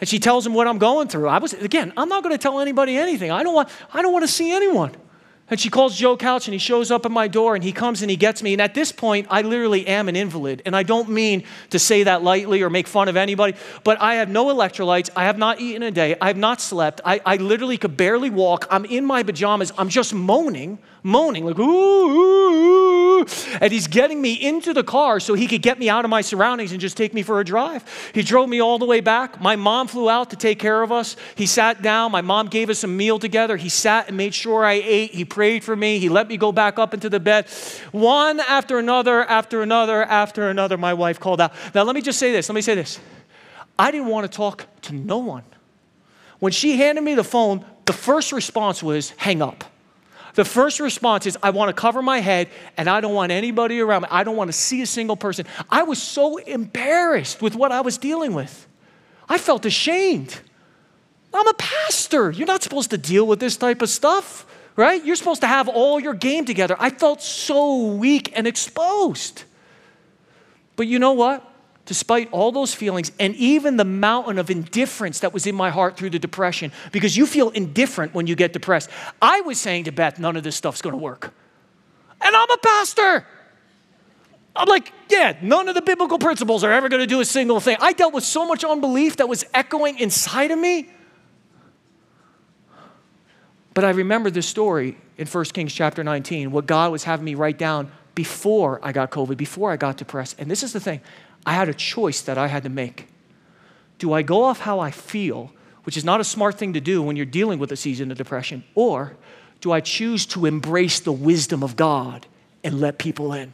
and 0.00 0.08
she 0.08 0.18
tells 0.18 0.46
him 0.46 0.54
what 0.54 0.66
I'm 0.66 0.78
going 0.78 1.08
through. 1.08 1.28
I 1.28 1.38
was 1.38 1.52
again, 1.54 1.92
I'm 1.96 2.08
not 2.08 2.22
going 2.22 2.34
to 2.34 2.38
tell 2.38 2.60
anybody 2.60 2.96
anything. 2.96 3.30
I 3.30 3.42
don't 3.42 3.54
want 3.54 3.68
I 3.92 4.02
don't 4.02 4.12
want 4.12 4.24
to 4.24 4.30
see 4.30 4.52
anyone. 4.52 4.94
And 5.50 5.60
she 5.60 5.68
calls 5.68 5.94
Joe 5.94 6.16
Couch 6.16 6.48
and 6.48 6.54
he 6.54 6.58
shows 6.58 6.90
up 6.90 7.04
at 7.04 7.12
my 7.12 7.28
door 7.28 7.54
and 7.54 7.62
he 7.62 7.70
comes 7.70 8.00
and 8.00 8.10
he 8.10 8.16
gets 8.16 8.42
me. 8.42 8.54
And 8.54 8.62
at 8.62 8.72
this 8.72 8.92
point, 8.92 9.26
I 9.28 9.42
literally 9.42 9.86
am 9.86 10.08
an 10.08 10.16
invalid. 10.16 10.62
And 10.64 10.74
I 10.74 10.82
don't 10.82 11.10
mean 11.10 11.44
to 11.70 11.78
say 11.78 12.04
that 12.04 12.22
lightly 12.22 12.62
or 12.62 12.70
make 12.70 12.86
fun 12.86 13.08
of 13.08 13.16
anybody, 13.16 13.54
but 13.84 14.00
I 14.00 14.16
have 14.16 14.30
no 14.30 14.46
electrolytes. 14.46 15.10
I 15.14 15.24
have 15.24 15.36
not 15.36 15.60
eaten 15.60 15.82
a 15.82 15.90
day. 15.90 16.16
I 16.18 16.28
have 16.28 16.38
not 16.38 16.62
slept. 16.62 17.02
I, 17.04 17.20
I 17.26 17.36
literally 17.36 17.76
could 17.76 17.96
barely 17.96 18.30
walk. 18.30 18.66
I'm 18.70 18.86
in 18.86 19.04
my 19.04 19.22
pajamas. 19.22 19.70
I'm 19.76 19.90
just 19.90 20.14
moaning 20.14 20.78
moaning, 21.04 21.44
like, 21.44 21.58
ooh, 21.58 21.62
ooh, 21.62 23.20
ooh, 23.20 23.26
And 23.60 23.70
he's 23.70 23.86
getting 23.86 24.20
me 24.20 24.32
into 24.32 24.72
the 24.72 24.82
car 24.82 25.20
so 25.20 25.34
he 25.34 25.46
could 25.46 25.60
get 25.60 25.78
me 25.78 25.88
out 25.90 26.04
of 26.04 26.10
my 26.10 26.22
surroundings 26.22 26.72
and 26.72 26.80
just 26.80 26.96
take 26.96 27.12
me 27.12 27.22
for 27.22 27.40
a 27.40 27.44
drive. 27.44 27.84
He 28.14 28.22
drove 28.22 28.48
me 28.48 28.60
all 28.60 28.78
the 28.78 28.86
way 28.86 29.00
back. 29.00 29.40
My 29.40 29.54
mom 29.54 29.86
flew 29.86 30.08
out 30.08 30.30
to 30.30 30.36
take 30.36 30.58
care 30.58 30.82
of 30.82 30.90
us. 30.90 31.14
He 31.34 31.46
sat 31.46 31.82
down. 31.82 32.10
My 32.10 32.22
mom 32.22 32.48
gave 32.48 32.70
us 32.70 32.82
a 32.84 32.88
meal 32.88 33.18
together. 33.18 33.58
He 33.58 33.68
sat 33.68 34.08
and 34.08 34.16
made 34.16 34.34
sure 34.34 34.64
I 34.64 34.74
ate. 34.82 35.12
He 35.12 35.26
prayed 35.34 35.64
for 35.64 35.74
me. 35.74 35.98
He 35.98 36.08
let 36.08 36.28
me 36.28 36.36
go 36.36 36.52
back 36.52 36.78
up 36.78 36.94
into 36.94 37.10
the 37.10 37.18
bed. 37.18 37.48
One 37.90 38.38
after 38.38 38.78
another, 38.78 39.24
after 39.24 39.62
another, 39.62 40.04
after 40.04 40.48
another, 40.48 40.78
my 40.78 40.94
wife 40.94 41.18
called 41.18 41.40
out. 41.40 41.52
Now, 41.74 41.82
let 41.82 41.96
me 41.96 42.02
just 42.02 42.20
say 42.20 42.30
this. 42.30 42.48
Let 42.48 42.54
me 42.54 42.62
say 42.62 42.76
this. 42.76 43.00
I 43.76 43.90
didn't 43.90 44.06
want 44.06 44.30
to 44.30 44.34
talk 44.34 44.66
to 44.82 44.94
no 44.94 45.18
one. 45.18 45.42
When 46.38 46.52
she 46.52 46.76
handed 46.76 47.02
me 47.02 47.14
the 47.14 47.24
phone, 47.24 47.64
the 47.84 47.92
first 47.92 48.30
response 48.30 48.80
was 48.80 49.10
hang 49.16 49.42
up. 49.42 49.64
The 50.34 50.44
first 50.44 50.78
response 50.78 51.26
is, 51.26 51.36
I 51.42 51.50
want 51.50 51.68
to 51.68 51.80
cover 51.80 52.00
my 52.00 52.20
head 52.20 52.48
and 52.76 52.88
I 52.88 53.00
don't 53.00 53.14
want 53.14 53.32
anybody 53.32 53.80
around 53.80 54.02
me. 54.02 54.08
I 54.12 54.22
don't 54.22 54.36
want 54.36 54.48
to 54.48 54.56
see 54.56 54.82
a 54.82 54.86
single 54.86 55.16
person. 55.16 55.46
I 55.68 55.82
was 55.82 56.00
so 56.00 56.36
embarrassed 56.36 57.42
with 57.42 57.56
what 57.56 57.72
I 57.72 57.80
was 57.80 57.98
dealing 57.98 58.34
with. 58.34 58.68
I 59.28 59.38
felt 59.38 59.66
ashamed. 59.66 60.40
I'm 61.32 61.48
a 61.48 61.54
pastor. 61.54 62.30
You're 62.30 62.46
not 62.46 62.62
supposed 62.62 62.90
to 62.90 62.98
deal 62.98 63.26
with 63.26 63.40
this 63.40 63.56
type 63.56 63.82
of 63.82 63.88
stuff, 63.88 64.46
right? 64.76 65.04
You're 65.04 65.16
supposed 65.16 65.40
to 65.42 65.46
have 65.46 65.68
all 65.68 66.00
your 66.00 66.14
game 66.14 66.44
together. 66.44 66.76
I 66.78 66.90
felt 66.90 67.22
so 67.22 67.86
weak 67.92 68.32
and 68.36 68.46
exposed. 68.46 69.44
But 70.76 70.86
you 70.86 70.98
know 70.98 71.12
what? 71.12 71.50
despite 71.86 72.28
all 72.32 72.52
those 72.52 72.74
feelings 72.74 73.12
and 73.20 73.34
even 73.36 73.76
the 73.76 73.84
mountain 73.84 74.38
of 74.38 74.50
indifference 74.50 75.20
that 75.20 75.32
was 75.32 75.46
in 75.46 75.54
my 75.54 75.70
heart 75.70 75.96
through 75.96 76.10
the 76.10 76.18
depression, 76.18 76.72
because 76.92 77.16
you 77.16 77.26
feel 77.26 77.50
indifferent 77.50 78.14
when 78.14 78.26
you 78.26 78.34
get 78.34 78.52
depressed. 78.52 78.88
I 79.20 79.42
was 79.42 79.60
saying 79.60 79.84
to 79.84 79.92
Beth, 79.92 80.18
none 80.18 80.36
of 80.36 80.42
this 80.42 80.56
stuff's 80.56 80.82
gonna 80.82 80.96
work. 80.96 81.32
And 82.20 82.34
I'm 82.34 82.50
a 82.50 82.58
pastor. 82.58 83.26
I'm 84.56 84.68
like, 84.68 84.92
yeah, 85.10 85.36
none 85.42 85.68
of 85.68 85.74
the 85.74 85.82
biblical 85.82 86.18
principles 86.18 86.64
are 86.64 86.72
ever 86.72 86.88
gonna 86.88 87.06
do 87.06 87.20
a 87.20 87.24
single 87.24 87.60
thing. 87.60 87.76
I 87.80 87.92
dealt 87.92 88.14
with 88.14 88.24
so 88.24 88.46
much 88.46 88.64
unbelief 88.64 89.16
that 89.16 89.28
was 89.28 89.44
echoing 89.52 89.98
inside 89.98 90.50
of 90.50 90.58
me. 90.58 90.88
But 93.74 93.84
I 93.84 93.90
remember 93.90 94.30
this 94.30 94.46
story 94.46 94.96
in 95.18 95.26
1 95.26 95.44
Kings 95.46 95.74
chapter 95.74 96.04
19, 96.04 96.52
what 96.52 96.66
God 96.66 96.92
was 96.92 97.04
having 97.04 97.24
me 97.24 97.34
write 97.34 97.58
down 97.58 97.90
before 98.14 98.80
I 98.82 98.92
got 98.92 99.10
COVID, 99.10 99.36
before 99.36 99.72
I 99.72 99.76
got 99.76 99.96
depressed. 99.96 100.36
And 100.38 100.48
this 100.48 100.62
is 100.62 100.72
the 100.72 100.80
thing 100.80 101.00
I 101.44 101.54
had 101.54 101.68
a 101.68 101.74
choice 101.74 102.20
that 102.22 102.38
I 102.38 102.46
had 102.46 102.62
to 102.62 102.68
make. 102.68 103.08
Do 103.98 104.12
I 104.12 104.22
go 104.22 104.44
off 104.44 104.60
how 104.60 104.78
I 104.78 104.92
feel, 104.92 105.52
which 105.82 105.96
is 105.96 106.04
not 106.04 106.20
a 106.20 106.24
smart 106.24 106.56
thing 106.56 106.72
to 106.74 106.80
do 106.80 107.02
when 107.02 107.16
you're 107.16 107.26
dealing 107.26 107.58
with 107.58 107.72
a 107.72 107.76
season 107.76 108.10
of 108.10 108.16
depression, 108.18 108.64
or 108.74 109.16
do 109.60 109.72
I 109.72 109.80
choose 109.80 110.26
to 110.26 110.46
embrace 110.46 111.00
the 111.00 111.12
wisdom 111.12 111.62
of 111.62 111.74
God 111.74 112.26
and 112.62 112.80
let 112.80 112.98
people 112.98 113.32
in? 113.32 113.52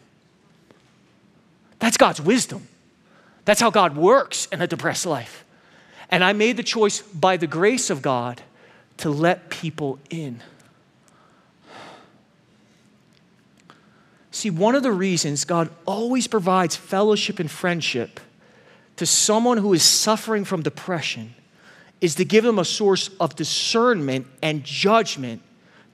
That's 1.79 1.97
God's 1.97 2.21
wisdom. 2.21 2.69
That's 3.47 3.61
how 3.61 3.71
God 3.71 3.97
works 3.97 4.47
in 4.47 4.61
a 4.61 4.67
depressed 4.67 5.07
life. 5.07 5.45
And 6.11 6.23
I 6.23 6.33
made 6.33 6.57
the 6.57 6.63
choice 6.63 7.01
by 7.01 7.37
the 7.37 7.47
grace 7.47 7.89
of 7.89 8.03
God 8.03 8.43
to 9.01 9.11
let 9.11 9.51
people 9.51 9.99
in. 10.11 10.43
See, 14.31 14.51
one 14.51 14.75
of 14.75 14.83
the 14.83 14.93
reasons 14.93 15.45
God 15.45 15.71
always 15.87 16.27
provides 16.27 16.77
fellowship 16.77 17.41
and 17.41 17.51
friendship 17.51 18.21
to 18.97 19.07
someone 19.07 19.59
who 19.59 19.73
is 19.73 19.83
suffering 19.83 20.45
from 20.45 20.63
depression 20.63 21.35
is 22.01 22.15
to 22.15 22.25
give 22.25 22.45
them 22.45 22.59
a 22.59 22.65
source 22.65 23.11
of 23.19 23.35
discernment 23.37 24.27
and 24.43 24.65
judgment 24.65 25.43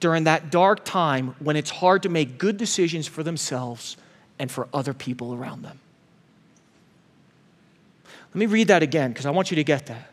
during 0.01 0.25
that 0.25 0.51
dark 0.51 0.85
time 0.85 1.35
when 1.39 1.57
it's 1.57 1.71
hard 1.71 2.03
to 2.03 2.09
make 2.09 2.39
good 2.39 2.57
decisions 2.57 3.07
for 3.07 3.23
themselves 3.23 3.97
and 4.39 4.51
for 4.51 4.69
other 4.75 4.93
people 4.93 5.35
around 5.35 5.63
them. 5.63 5.79
Let 8.29 8.37
me 8.37 8.47
read 8.47 8.69
that 8.69 8.83
again 8.83 9.13
because 9.13 9.27
I 9.27 9.31
want 9.31 9.51
you 9.51 9.55
to 9.57 9.65
get 9.65 9.87
that. 9.87 10.11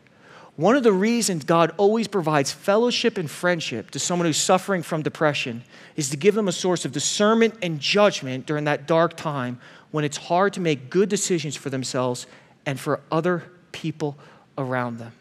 One 0.56 0.76
of 0.76 0.84
the 0.84 0.92
reasons 0.92 1.44
God 1.44 1.72
always 1.76 2.06
provides 2.06 2.52
fellowship 2.52 3.18
and 3.18 3.28
friendship 3.28 3.90
to 3.90 3.98
someone 3.98 4.26
who's 4.26 4.36
suffering 4.36 4.82
from 4.82 5.02
depression 5.02 5.64
is 5.96 6.10
to 6.10 6.16
give 6.16 6.34
them 6.34 6.46
a 6.46 6.52
source 6.52 6.84
of 6.84 6.92
discernment 6.92 7.54
and 7.60 7.80
judgment 7.80 8.46
during 8.46 8.64
that 8.64 8.86
dark 8.86 9.16
time 9.16 9.58
when 9.90 10.04
it's 10.04 10.16
hard 10.16 10.52
to 10.52 10.60
make 10.60 10.90
good 10.90 11.08
decisions 11.08 11.56
for 11.56 11.70
themselves 11.70 12.26
and 12.66 12.78
for 12.78 13.00
other 13.10 13.44
people 13.72 14.16
around 14.56 14.98
them. 14.98 15.12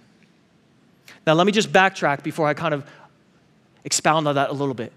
Now, 1.25 1.33
let 1.33 1.47
me 1.47 1.51
just 1.51 1.71
backtrack 1.71 2.21
before 2.21 2.47
I 2.47 2.53
kind 2.53 2.73
of 2.73 2.85
expound 3.83 4.27
on 4.27 4.35
that 4.35 4.49
a 4.49 4.53
little 4.53 4.75
bit. 4.75 4.93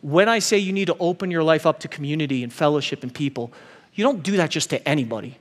When 0.00 0.28
I 0.28 0.38
say 0.38 0.58
you 0.58 0.72
need 0.72 0.86
to 0.86 0.96
open 0.98 1.30
your 1.30 1.42
life 1.42 1.66
up 1.66 1.80
to 1.80 1.88
community 1.88 2.42
and 2.42 2.52
fellowship 2.52 3.02
and 3.02 3.12
people, 3.12 3.52
you 3.94 4.04
don't 4.04 4.22
do 4.22 4.36
that 4.36 4.50
just 4.50 4.70
to 4.70 4.88
anybody. 4.88 5.38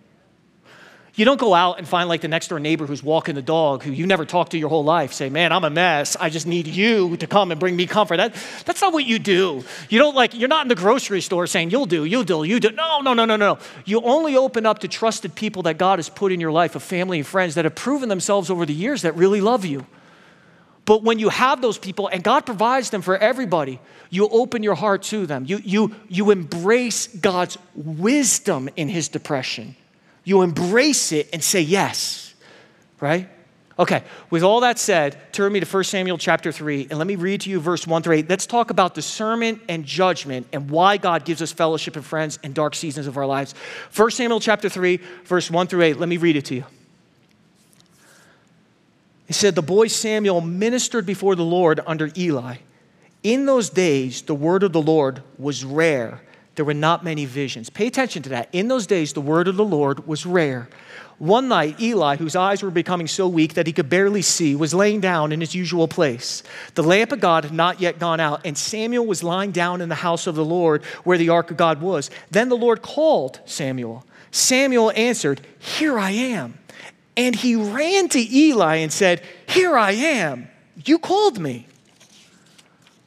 You 1.14 1.26
don't 1.26 1.40
go 1.40 1.54
out 1.54 1.78
and 1.78 1.86
find 1.86 2.08
like 2.08 2.22
the 2.22 2.30
next 2.30 2.48
door 2.48 2.60
neighbor 2.60 2.86
who's 2.86 3.04
walking 3.04 3.36
the 3.36 3.42
dog 3.42 3.84
who 3.84 3.92
you 3.92 4.08
never 4.08 4.26
talked 4.26 4.52
to 4.52 4.58
your 4.58 4.70
whole 4.70 4.84
life, 4.84 5.12
say, 5.12 5.30
Man, 5.30 5.52
I'm 5.52 5.66
a 5.66 5.70
mess. 5.70 6.16
I 6.16 6.30
just 6.30 6.48
need 6.48 6.68
you 6.68 7.18
to 7.18 7.28
come 7.28 7.52
and 7.52 7.60
bring 7.60 7.76
me 7.76 7.86
comfort. 7.86 8.18
That, 8.18 8.34
that's 8.66 8.82
not 8.82 8.94
what 8.94 9.04
you 9.04 9.20
do. 9.20 9.64
You 9.90 10.00
don't 10.00 10.16
like, 10.16 10.34
you're 10.34 10.48
not 10.48 10.64
in 10.64 10.70
the 10.70 10.76
grocery 10.76 11.20
store 11.20 11.48
saying, 11.48 11.70
You'll 11.70 11.86
do, 11.86 12.06
you'll 12.06 12.24
do, 12.24 12.44
you 12.44 12.62
do. 12.62 12.72
No, 12.72 13.02
no, 13.02 13.14
no, 13.14 13.26
no, 13.26 13.36
no. 13.36 13.58
You 13.84 14.02
only 14.02 14.38
open 14.38 14.66
up 14.66 14.80
to 14.80 14.88
trusted 14.88 15.36
people 15.36 15.64
that 15.64 15.78
God 15.78 16.00
has 16.00 16.08
put 16.08 16.32
in 16.32 16.40
your 16.40 16.52
life, 16.52 16.76
of 16.76 16.84
family 16.84 17.18
and 17.18 17.28
friends 17.28 17.56
that 17.56 17.66
have 17.66 17.76
proven 17.76 18.08
themselves 18.08 18.50
over 18.50 18.66
the 18.66 18.74
years 18.74 19.02
that 19.02 19.16
really 19.18 19.42
love 19.42 19.66
you. 19.66 19.86
But 20.86 21.04
when 21.04 21.20
you 21.20 21.30
have 21.30 21.62
those 21.62 21.78
people, 21.78 22.08
and 22.08 22.24
God 22.24 22.46
provides 22.46 22.90
them 22.90 23.02
for 23.02 23.18
everybody, 23.18 23.80
you 24.10 24.28
open 24.30 24.64
your 24.64 24.76
heart 24.76 25.04
to 25.04 25.26
them. 25.26 25.46
You, 25.46 25.60
you, 25.64 25.96
you 26.08 26.32
embrace 26.32 27.08
God's 27.08 27.58
wisdom 27.76 28.70
in 28.76 28.88
his 28.88 29.10
depression. 29.10 29.76
You 30.24 30.42
embrace 30.44 31.12
it 31.12 31.30
and 31.34 31.44
say 31.44 31.62
yes, 31.62 32.34
right? 33.00 33.28
Okay, 33.80 34.04
with 34.30 34.44
all 34.44 34.60
that 34.60 34.78
said, 34.78 35.18
turn 35.32 35.52
me 35.52 35.60
to 35.60 35.66
1 35.66 35.84
Samuel 35.86 36.20
chapter 36.20 36.52
3, 36.52 36.88
and 36.92 37.00
let 37.00 37.08
me 37.08 37.16
read 37.16 37.42
to 37.42 37.50
you 37.50 37.60
verse 37.60 37.88
1 37.88 38.04
through 38.04 38.18
8. 38.18 38.30
Let's 38.30 38.46
talk 38.46 38.70
about 38.70 38.94
discernment 38.94 39.62
and 39.68 39.86
judgment 39.86 40.46
and 40.54 40.70
why 40.70 40.98
God 40.98 41.26
gives 41.26 41.42
us 41.42 41.52
fellowship 41.52 41.96
and 41.96 42.06
friends 42.06 42.38
in 42.44 42.54
dark 42.54 42.76
seasons 42.76 43.08
of 43.08 43.18
our 43.18 43.26
lives. 43.26 43.56
1 43.96 44.12
Samuel 44.12 44.40
chapter 44.40 44.70
3, 44.70 44.98
verse 45.24 45.50
1 45.50 45.68
through 45.68 45.82
8. 45.82 45.98
Let 45.98 46.10
me 46.10 46.18
read 46.18 46.36
it 46.36 46.46
to 46.46 46.56
you. 46.56 46.66
He 49.26 49.34
said, 49.34 49.56
The 49.56 49.64
boy 49.64 49.88
Samuel 49.88 50.42
ministered 50.42 51.06
before 51.06 51.36
the 51.36 51.44
Lord 51.44 51.80
under 51.88 52.12
Eli. 52.16 52.58
In 53.24 53.46
those 53.46 53.70
days, 53.70 54.22
the 54.22 54.36
word 54.36 54.62
of 54.62 54.74
the 54.74 54.82
Lord 54.82 55.24
was 55.40 55.64
rare 55.64 56.22
there 56.56 56.66
were 56.66 56.74
not 56.74 57.04
many 57.04 57.26
visions. 57.26 57.70
Pay 57.70 57.88
attention 57.88 58.24
to 58.24 58.30
that. 58.30 58.50
In 58.52 58.68
those 58.68 58.86
days, 58.86 59.14
the 59.14 59.22
word 59.22 59.48
of 59.48 59.56
the 59.56 59.66
Lord 59.66 60.06
was 60.08 60.26
rare. 60.26 60.70
One 61.18 61.48
night, 61.48 61.80
Eli, 61.80 62.16
whose 62.16 62.36
eyes 62.36 62.64
were 62.64 62.72
becoming 62.72 63.08
so 63.08 63.28
weak 63.28 63.54
that 63.54 63.68
he 63.68 63.74
could 63.74 63.90
barely 63.90 64.24
see, 64.24 64.56
was 64.56 64.74
laying 64.74 65.02
down 65.02 65.32
in 65.32 65.40
his 65.40 65.54
usual 65.54 65.88
place. 65.88 66.42
The 66.74 66.82
lamp 66.82 67.12
of 67.12 67.20
God 67.20 67.44
had 67.44 67.54
not 67.54 67.80
yet 67.80 68.00
gone 68.00 68.20
out, 68.20 68.42
and 68.44 68.58
Samuel 68.58 69.06
was 69.06 69.22
lying 69.22 69.52
down 69.52 69.82
in 69.82 69.90
the 69.90 69.96
house 69.96 70.26
of 70.26 70.34
the 70.34 70.44
Lord 70.44 70.84
where 71.04 71.20
the 71.20 71.30
ark 71.30 71.52
of 71.52 71.58
God 71.58 71.80
was. 71.80 72.10
Then 72.32 72.50
the 72.50 72.58
Lord 72.58 72.82
called 72.82 73.40
Samuel. 73.46 74.04
Samuel 74.32 74.92
answered, 74.96 75.42
Here 75.60 76.00
I 76.00 76.10
am. 76.10 76.58
And 77.16 77.36
he 77.36 77.56
ran 77.56 78.10
to 78.10 78.20
Eli 78.20 78.78
and 78.78 78.92
said, 78.92 79.22
Here 79.48 79.78
I 79.78 79.92
am. 79.92 80.50
You 80.86 80.98
called 80.98 81.38
me. 81.38 81.68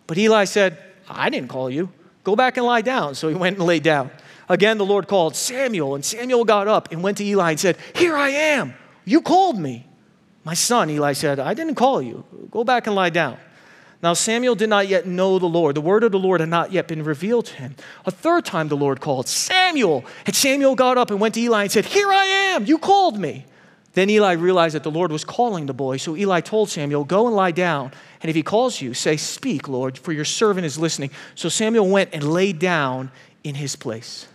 But 0.06 0.18
Eli 0.18 0.44
said, 0.44 0.78
I 1.08 1.30
didn't 1.30 1.48
call 1.48 1.68
you. 1.68 1.90
Go 2.24 2.34
back 2.34 2.56
and 2.56 2.66
lie 2.66 2.80
down. 2.80 3.14
So 3.14 3.28
he 3.28 3.34
went 3.34 3.58
and 3.58 3.66
lay 3.66 3.80
down. 3.80 4.10
Again, 4.48 4.78
the 4.78 4.84
Lord 4.84 5.06
called 5.08 5.36
Samuel, 5.36 5.94
and 5.94 6.04
Samuel 6.04 6.44
got 6.44 6.68
up 6.68 6.90
and 6.92 7.02
went 7.02 7.18
to 7.18 7.24
Eli 7.24 7.52
and 7.52 7.60
said, 7.60 7.78
Here 7.94 8.16
I 8.16 8.30
am. 8.30 8.74
You 9.04 9.20
called 9.20 9.58
me. 9.58 9.86
My 10.44 10.54
son, 10.54 10.90
Eli 10.90 11.12
said, 11.14 11.38
I 11.38 11.54
didn't 11.54 11.76
call 11.76 12.02
you. 12.02 12.24
Go 12.50 12.64
back 12.64 12.86
and 12.86 12.94
lie 12.94 13.10
down. 13.10 13.38
Now, 14.02 14.12
Samuel 14.12 14.54
did 14.54 14.68
not 14.68 14.86
yet 14.86 15.06
know 15.06 15.38
the 15.38 15.46
Lord. 15.46 15.74
The 15.74 15.80
word 15.80 16.04
of 16.04 16.12
the 16.12 16.18
Lord 16.18 16.40
had 16.40 16.50
not 16.50 16.72
yet 16.72 16.86
been 16.86 17.02
revealed 17.02 17.46
to 17.46 17.54
him. 17.54 17.74
A 18.04 18.10
third 18.10 18.44
time, 18.44 18.68
the 18.68 18.76
Lord 18.76 19.00
called, 19.00 19.26
Samuel. 19.26 20.04
And 20.26 20.36
Samuel 20.36 20.74
got 20.74 20.98
up 20.98 21.10
and 21.10 21.18
went 21.18 21.34
to 21.36 21.40
Eli 21.40 21.62
and 21.62 21.72
said, 21.72 21.86
Here 21.86 22.12
I 22.12 22.26
am. 22.26 22.66
You 22.66 22.76
called 22.76 23.18
me. 23.18 23.46
Then 23.94 24.10
Eli 24.10 24.32
realized 24.32 24.74
that 24.74 24.82
the 24.82 24.90
Lord 24.90 25.12
was 25.12 25.24
calling 25.24 25.66
the 25.66 25.74
boy. 25.74 25.96
So 25.96 26.16
Eli 26.16 26.40
told 26.40 26.68
Samuel, 26.68 27.04
Go 27.04 27.26
and 27.26 27.34
lie 27.34 27.52
down. 27.52 27.92
And 28.20 28.28
if 28.28 28.36
he 28.36 28.42
calls 28.42 28.80
you, 28.80 28.92
say, 28.92 29.16
Speak, 29.16 29.68
Lord, 29.68 29.96
for 29.96 30.12
your 30.12 30.24
servant 30.24 30.66
is 30.66 30.78
listening. 30.78 31.10
So 31.34 31.48
Samuel 31.48 31.88
went 31.88 32.10
and 32.12 32.22
lay 32.24 32.52
down 32.52 33.10
in 33.44 33.54
his 33.54 33.76
place. 33.76 34.26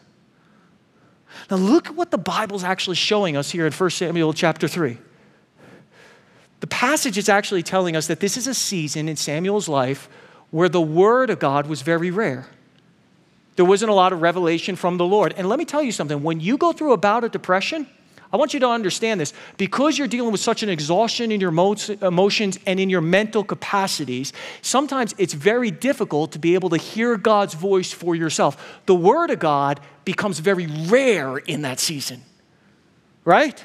Now, 1.51 1.57
look 1.57 1.88
at 1.88 1.95
what 1.95 2.12
the 2.12 2.18
Bible's 2.18 2.64
actually 2.64 2.95
showing 2.95 3.36
us 3.36 3.51
here 3.51 3.66
in 3.66 3.74
1 3.74 3.89
Samuel 3.91 4.34
chapter 4.34 4.68
3. 4.68 4.97
The 6.60 6.68
passage 6.68 7.18
is 7.18 7.30
actually 7.30 7.64
telling 7.64 7.95
us 7.95 8.07
that 8.07 8.20
this 8.20 8.38
is 8.38 8.47
a 8.47 8.53
season 8.53 9.07
in 9.07 9.16
Samuel's 9.16 9.68
life 9.68 10.10
where 10.51 10.70
the 10.70 10.82
word 10.82 11.30
of 11.30 11.39
God 11.39 11.68
was 11.68 11.82
very 11.82 12.12
rare. 12.12 12.47
There 13.55 13.66
wasn't 13.66 13.91
a 13.91 13.93
lot 13.93 14.14
of 14.14 14.22
revelation 14.22 14.76
from 14.76 14.97
the 14.97 15.05
Lord. 15.05 15.34
And 15.38 15.47
let 15.49 15.60
me 15.60 15.66
tell 15.66 15.84
you 15.84 15.91
something 15.91 16.24
when 16.24 16.39
you 16.39 16.57
go 16.57 16.72
through 16.72 16.93
a 16.93 16.97
bout 16.97 17.24
of 17.24 17.32
depression, 17.32 17.88
I 18.32 18.38
want 18.38 18.53
you 18.53 18.59
to 18.59 18.67
understand 18.69 19.19
this. 19.19 19.34
Because 19.57 19.97
you're 19.97 20.07
dealing 20.07 20.32
with 20.32 20.41
such 20.41 20.61
an 20.61 20.69
exhaustion 20.69 21.32
in 21.32 21.41
your 21.41 21.49
emotions 21.49 22.59
and 22.65 22.80
in 22.80 22.89
your 22.89 23.01
mental 23.01 23.43
capacities, 23.43 24.34
sometimes 24.61 25.15
it's 25.17 25.34
very 25.34 25.71
difficult 25.71 26.32
to 26.34 26.39
be 26.39 26.53
able 26.53 26.69
to 26.69 26.77
hear 26.77 27.17
God's 27.17 27.55
voice 27.55 27.91
for 27.91 28.15
yourself. 28.15 28.82
The 28.86 28.95
Word 28.95 29.32
of 29.32 29.39
God 29.39 29.80
becomes 30.05 30.39
very 30.39 30.67
rare 30.67 31.38
in 31.38 31.63
that 31.63 31.80
season, 31.80 32.21
right? 33.25 33.63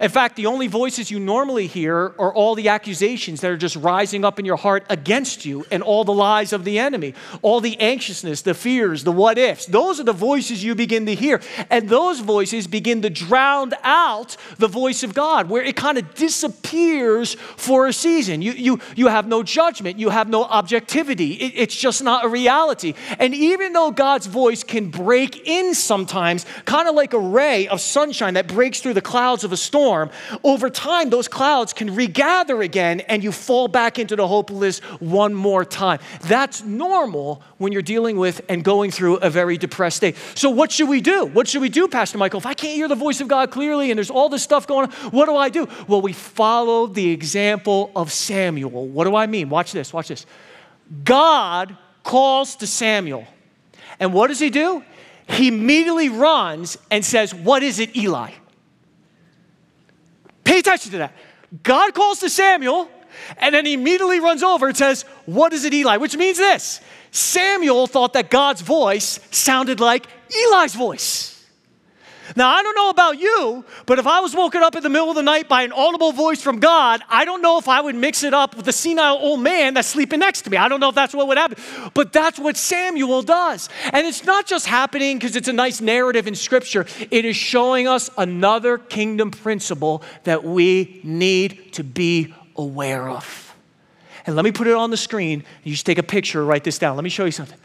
In 0.00 0.10
fact, 0.10 0.36
the 0.36 0.46
only 0.46 0.68
voices 0.68 1.10
you 1.10 1.18
normally 1.18 1.66
hear 1.66 2.14
are 2.20 2.32
all 2.32 2.54
the 2.54 2.68
accusations 2.68 3.40
that 3.40 3.50
are 3.50 3.56
just 3.56 3.74
rising 3.74 4.24
up 4.24 4.38
in 4.38 4.44
your 4.44 4.56
heart 4.56 4.84
against 4.88 5.44
you 5.44 5.66
and 5.72 5.82
all 5.82 6.04
the 6.04 6.12
lies 6.12 6.52
of 6.52 6.62
the 6.62 6.78
enemy, 6.78 7.14
all 7.42 7.60
the 7.60 7.78
anxiousness, 7.80 8.42
the 8.42 8.54
fears, 8.54 9.02
the 9.02 9.10
what 9.10 9.38
ifs. 9.38 9.66
Those 9.66 9.98
are 9.98 10.04
the 10.04 10.12
voices 10.12 10.62
you 10.62 10.76
begin 10.76 11.06
to 11.06 11.16
hear. 11.16 11.40
And 11.68 11.88
those 11.88 12.20
voices 12.20 12.68
begin 12.68 13.02
to 13.02 13.10
drown 13.10 13.72
out 13.82 14.36
the 14.58 14.68
voice 14.68 15.02
of 15.02 15.14
God, 15.14 15.48
where 15.48 15.64
it 15.64 15.74
kind 15.74 15.98
of 15.98 16.14
disappears 16.14 17.34
for 17.34 17.88
a 17.88 17.92
season. 17.92 18.40
You, 18.40 18.52
you, 18.52 18.80
you 18.94 19.08
have 19.08 19.26
no 19.26 19.42
judgment, 19.42 19.98
you 19.98 20.10
have 20.10 20.28
no 20.28 20.44
objectivity. 20.44 21.32
It, 21.32 21.54
it's 21.56 21.76
just 21.76 22.04
not 22.04 22.24
a 22.24 22.28
reality. 22.28 22.94
And 23.18 23.34
even 23.34 23.72
though 23.72 23.90
God's 23.90 24.26
voice 24.26 24.62
can 24.62 24.90
break 24.90 25.48
in 25.48 25.74
sometimes, 25.74 26.46
kind 26.66 26.86
of 26.86 26.94
like 26.94 27.14
a 27.14 27.18
ray 27.18 27.66
of 27.66 27.80
sunshine 27.80 28.34
that 28.34 28.46
breaks 28.46 28.78
through 28.78 28.94
the 28.94 29.02
clouds 29.02 29.42
of 29.42 29.50
a 29.50 29.56
storm 29.56 29.87
over 30.44 30.70
time, 30.70 31.10
those 31.10 31.28
clouds 31.28 31.72
can 31.72 31.94
regather 31.94 32.62
again 32.62 33.00
and 33.00 33.22
you 33.22 33.32
fall 33.32 33.68
back 33.68 33.98
into 33.98 34.16
the 34.16 34.26
hopeless 34.26 34.78
one 35.00 35.34
more 35.34 35.64
time. 35.64 35.98
That's 36.22 36.62
normal 36.62 37.42
when 37.58 37.72
you're 37.72 37.82
dealing 37.82 38.16
with 38.16 38.40
and 38.48 38.62
going 38.64 38.90
through 38.90 39.16
a 39.16 39.30
very 39.30 39.56
depressed 39.56 39.98
state. 39.98 40.16
So, 40.34 40.50
what 40.50 40.70
should 40.72 40.88
we 40.88 41.00
do? 41.00 41.26
What 41.26 41.48
should 41.48 41.62
we 41.62 41.68
do, 41.68 41.88
Pastor 41.88 42.18
Michael? 42.18 42.38
If 42.38 42.46
I 42.46 42.54
can't 42.54 42.74
hear 42.74 42.88
the 42.88 42.94
voice 42.94 43.20
of 43.20 43.28
God 43.28 43.50
clearly 43.50 43.90
and 43.90 43.98
there's 43.98 44.10
all 44.10 44.28
this 44.28 44.42
stuff 44.42 44.66
going 44.66 44.90
on, 44.90 44.92
what 45.10 45.26
do 45.26 45.36
I 45.36 45.48
do? 45.48 45.68
Well, 45.86 46.00
we 46.00 46.12
follow 46.12 46.86
the 46.86 47.10
example 47.10 47.90
of 47.96 48.12
Samuel. 48.12 48.86
What 48.86 49.04
do 49.04 49.16
I 49.16 49.26
mean? 49.26 49.48
Watch 49.48 49.72
this, 49.72 49.92
watch 49.92 50.08
this. 50.08 50.26
God 51.04 51.76
calls 52.02 52.56
to 52.56 52.66
Samuel. 52.66 53.26
And 54.00 54.12
what 54.12 54.28
does 54.28 54.38
he 54.38 54.50
do? 54.50 54.82
He 55.28 55.48
immediately 55.48 56.08
runs 56.08 56.78
and 56.90 57.04
says, 57.04 57.34
What 57.34 57.62
is 57.62 57.78
it, 57.78 57.96
Eli? 57.96 58.32
Pay 60.48 60.60
attention 60.60 60.92
to 60.92 60.98
that. 60.98 61.12
God 61.62 61.92
calls 61.92 62.20
to 62.20 62.30
Samuel, 62.30 62.88
and 63.36 63.54
then 63.54 63.66
he 63.66 63.74
immediately 63.74 64.18
runs 64.18 64.42
over 64.42 64.66
and 64.66 64.74
says, 64.74 65.02
What 65.26 65.52
is 65.52 65.66
it, 65.66 65.74
Eli? 65.74 65.98
Which 65.98 66.16
means 66.16 66.38
this 66.38 66.80
Samuel 67.10 67.86
thought 67.86 68.14
that 68.14 68.30
God's 68.30 68.62
voice 68.62 69.20
sounded 69.30 69.78
like 69.78 70.06
Eli's 70.34 70.74
voice. 70.74 71.37
Now, 72.36 72.50
I 72.50 72.62
don't 72.62 72.74
know 72.74 72.90
about 72.90 73.18
you, 73.18 73.64
but 73.86 73.98
if 73.98 74.06
I 74.06 74.20
was 74.20 74.34
woken 74.34 74.62
up 74.62 74.76
in 74.76 74.82
the 74.82 74.88
middle 74.88 75.08
of 75.08 75.14
the 75.14 75.22
night 75.22 75.48
by 75.48 75.62
an 75.62 75.72
audible 75.72 76.12
voice 76.12 76.42
from 76.42 76.58
God, 76.58 77.02
I 77.08 77.24
don't 77.24 77.42
know 77.42 77.58
if 77.58 77.68
I 77.68 77.80
would 77.80 77.94
mix 77.94 78.22
it 78.22 78.34
up 78.34 78.56
with 78.56 78.66
the 78.66 78.72
senile 78.72 79.16
old 79.16 79.40
man 79.40 79.74
that's 79.74 79.88
sleeping 79.88 80.20
next 80.20 80.42
to 80.42 80.50
me. 80.50 80.56
I 80.56 80.68
don't 80.68 80.80
know 80.80 80.90
if 80.90 80.94
that's 80.94 81.14
what 81.14 81.28
would 81.28 81.38
happen. 81.38 81.62
But 81.94 82.12
that's 82.12 82.38
what 82.38 82.56
Samuel 82.56 83.22
does. 83.22 83.68
And 83.92 84.06
it's 84.06 84.24
not 84.24 84.46
just 84.46 84.66
happening 84.66 85.18
because 85.18 85.36
it's 85.36 85.48
a 85.48 85.52
nice 85.52 85.80
narrative 85.80 86.26
in 86.26 86.34
Scripture, 86.34 86.86
it 87.10 87.24
is 87.24 87.36
showing 87.36 87.88
us 87.88 88.10
another 88.18 88.78
kingdom 88.78 89.30
principle 89.30 90.02
that 90.24 90.44
we 90.44 91.00
need 91.02 91.72
to 91.74 91.84
be 91.84 92.34
aware 92.56 93.08
of. 93.08 93.54
And 94.26 94.36
let 94.36 94.44
me 94.44 94.52
put 94.52 94.66
it 94.66 94.74
on 94.74 94.90
the 94.90 94.96
screen. 94.96 95.42
You 95.64 95.72
just 95.72 95.86
take 95.86 95.98
a 95.98 96.02
picture, 96.02 96.44
write 96.44 96.64
this 96.64 96.78
down. 96.78 96.96
Let 96.96 97.04
me 97.04 97.10
show 97.10 97.24
you 97.24 97.30
something. 97.30 97.58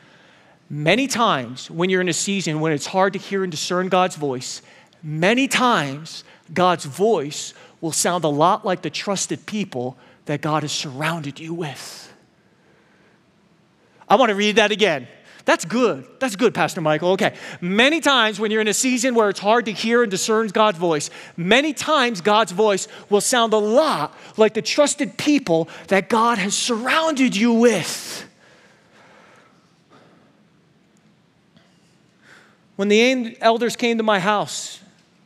Many 0.70 1.08
times, 1.08 1.70
when 1.70 1.90
you're 1.90 2.02
in 2.02 2.10
a 2.10 2.14
season 2.14 2.60
when 2.60 2.72
it's 2.72 2.88
hard 2.88 3.14
to 3.14 3.20
hear 3.20 3.44
and 3.44 3.52
discern 3.52 3.90
God's 3.90 4.16
voice, 4.16 4.62
many 5.04 5.48
times 5.48 6.24
God's 6.54 6.86
voice 6.86 7.54
will 7.82 7.92
sound 7.92 8.24
a 8.24 8.30
lot 8.30 8.66
like 8.66 8.82
the 8.82 8.90
trusted 8.90 9.46
people 9.46 9.98
that 10.26 10.42
God 10.42 10.64
has 10.64 10.72
surrounded 10.72 11.40
you 11.40 11.54
with. 11.54 12.14
I 14.08 14.16
want 14.16 14.30
to 14.30 14.36
read 14.36 14.56
that 14.56 14.72
again. 14.72 15.08
That's 15.46 15.66
good. 15.66 16.08
That's 16.20 16.38
good, 16.38 16.54
Pastor 16.54 16.80
Michael. 16.80 17.12
Okay. 17.12 17.36
Many 17.60 18.00
times 18.00 18.40
when 18.40 18.50
you're 18.50 18.62
in 18.62 18.68
a 18.70 18.74
season 18.74 19.14
where 19.14 19.30
it's 19.30 19.42
hard 19.42 19.66
to 19.66 19.74
hear 19.74 20.02
and 20.02 20.10
discern 20.10 20.48
God's 20.48 20.78
voice, 20.78 21.10
many 21.36 21.74
times 21.74 22.22
God's 22.22 22.54
voice 22.54 22.88
will 23.10 23.22
sound 23.22 23.52
a 23.52 23.58
lot 23.58 24.16
like 24.38 24.54
the 24.54 24.62
trusted 24.62 25.18
people 25.18 25.68
that 25.90 26.08
God 26.08 26.38
has 26.38 26.56
surrounded 26.56 27.36
you 27.36 27.54
with. 27.54 28.30
When 32.76 32.88
the 32.88 33.38
elders 33.40 33.76
came 33.76 33.98
to 33.98 34.04
my 34.04 34.20
house 34.20 34.80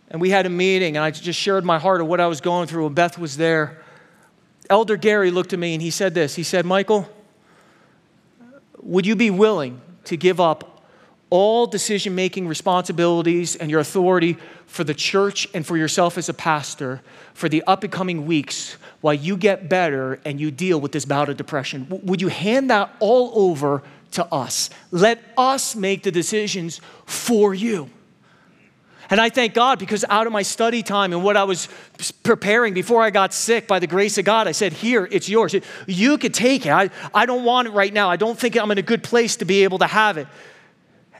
and 0.09 0.19
we 0.19 0.29
had 0.29 0.45
a 0.45 0.49
meeting 0.49 0.97
and 0.97 1.03
I 1.03 1.11
just 1.11 1.39
shared 1.39 1.63
my 1.63 1.79
heart 1.79 2.01
of 2.01 2.07
what 2.07 2.19
I 2.19 2.27
was 2.27 2.41
going 2.41 2.67
through 2.67 2.87
and 2.87 2.95
Beth 2.95 3.17
was 3.17 3.37
there, 3.37 3.81
Elder 4.69 4.97
Gary 4.97 5.31
looked 5.31 5.53
at 5.53 5.59
me 5.59 5.73
and 5.73 5.81
he 5.81 5.89
said 5.89 6.13
this. 6.13 6.35
He 6.35 6.43
said, 6.43 6.65
Michael, 6.65 7.09
would 8.81 9.05
you 9.05 9.15
be 9.15 9.29
willing 9.29 9.81
to 10.05 10.17
give 10.17 10.41
up 10.41 10.83
all 11.29 11.67
decision 11.67 12.15
making 12.15 12.47
responsibilities 12.47 13.55
and 13.55 13.69
your 13.69 13.79
authority 13.79 14.37
for 14.65 14.83
the 14.83 14.93
church 14.93 15.47
and 15.53 15.65
for 15.65 15.77
yourself 15.77 16.17
as 16.17 16.29
a 16.29 16.33
pastor 16.33 17.01
for 17.33 17.49
the 17.49 17.63
up 17.67 17.83
and 17.83 17.91
coming 17.91 18.25
weeks 18.25 18.77
while 19.01 19.13
you 19.13 19.35
get 19.37 19.69
better 19.69 20.19
and 20.25 20.39
you 20.39 20.51
deal 20.51 20.79
with 20.79 20.91
this 20.91 21.05
bout 21.05 21.29
of 21.29 21.37
depression? 21.37 21.87
Would 22.03 22.21
you 22.21 22.29
hand 22.29 22.69
that 22.69 22.93
all 22.99 23.31
over 23.35 23.83
to 24.11 24.25
us. 24.33 24.69
Let 24.91 25.23
us 25.37 25.75
make 25.75 26.03
the 26.03 26.11
decisions 26.11 26.81
for 27.05 27.53
you. 27.53 27.89
And 29.09 29.21
I 29.21 29.29
thank 29.29 29.53
God 29.53 29.79
because 29.79 30.03
out 30.09 30.27
of 30.27 30.33
my 30.33 30.41
study 30.41 30.83
time 30.83 31.13
and 31.13 31.23
what 31.23 31.37
I 31.37 31.45
was 31.45 31.69
preparing 32.23 32.73
before 32.73 33.01
I 33.01 33.09
got 33.09 33.33
sick, 33.33 33.67
by 33.67 33.79
the 33.79 33.87
grace 33.87 34.17
of 34.17 34.25
God, 34.25 34.47
I 34.47 34.51
said, 34.51 34.73
Here, 34.73 35.07
it's 35.09 35.29
yours. 35.29 35.55
You 35.85 36.17
could 36.17 36.33
take 36.33 36.65
it. 36.65 36.71
I, 36.71 36.89
I 37.13 37.25
don't 37.25 37.45
want 37.45 37.69
it 37.69 37.71
right 37.71 37.93
now. 37.93 38.09
I 38.09 38.17
don't 38.17 38.37
think 38.37 38.57
I'm 38.57 38.69
in 38.71 38.77
a 38.77 38.83
good 38.83 39.03
place 39.03 39.37
to 39.37 39.45
be 39.45 39.63
able 39.63 39.77
to 39.79 39.87
have 39.87 40.17
it. 40.17 40.27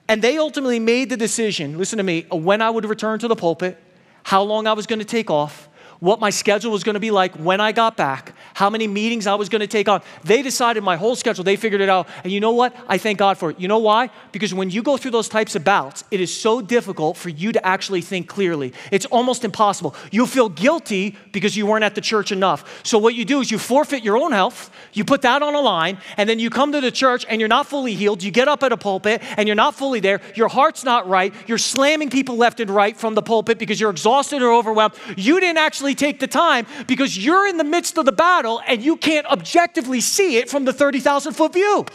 And 0.10 0.22
they 0.22 0.38
ultimately 0.38 0.80
made 0.80 1.10
the 1.10 1.18
decision 1.18 1.78
listen 1.78 1.98
to 1.98 2.04
me, 2.04 2.26
when 2.30 2.62
I 2.62 2.70
would 2.70 2.86
return 2.86 3.20
to 3.20 3.28
the 3.28 3.36
pulpit, 3.36 3.78
how 4.24 4.44
long 4.44 4.68
I 4.68 4.74
was 4.74 4.86
going 4.86 5.00
to 5.00 5.06
take 5.06 5.30
off, 5.30 5.70
what 6.00 6.20
my 6.20 6.30
schedule 6.30 6.72
was 6.72 6.84
going 6.84 6.96
to 6.96 7.00
be 7.00 7.12
like 7.12 7.36
when 7.36 7.62
I 7.62 7.72
got 7.72 7.96
back, 7.96 8.34
how 8.58 8.72
many 8.72 8.88
meetings 8.88 9.28
I 9.28 9.36
was 9.36 9.50
going 9.50 9.60
to 9.60 9.68
take 9.68 9.88
on. 9.88 10.02
They 10.24 10.42
decided 10.42 10.84
my 10.84 10.96
whole 10.96 11.16
schedule, 11.16 11.44
they 11.44 11.58
figured 11.58 11.80
it 11.80 11.90
out. 11.90 12.08
And 12.24 12.34
you 12.34 12.40
know 12.40 12.54
what? 12.54 12.76
I 12.88 12.98
thank 12.98 13.20
God 13.20 13.38
for 13.38 13.52
it. 13.52 13.60
You 13.60 13.68
know 13.68 13.78
why? 13.78 14.10
Because 14.32 14.52
when 14.52 14.72
you 14.72 14.82
go 14.82 14.98
through 14.98 15.12
those 15.12 15.30
types 15.30 15.56
of 15.56 15.64
bouts, 15.64 16.04
it 16.10 16.20
is 16.20 16.36
so 16.36 16.60
difficult 16.60 17.18
for 17.18 17.30
you 17.30 17.52
to 17.52 17.64
actually 17.64 18.02
think 18.02 18.28
clearly. 18.28 18.74
It's 18.92 19.06
almost 19.06 19.46
impossible. 19.46 19.94
You'll 20.10 20.26
feel 20.26 20.50
guilty 20.50 21.16
because 21.34 21.56
you 21.56 21.68
weren't 21.68 21.84
at 21.84 21.94
the 21.94 22.02
church 22.02 22.32
enough. 22.32 22.82
So 22.82 22.98
what 22.98 23.14
you 23.14 23.26
do 23.26 23.42
is 23.42 23.52
you 23.52 23.60
forfeit 23.60 24.04
your 24.04 24.18
own 24.18 24.32
health, 24.32 24.72
you 24.92 25.06
put 25.06 25.22
that 25.22 25.44
on 25.44 25.54
a 25.54 25.62
line, 25.62 26.00
and 26.18 26.28
then 26.28 26.40
you 26.40 26.50
come 26.50 26.72
to 26.72 26.82
the 26.82 26.90
church 26.90 27.28
and 27.30 27.40
you're 27.40 27.48
not 27.48 27.68
fully 27.68 27.94
healed. 27.94 28.24
You 28.24 28.32
get 28.32 28.48
up 28.48 28.64
at 28.64 28.72
a 28.72 28.78
pulpit 28.78 29.22
and 29.38 29.48
you're 29.48 29.56
not 29.56 29.76
fully 29.76 30.00
there. 30.00 30.20
Your 30.34 30.48
heart's 30.48 30.84
not 30.84 31.08
right. 31.08 31.32
You're 31.46 31.60
slamming 31.60 32.10
people 32.10 32.38
left 32.38 32.60
and 32.60 32.72
right 32.72 32.98
from 32.98 33.14
the 33.14 33.22
pulpit 33.22 33.60
because 33.60 33.80
you're 33.80 33.92
exhausted 33.92 34.42
or 34.42 34.52
overwhelmed. 34.52 34.96
You 35.16 35.40
didn't 35.40 35.60
actually 35.60 35.94
take 35.94 36.20
the 36.20 36.26
time 36.26 36.66
because 36.88 37.24
you're 37.24 37.46
in 37.46 37.58
the 37.58 37.64
midst 37.64 38.00
of 38.00 38.06
the 38.06 38.12
battle 38.12 38.47
and 38.56 38.82
you 38.82 38.96
can't 38.96 39.28
objectively 39.28 40.02
see 40.02 40.38
it 40.38 40.50
from 40.50 40.66
the 40.66 40.74
30,000 40.74 41.34
foot 41.34 41.54
view. 41.54 41.86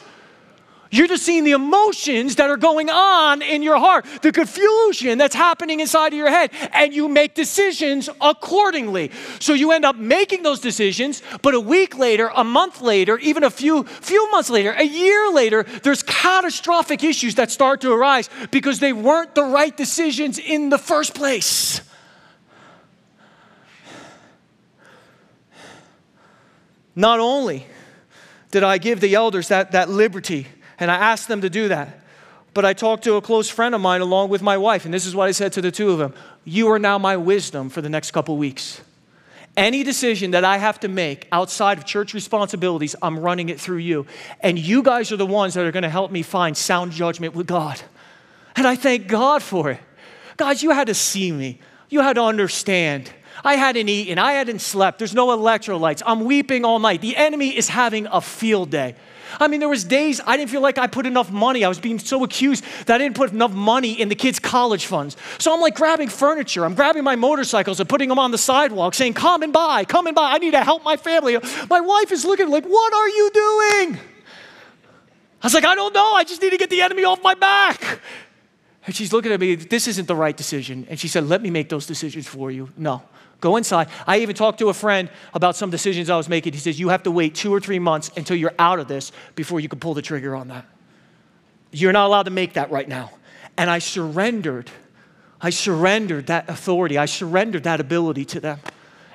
You're 0.92 1.08
just 1.08 1.24
seeing 1.24 1.44
the 1.44 1.52
emotions 1.52 2.36
that 2.36 2.50
are 2.50 2.58
going 2.58 2.90
on 2.90 3.40
in 3.40 3.62
your 3.62 3.78
heart, 3.78 4.04
the 4.20 4.30
confusion 4.30 5.16
that's 5.16 5.34
happening 5.34 5.80
inside 5.80 6.12
of 6.12 6.18
your 6.18 6.28
head, 6.28 6.50
and 6.74 6.92
you 6.92 7.08
make 7.08 7.34
decisions 7.34 8.10
accordingly. 8.20 9.10
So 9.40 9.54
you 9.54 9.72
end 9.72 9.86
up 9.86 9.96
making 9.96 10.42
those 10.42 10.60
decisions, 10.60 11.22
but 11.40 11.54
a 11.54 11.60
week 11.60 11.96
later, 11.96 12.30
a 12.36 12.44
month 12.44 12.82
later, 12.82 13.16
even 13.18 13.42
a 13.42 13.50
few 13.50 13.84
few 13.84 14.30
months 14.30 14.50
later, 14.50 14.72
a 14.72 14.84
year 14.84 15.32
later, 15.32 15.62
there's 15.82 16.02
catastrophic 16.02 17.02
issues 17.02 17.36
that 17.36 17.50
start 17.50 17.80
to 17.80 17.92
arise 17.92 18.28
because 18.50 18.78
they 18.78 18.92
weren't 18.92 19.34
the 19.34 19.44
right 19.44 19.74
decisions 19.74 20.38
in 20.38 20.68
the 20.68 20.78
first 20.78 21.14
place. 21.14 21.80
Not 26.94 27.20
only 27.20 27.66
did 28.50 28.62
I 28.62 28.78
give 28.78 29.00
the 29.00 29.14
elders 29.14 29.48
that, 29.48 29.72
that 29.72 29.88
liberty, 29.88 30.46
and 30.78 30.90
I 30.90 30.96
asked 30.96 31.28
them 31.28 31.40
to 31.40 31.50
do 31.50 31.68
that, 31.68 32.00
but 32.54 32.64
I 32.64 32.74
talked 32.74 33.04
to 33.04 33.14
a 33.14 33.22
close 33.22 33.48
friend 33.48 33.74
of 33.74 33.80
mine 33.80 34.02
along 34.02 34.28
with 34.28 34.42
my 34.42 34.58
wife, 34.58 34.84
and 34.84 34.92
this 34.92 35.06
is 35.06 35.16
what 35.16 35.28
I 35.28 35.32
said 35.32 35.52
to 35.54 35.62
the 35.62 35.70
two 35.70 35.90
of 35.90 35.98
them 35.98 36.14
You 36.44 36.70
are 36.70 36.78
now 36.78 36.98
my 36.98 37.16
wisdom 37.16 37.70
for 37.70 37.80
the 37.80 37.88
next 37.88 38.10
couple 38.10 38.36
weeks. 38.36 38.82
Any 39.56 39.82
decision 39.82 40.30
that 40.30 40.44
I 40.44 40.56
have 40.56 40.80
to 40.80 40.88
make 40.88 41.28
outside 41.30 41.76
of 41.76 41.84
church 41.84 42.14
responsibilities, 42.14 42.96
I'm 43.02 43.18
running 43.18 43.50
it 43.50 43.60
through 43.60 43.78
you. 43.78 44.06
And 44.40 44.58
you 44.58 44.82
guys 44.82 45.12
are 45.12 45.18
the 45.18 45.26
ones 45.26 45.54
that 45.54 45.66
are 45.66 45.72
going 45.72 45.82
to 45.82 45.90
help 45.90 46.10
me 46.10 46.22
find 46.22 46.56
sound 46.56 46.92
judgment 46.92 47.34
with 47.34 47.46
God. 47.46 47.80
And 48.56 48.66
I 48.66 48.76
thank 48.76 49.08
God 49.08 49.42
for 49.42 49.70
it. 49.70 49.80
Guys, 50.38 50.62
you 50.62 50.70
had 50.70 50.86
to 50.86 50.94
see 50.94 51.32
me, 51.32 51.58
you 51.90 52.00
had 52.00 52.14
to 52.14 52.22
understand. 52.22 53.12
I 53.44 53.56
hadn't 53.56 53.88
eaten, 53.88 54.18
I 54.18 54.32
hadn't 54.32 54.60
slept, 54.60 54.98
there's 54.98 55.14
no 55.14 55.28
electrolytes. 55.28 56.02
I'm 56.04 56.24
weeping 56.24 56.64
all 56.64 56.78
night. 56.78 57.00
The 57.00 57.16
enemy 57.16 57.56
is 57.56 57.68
having 57.68 58.06
a 58.06 58.20
field 58.20 58.70
day. 58.70 58.94
I 59.40 59.48
mean, 59.48 59.60
there 59.60 59.68
was 59.68 59.84
days 59.84 60.20
I 60.26 60.36
didn't 60.36 60.50
feel 60.50 60.60
like 60.60 60.78
I 60.78 60.86
put 60.86 61.06
enough 61.06 61.30
money. 61.30 61.64
I 61.64 61.68
was 61.68 61.80
being 61.80 61.98
so 61.98 62.22
accused 62.22 62.64
that 62.86 62.96
I 62.96 62.98
didn't 62.98 63.16
put 63.16 63.32
enough 63.32 63.52
money 63.52 63.98
in 63.98 64.08
the 64.08 64.14
kids' 64.14 64.38
college 64.38 64.86
funds. 64.86 65.16
So 65.38 65.54
I'm 65.54 65.60
like 65.60 65.74
grabbing 65.74 66.08
furniture. 66.08 66.64
I'm 66.64 66.74
grabbing 66.74 67.02
my 67.02 67.16
motorcycles 67.16 67.80
and 67.80 67.88
putting 67.88 68.08
them 68.08 68.18
on 68.18 68.30
the 68.30 68.38
sidewalk, 68.38 68.94
saying, 68.94 69.14
"Come 69.14 69.42
and 69.42 69.52
buy, 69.52 69.84
come 69.84 70.06
and 70.06 70.14
buy. 70.14 70.32
I 70.32 70.38
need 70.38 70.50
to 70.50 70.62
help 70.62 70.84
my 70.84 70.96
family." 70.96 71.38
My 71.70 71.80
wife 71.80 72.12
is 72.12 72.24
looking 72.24 72.50
like, 72.50 72.64
"What 72.64 72.92
are 72.92 73.08
you 73.08 73.30
doing?" 73.32 73.98
I 75.42 75.46
was 75.46 75.54
like, 75.54 75.64
"I 75.64 75.74
don't 75.74 75.94
know. 75.94 76.12
I 76.12 76.24
just 76.24 76.42
need 76.42 76.50
to 76.50 76.58
get 76.58 76.68
the 76.68 76.82
enemy 76.82 77.04
off 77.04 77.22
my 77.22 77.34
back." 77.34 78.00
And 78.84 78.94
she's 78.94 79.12
looking 79.12 79.32
at 79.32 79.38
me, 79.38 79.54
this 79.54 79.86
isn't 79.86 80.08
the 80.08 80.16
right 80.16 80.36
decision. 80.36 80.86
And 80.90 80.98
she 80.98 81.08
said, 81.08 81.28
Let 81.28 81.40
me 81.40 81.50
make 81.50 81.68
those 81.68 81.86
decisions 81.86 82.26
for 82.26 82.50
you. 82.50 82.68
No. 82.76 83.02
Go 83.42 83.56
inside. 83.56 83.88
I 84.06 84.20
even 84.20 84.36
talked 84.36 84.60
to 84.60 84.68
a 84.68 84.74
friend 84.74 85.10
about 85.34 85.56
some 85.56 85.68
decisions 85.68 86.08
I 86.08 86.16
was 86.16 86.28
making. 86.28 86.52
He 86.52 86.60
says, 86.60 86.78
You 86.78 86.90
have 86.90 87.02
to 87.02 87.10
wait 87.10 87.34
two 87.34 87.52
or 87.52 87.58
three 87.58 87.80
months 87.80 88.08
until 88.16 88.36
you're 88.36 88.54
out 88.56 88.78
of 88.78 88.86
this 88.86 89.10
before 89.34 89.58
you 89.58 89.68
can 89.68 89.80
pull 89.80 89.94
the 89.94 90.00
trigger 90.00 90.36
on 90.36 90.46
that. 90.48 90.64
You're 91.72 91.92
not 91.92 92.06
allowed 92.06 92.22
to 92.24 92.30
make 92.30 92.52
that 92.52 92.70
right 92.70 92.88
now. 92.88 93.10
And 93.58 93.68
I 93.68 93.80
surrendered. 93.80 94.70
I 95.40 95.50
surrendered 95.50 96.28
that 96.28 96.48
authority. 96.48 96.96
I 96.96 97.06
surrendered 97.06 97.64
that 97.64 97.80
ability 97.80 98.26
to 98.26 98.40
them. 98.40 98.60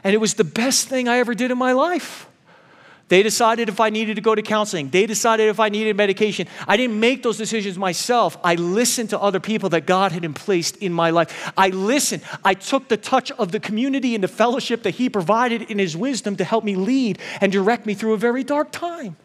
And 0.03 0.13
it 0.13 0.17
was 0.17 0.33
the 0.33 0.43
best 0.43 0.89
thing 0.89 1.07
I 1.07 1.19
ever 1.19 1.33
did 1.33 1.49
in 1.49 1.57
my 1.57 1.71
life. 1.71 2.26
They 3.09 3.23
decided 3.23 3.69
if 3.69 3.79
I 3.79 3.89
needed 3.89 4.15
to 4.15 4.21
go 4.21 4.35
to 4.35 4.41
counseling. 4.41 4.89
They 4.89 5.05
decided 5.05 5.47
if 5.47 5.61
I 5.61 5.69
needed 5.69 5.95
medication. 5.95 6.47
I 6.67 6.75
didn't 6.75 6.99
make 6.99 7.23
those 7.23 7.37
decisions 7.37 7.77
myself. 7.77 8.37
I 8.43 8.55
listened 8.55 9.11
to 9.11 9.19
other 9.19 9.39
people 9.39 9.69
that 9.69 9.85
God 9.85 10.11
had 10.11 10.35
placed 10.35 10.75
in 10.77 10.91
my 10.91 11.11
life. 11.11 11.51
I 11.55 11.69
listened. 11.69 12.23
I 12.43 12.53
took 12.53 12.89
the 12.89 12.97
touch 12.97 13.31
of 13.31 13.53
the 13.53 13.61
community 13.61 14.13
and 14.13 14.21
the 14.21 14.27
fellowship 14.27 14.83
that 14.83 14.95
He 14.95 15.09
provided 15.09 15.61
in 15.63 15.79
His 15.79 15.95
wisdom 15.95 16.35
to 16.35 16.43
help 16.43 16.65
me 16.65 16.75
lead 16.75 17.19
and 17.39 17.49
direct 17.49 17.85
me 17.85 17.93
through 17.93 18.13
a 18.13 18.17
very 18.17 18.43
dark 18.43 18.71
time. 18.71 19.15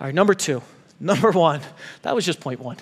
All 0.00 0.06
right, 0.06 0.14
number 0.14 0.34
two. 0.34 0.62
Number 0.98 1.30
one, 1.30 1.60
that 2.02 2.14
was 2.14 2.24
just 2.24 2.40
point 2.40 2.58
one. 2.58 2.78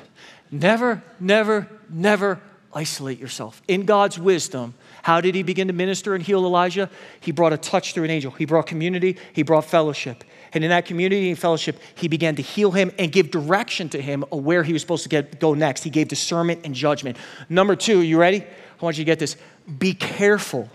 Never, 0.50 1.02
never, 1.18 1.68
never 1.90 2.40
isolate 2.72 3.18
yourself. 3.18 3.60
In 3.66 3.84
God's 3.84 4.18
wisdom, 4.18 4.74
how 5.04 5.20
did 5.20 5.34
he 5.34 5.42
begin 5.42 5.66
to 5.66 5.74
minister 5.74 6.14
and 6.14 6.24
heal 6.24 6.46
Elijah? 6.46 6.88
He 7.20 7.30
brought 7.30 7.52
a 7.52 7.58
touch 7.58 7.92
through 7.92 8.04
an 8.04 8.10
angel. 8.10 8.30
He 8.30 8.46
brought 8.46 8.66
community, 8.66 9.18
he 9.34 9.42
brought 9.42 9.66
fellowship. 9.66 10.24
And 10.54 10.64
in 10.64 10.70
that 10.70 10.86
community 10.86 11.28
and 11.28 11.38
fellowship, 11.38 11.78
he 11.94 12.08
began 12.08 12.36
to 12.36 12.42
heal 12.42 12.70
him 12.70 12.90
and 12.98 13.12
give 13.12 13.30
direction 13.30 13.90
to 13.90 14.00
him 14.00 14.24
of 14.32 14.42
where 14.44 14.62
he 14.62 14.72
was 14.72 14.80
supposed 14.80 15.02
to 15.02 15.10
get, 15.10 15.40
go 15.40 15.52
next. 15.52 15.84
He 15.84 15.90
gave 15.90 16.08
discernment 16.08 16.62
and 16.64 16.74
judgment. 16.74 17.18
Number 17.50 17.76
two, 17.76 18.00
you 18.00 18.18
ready? 18.18 18.40
I 18.40 18.46
want 18.80 18.96
you 18.96 19.04
to 19.04 19.06
get 19.06 19.18
this. 19.18 19.36
Be 19.78 19.92
careful 19.92 20.70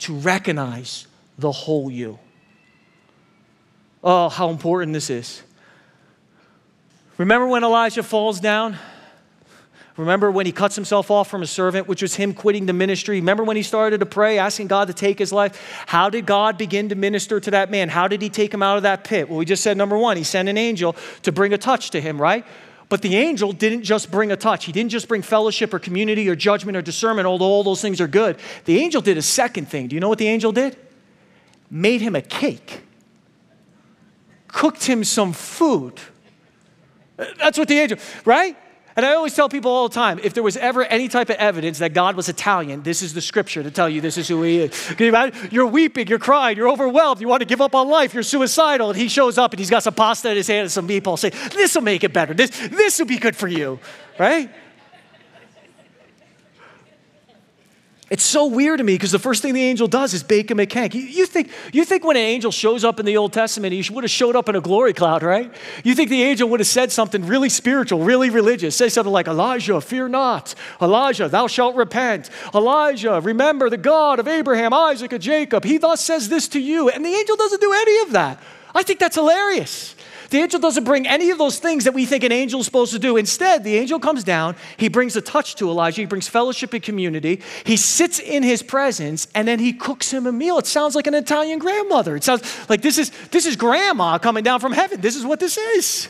to 0.00 0.16
recognize 0.16 1.06
the 1.38 1.50
whole 1.50 1.90
you. 1.90 2.18
Oh, 4.04 4.28
how 4.28 4.50
important 4.50 4.92
this 4.92 5.08
is. 5.08 5.42
Remember 7.16 7.46
when 7.46 7.64
Elijah 7.64 8.02
falls 8.02 8.38
down? 8.38 8.76
Remember 9.96 10.30
when 10.30 10.46
he 10.46 10.52
cuts 10.52 10.74
himself 10.74 11.10
off 11.10 11.28
from 11.28 11.42
a 11.42 11.46
servant, 11.46 11.86
which 11.86 12.00
was 12.00 12.14
him 12.14 12.32
quitting 12.32 12.64
the 12.64 12.72
ministry? 12.72 13.16
Remember 13.16 13.44
when 13.44 13.56
he 13.56 13.62
started 13.62 14.00
to 14.00 14.06
pray, 14.06 14.38
asking 14.38 14.68
God 14.68 14.88
to 14.88 14.94
take 14.94 15.18
his 15.18 15.32
life? 15.32 15.84
How 15.86 16.08
did 16.08 16.24
God 16.24 16.56
begin 16.56 16.88
to 16.88 16.94
minister 16.94 17.38
to 17.40 17.50
that 17.50 17.70
man? 17.70 17.90
How 17.90 18.08
did 18.08 18.22
he 18.22 18.30
take 18.30 18.54
him 18.54 18.62
out 18.62 18.78
of 18.78 18.84
that 18.84 19.04
pit? 19.04 19.28
Well, 19.28 19.38
we 19.38 19.44
just 19.44 19.62
said 19.62 19.76
number 19.76 19.98
one, 19.98 20.16
he 20.16 20.24
sent 20.24 20.48
an 20.48 20.56
angel 20.56 20.96
to 21.22 21.32
bring 21.32 21.52
a 21.52 21.58
touch 21.58 21.90
to 21.90 22.00
him, 22.00 22.20
right? 22.20 22.46
But 22.88 23.02
the 23.02 23.16
angel 23.16 23.52
didn't 23.52 23.84
just 23.84 24.10
bring 24.10 24.32
a 24.32 24.36
touch. 24.36 24.64
He 24.64 24.72
didn't 24.72 24.90
just 24.90 25.08
bring 25.08 25.22
fellowship 25.22 25.72
or 25.74 25.78
community 25.78 26.28
or 26.28 26.36
judgment 26.36 26.76
or 26.76 26.82
discernment, 26.82 27.26
although 27.26 27.46
all 27.46 27.62
those 27.62 27.82
things 27.82 28.00
are 28.00 28.08
good. 28.08 28.38
The 28.64 28.78
angel 28.78 29.02
did 29.02 29.18
a 29.18 29.22
second 29.22 29.68
thing. 29.68 29.88
Do 29.88 29.94
you 29.96 30.00
know 30.00 30.08
what 30.08 30.18
the 30.18 30.28
angel 30.28 30.52
did? 30.52 30.76
Made 31.70 32.02
him 32.02 32.14
a 32.14 32.20
cake, 32.20 32.82
cooked 34.48 34.84
him 34.84 35.04
some 35.04 35.32
food. 35.32 36.00
That's 37.16 37.56
what 37.56 37.68
the 37.68 37.78
angel, 37.78 37.98
right? 38.24 38.56
And 38.94 39.06
I 39.06 39.14
always 39.14 39.34
tell 39.34 39.48
people 39.48 39.70
all 39.70 39.88
the 39.88 39.94
time 39.94 40.18
if 40.22 40.34
there 40.34 40.42
was 40.42 40.56
ever 40.56 40.84
any 40.84 41.08
type 41.08 41.30
of 41.30 41.36
evidence 41.36 41.78
that 41.78 41.94
God 41.94 42.16
was 42.16 42.28
Italian, 42.28 42.82
this 42.82 43.02
is 43.02 43.14
the 43.14 43.20
scripture 43.20 43.62
to 43.62 43.70
tell 43.70 43.88
you 43.88 44.00
this 44.00 44.18
is 44.18 44.28
who 44.28 44.42
he 44.42 44.58
is. 44.58 44.94
You're 45.50 45.66
weeping, 45.66 46.08
you're 46.08 46.18
crying, 46.18 46.56
you're 46.56 46.68
overwhelmed, 46.68 47.20
you 47.20 47.28
want 47.28 47.40
to 47.40 47.46
give 47.46 47.60
up 47.60 47.74
on 47.74 47.88
life, 47.88 48.12
you're 48.14 48.22
suicidal, 48.22 48.90
and 48.90 48.98
he 48.98 49.08
shows 49.08 49.38
up 49.38 49.52
and 49.52 49.58
he's 49.58 49.70
got 49.70 49.82
some 49.82 49.94
pasta 49.94 50.30
in 50.30 50.36
his 50.36 50.46
hand 50.46 50.62
and 50.62 50.72
some 50.72 50.86
meatballs. 50.86 51.20
Say, 51.20 51.30
this 51.30 51.74
will 51.74 51.82
make 51.82 52.04
it 52.04 52.12
better. 52.12 52.34
This, 52.34 52.50
this 52.50 52.98
will 52.98 53.06
be 53.06 53.18
good 53.18 53.36
for 53.36 53.48
you, 53.48 53.78
right? 54.18 54.50
It's 58.12 58.24
so 58.24 58.44
weird 58.44 58.76
to 58.76 58.84
me 58.84 58.92
because 58.92 59.10
the 59.10 59.18
first 59.18 59.40
thing 59.40 59.54
the 59.54 59.62
angel 59.62 59.88
does 59.88 60.12
is 60.12 60.22
bake 60.22 60.50
him 60.50 60.60
a 60.60 60.66
cake. 60.66 60.92
You, 60.92 61.00
you, 61.00 61.24
think, 61.24 61.50
you 61.72 61.82
think 61.82 62.04
when 62.04 62.18
an 62.18 62.22
angel 62.22 62.52
shows 62.52 62.84
up 62.84 63.00
in 63.00 63.06
the 63.06 63.16
Old 63.16 63.32
Testament, 63.32 63.72
he 63.72 63.90
would 63.90 64.04
have 64.04 64.10
showed 64.10 64.36
up 64.36 64.50
in 64.50 64.54
a 64.54 64.60
glory 64.60 64.92
cloud, 64.92 65.22
right? 65.22 65.50
You 65.82 65.94
think 65.94 66.10
the 66.10 66.22
angel 66.22 66.46
would 66.50 66.60
have 66.60 66.66
said 66.66 66.92
something 66.92 67.26
really 67.26 67.48
spiritual, 67.48 68.00
really 68.00 68.28
religious. 68.28 68.76
Say 68.76 68.90
something 68.90 69.10
like, 69.10 69.28
Elijah, 69.28 69.80
fear 69.80 70.08
not. 70.08 70.54
Elijah, 70.82 71.26
thou 71.30 71.46
shalt 71.46 71.74
repent. 71.74 72.28
Elijah, 72.54 73.18
remember 73.18 73.70
the 73.70 73.78
God 73.78 74.18
of 74.18 74.28
Abraham, 74.28 74.74
Isaac, 74.74 75.14
and 75.14 75.22
Jacob. 75.22 75.64
He 75.64 75.78
thus 75.78 76.02
says 76.02 76.28
this 76.28 76.48
to 76.48 76.60
you. 76.60 76.90
And 76.90 77.02
the 77.02 77.14
angel 77.14 77.36
doesn't 77.36 77.62
do 77.62 77.72
any 77.72 78.02
of 78.02 78.12
that. 78.12 78.42
I 78.74 78.82
think 78.82 78.98
that's 78.98 79.16
hilarious. 79.16 79.94
The 80.32 80.38
angel 80.38 80.60
doesn't 80.60 80.84
bring 80.84 81.06
any 81.06 81.28
of 81.28 81.36
those 81.36 81.58
things 81.58 81.84
that 81.84 81.92
we 81.92 82.06
think 82.06 82.24
an 82.24 82.32
angel 82.32 82.60
is 82.60 82.64
supposed 82.64 82.94
to 82.94 82.98
do. 82.98 83.18
Instead, 83.18 83.64
the 83.64 83.76
angel 83.76 84.00
comes 84.00 84.24
down, 84.24 84.56
he 84.78 84.88
brings 84.88 85.14
a 85.14 85.20
touch 85.20 85.56
to 85.56 85.68
Elijah, 85.68 86.00
he 86.00 86.06
brings 86.06 86.26
fellowship 86.26 86.72
and 86.72 86.82
community, 86.82 87.42
he 87.64 87.76
sits 87.76 88.18
in 88.18 88.42
his 88.42 88.62
presence, 88.62 89.28
and 89.34 89.46
then 89.46 89.58
he 89.58 89.74
cooks 89.74 90.10
him 90.10 90.26
a 90.26 90.32
meal. 90.32 90.56
It 90.56 90.66
sounds 90.66 90.94
like 90.94 91.06
an 91.06 91.12
Italian 91.12 91.58
grandmother. 91.58 92.16
It 92.16 92.24
sounds 92.24 92.66
like 92.70 92.80
this 92.80 92.96
is, 92.96 93.10
this 93.28 93.44
is 93.44 93.56
grandma 93.56 94.16
coming 94.16 94.42
down 94.42 94.60
from 94.60 94.72
heaven. 94.72 95.02
This 95.02 95.16
is 95.16 95.26
what 95.26 95.38
this 95.38 95.58
is. 95.58 96.08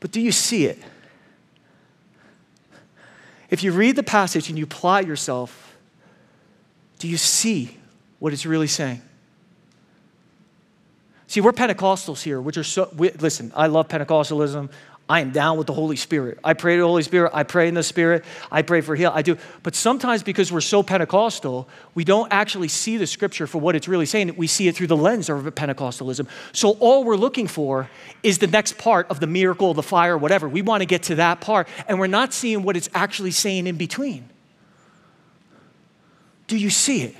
But 0.00 0.10
do 0.10 0.22
you 0.22 0.32
see 0.32 0.64
it? 0.64 0.78
If 3.50 3.62
you 3.62 3.72
read 3.72 3.96
the 3.96 4.02
passage 4.02 4.48
and 4.48 4.56
you 4.56 4.64
apply 4.64 5.00
yourself, 5.00 5.76
do 6.98 7.06
you 7.08 7.18
see 7.18 7.76
what 8.20 8.32
it's 8.32 8.46
really 8.46 8.68
saying? 8.68 9.02
See, 11.34 11.40
we're 11.40 11.50
Pentecostals 11.50 12.22
here, 12.22 12.40
which 12.40 12.56
are 12.58 12.62
so, 12.62 12.88
we, 12.96 13.10
listen, 13.10 13.50
I 13.56 13.66
love 13.66 13.88
Pentecostalism. 13.88 14.70
I 15.08 15.18
am 15.18 15.32
down 15.32 15.58
with 15.58 15.66
the 15.66 15.72
Holy 15.72 15.96
Spirit. 15.96 16.38
I 16.44 16.54
pray 16.54 16.76
to 16.76 16.82
the 16.82 16.86
Holy 16.86 17.02
Spirit. 17.02 17.32
I 17.34 17.42
pray 17.42 17.66
in 17.66 17.74
the 17.74 17.82
Spirit. 17.82 18.24
I 18.52 18.62
pray 18.62 18.82
for 18.82 18.94
heal. 18.94 19.10
I 19.12 19.22
do. 19.22 19.36
But 19.64 19.74
sometimes 19.74 20.22
because 20.22 20.52
we're 20.52 20.60
so 20.60 20.84
Pentecostal, 20.84 21.68
we 21.96 22.04
don't 22.04 22.32
actually 22.32 22.68
see 22.68 22.98
the 22.98 23.06
scripture 23.08 23.48
for 23.48 23.60
what 23.60 23.74
it's 23.74 23.88
really 23.88 24.06
saying. 24.06 24.36
We 24.36 24.46
see 24.46 24.68
it 24.68 24.76
through 24.76 24.86
the 24.86 24.96
lens 24.96 25.28
of 25.28 25.42
Pentecostalism. 25.56 26.28
So 26.52 26.76
all 26.78 27.02
we're 27.02 27.16
looking 27.16 27.48
for 27.48 27.90
is 28.22 28.38
the 28.38 28.46
next 28.46 28.78
part 28.78 29.10
of 29.10 29.18
the 29.18 29.26
miracle, 29.26 29.74
the 29.74 29.82
fire, 29.82 30.16
whatever. 30.16 30.48
We 30.48 30.62
want 30.62 30.82
to 30.82 30.86
get 30.86 31.02
to 31.04 31.16
that 31.16 31.40
part, 31.40 31.66
and 31.88 31.98
we're 31.98 32.06
not 32.06 32.32
seeing 32.32 32.62
what 32.62 32.76
it's 32.76 32.90
actually 32.94 33.32
saying 33.32 33.66
in 33.66 33.76
between. 33.76 34.28
Do 36.46 36.56
you 36.56 36.70
see 36.70 37.02
it? 37.02 37.16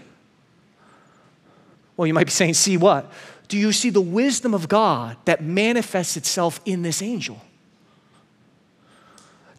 Well, 1.97 2.07
you 2.07 2.15
might 2.15 2.27
be 2.27 2.31
saying, 2.31 2.55
see 2.55 2.77
what? 2.77 3.11
Do 3.49 3.59
you 3.59 3.73
see 3.73 3.91
the 3.91 4.01
wisdom 4.01 4.55
of 4.55 4.69
God 4.69 5.17
that 5.27 5.43
manifests 5.43 6.17
itself 6.17 6.61
in 6.65 6.83
this 6.83 7.03
angel? 7.03 7.41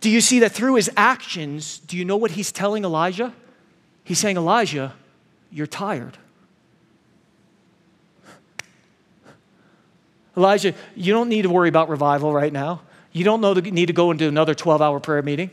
Do 0.02 0.10
you 0.10 0.22
see 0.22 0.40
that 0.40 0.52
through 0.52 0.76
his 0.76 0.90
actions, 0.98 1.80
do 1.80 1.98
you 1.98 2.06
know 2.06 2.18
what 2.18 2.32
he's 2.32 2.52
telling 2.52 2.84
Elijah? 2.84 3.34
He's 4.04 4.20
saying, 4.20 4.38
Elijah, 4.38 4.94
you're 5.52 5.68
tired. 5.68 6.18
Elijah, 10.38 10.74
you 10.96 11.14
don't 11.14 11.30
need 11.30 11.44
to 11.44 11.50
worry 11.50 11.70
about 11.70 11.90
revival 11.90 12.34
right 12.34 12.52
now. 12.52 12.82
You 13.14 13.24
don't 13.24 13.42
need 13.72 13.86
to 13.86 13.94
go 13.94 14.12
into 14.12 14.28
another 14.28 14.54
12 14.54 14.82
hour 14.82 15.00
prayer 15.00 15.22
meeting. 15.22 15.50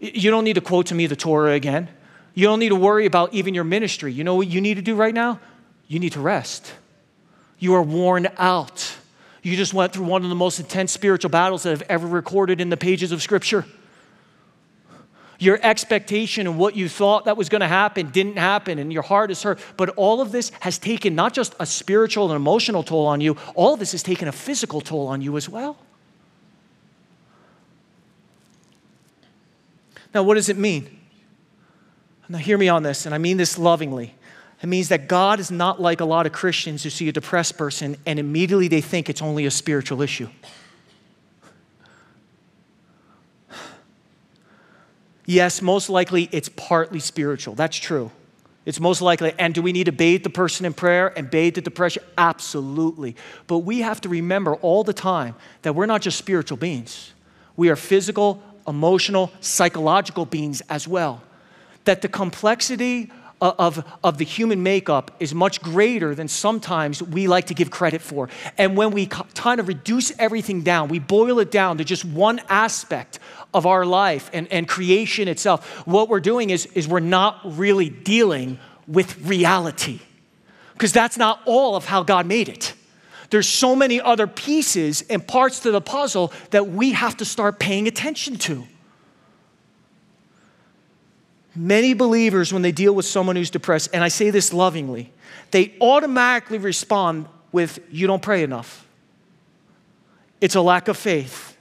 You 0.00 0.30
don't 0.30 0.44
need 0.44 0.54
to 0.54 0.60
quote 0.60 0.86
to 0.86 0.94
me 0.94 1.06
the 1.06 1.16
Torah 1.16 1.52
again. 1.52 1.88
You 2.34 2.46
don't 2.46 2.58
need 2.58 2.70
to 2.70 2.76
worry 2.76 3.06
about 3.06 3.32
even 3.32 3.54
your 3.54 3.64
ministry. 3.64 4.12
You 4.12 4.24
know 4.24 4.34
what 4.34 4.48
you 4.48 4.60
need 4.60 4.74
to 4.74 4.82
do 4.82 4.94
right 4.94 5.14
now? 5.14 5.40
You 5.88 6.00
need 6.00 6.12
to 6.12 6.20
rest. 6.20 6.72
You 7.58 7.74
are 7.74 7.82
worn 7.82 8.28
out. 8.38 8.96
You 9.42 9.56
just 9.56 9.72
went 9.72 9.92
through 9.92 10.06
one 10.06 10.24
of 10.24 10.28
the 10.28 10.34
most 10.34 10.58
intense 10.58 10.92
spiritual 10.92 11.30
battles 11.30 11.62
that 11.62 11.70
have 11.70 11.82
ever 11.82 12.06
recorded 12.06 12.60
in 12.60 12.68
the 12.68 12.76
pages 12.76 13.12
of 13.12 13.22
Scripture. 13.22 13.64
Your 15.38 15.58
expectation 15.62 16.46
and 16.46 16.58
what 16.58 16.76
you 16.76 16.88
thought 16.88 17.26
that 17.26 17.36
was 17.36 17.48
going 17.48 17.60
to 17.60 17.68
happen 17.68 18.10
didn't 18.10 18.38
happen, 18.38 18.78
and 18.78 18.92
your 18.92 19.02
heart 19.02 19.30
is 19.30 19.42
hurt. 19.42 19.60
But 19.76 19.90
all 19.90 20.20
of 20.20 20.32
this 20.32 20.50
has 20.60 20.78
taken 20.78 21.14
not 21.14 21.34
just 21.34 21.54
a 21.60 21.66
spiritual 21.66 22.30
and 22.30 22.36
emotional 22.36 22.82
toll 22.82 23.06
on 23.06 23.20
you, 23.20 23.36
all 23.54 23.74
of 23.74 23.78
this 23.78 23.92
has 23.92 24.02
taken 24.02 24.28
a 24.28 24.32
physical 24.32 24.80
toll 24.80 25.06
on 25.08 25.20
you 25.20 25.36
as 25.36 25.48
well. 25.48 25.76
Now, 30.14 30.22
what 30.22 30.34
does 30.34 30.48
it 30.48 30.56
mean? 30.56 30.98
Now, 32.28 32.38
hear 32.38 32.58
me 32.58 32.68
on 32.68 32.82
this, 32.82 33.06
and 33.06 33.14
I 33.14 33.18
mean 33.18 33.36
this 33.36 33.58
lovingly. 33.58 34.15
It 34.62 34.66
means 34.66 34.88
that 34.88 35.08
God 35.08 35.38
is 35.38 35.50
not 35.50 35.80
like 35.80 36.00
a 36.00 36.04
lot 36.04 36.26
of 36.26 36.32
Christians 36.32 36.82
who 36.82 36.90
see 36.90 37.08
a 37.08 37.12
depressed 37.12 37.58
person 37.58 37.96
and 38.06 38.18
immediately 38.18 38.68
they 38.68 38.80
think 38.80 39.10
it's 39.10 39.22
only 39.22 39.44
a 39.46 39.50
spiritual 39.50 40.00
issue. 40.00 40.28
Yes, 45.26 45.60
most 45.60 45.90
likely 45.90 46.28
it's 46.32 46.48
partly 46.48 47.00
spiritual. 47.00 47.54
That's 47.54 47.76
true. 47.76 48.12
It's 48.64 48.80
most 48.80 49.00
likely. 49.02 49.32
And 49.38 49.54
do 49.54 49.60
we 49.60 49.72
need 49.72 49.84
to 49.84 49.92
bathe 49.92 50.22
the 50.22 50.30
person 50.30 50.64
in 50.64 50.72
prayer 50.72 51.16
and 51.16 51.30
bathe 51.30 51.54
the 51.54 51.60
depression? 51.60 52.02
Absolutely. 52.16 53.16
But 53.46 53.58
we 53.58 53.80
have 53.80 54.00
to 54.02 54.08
remember 54.08 54.54
all 54.56 54.84
the 54.84 54.92
time 54.92 55.34
that 55.62 55.74
we're 55.74 55.86
not 55.86 56.00
just 56.00 56.16
spiritual 56.16 56.56
beings, 56.56 57.12
we 57.56 57.68
are 57.68 57.76
physical, 57.76 58.42
emotional, 58.66 59.30
psychological 59.40 60.26
beings 60.26 60.60
as 60.68 60.86
well. 60.86 61.22
That 61.84 62.02
the 62.02 62.08
complexity 62.08 63.10
Uh, 63.38 63.52
of, 63.58 63.84
of 64.02 64.16
the 64.16 64.24
human 64.24 64.62
makeup 64.62 65.10
is 65.20 65.34
much 65.34 65.60
greater 65.60 66.14
than 66.14 66.26
sometimes 66.26 67.02
we 67.02 67.28
like 67.28 67.48
to 67.48 67.54
give 67.54 67.70
credit 67.70 68.00
for. 68.00 68.30
And 68.56 68.78
when 68.78 68.92
we 68.92 69.04
kind 69.04 69.60
of 69.60 69.68
reduce 69.68 70.10
everything 70.18 70.62
down, 70.62 70.88
we 70.88 70.98
boil 71.00 71.38
it 71.40 71.50
down 71.50 71.76
to 71.76 71.84
just 71.84 72.02
one 72.06 72.40
aspect 72.48 73.18
of 73.52 73.66
our 73.66 73.84
life 73.84 74.30
and, 74.32 74.50
and 74.50 74.66
creation 74.66 75.28
itself, 75.28 75.86
what 75.86 76.08
we're 76.08 76.20
doing 76.20 76.50
is, 76.50 76.64
is 76.74 76.88
we're 76.88 77.00
not 77.00 77.40
really 77.44 77.90
dealing 77.90 78.58
with 78.86 79.18
reality. 79.26 80.00
Because 80.72 80.92
that's 80.92 81.16
not 81.18 81.40
all 81.44 81.76
of 81.76 81.84
how 81.84 82.02
God 82.02 82.26
made 82.26 82.48
it. 82.48 82.74
There's 83.30 83.48
so 83.48 83.74
many 83.74 84.00
other 84.00 84.26
pieces 84.26 85.02
and 85.10 85.26
parts 85.26 85.60
to 85.60 85.70
the 85.70 85.80
puzzle 85.80 86.32
that 86.50 86.68
we 86.68 86.92
have 86.92 87.16
to 87.16 87.24
start 87.24 87.58
paying 87.58 87.88
attention 87.88 88.36
to. 88.36 88.66
Many 91.56 91.94
believers, 91.94 92.52
when 92.52 92.62
they 92.62 92.72
deal 92.72 92.94
with 92.94 93.06
someone 93.06 93.36
who's 93.36 93.50
depressed, 93.50 93.90
and 93.92 94.04
I 94.04 94.08
say 94.08 94.30
this 94.30 94.52
lovingly, 94.52 95.12
they 95.50 95.74
automatically 95.80 96.58
respond 96.58 97.26
with, 97.52 97.78
You 97.90 98.06
don't 98.06 98.22
pray 98.22 98.42
enough. 98.42 98.86
It's 100.40 100.54
a 100.54 100.60
lack 100.60 100.88
of 100.88 100.96
faith. 100.96 101.56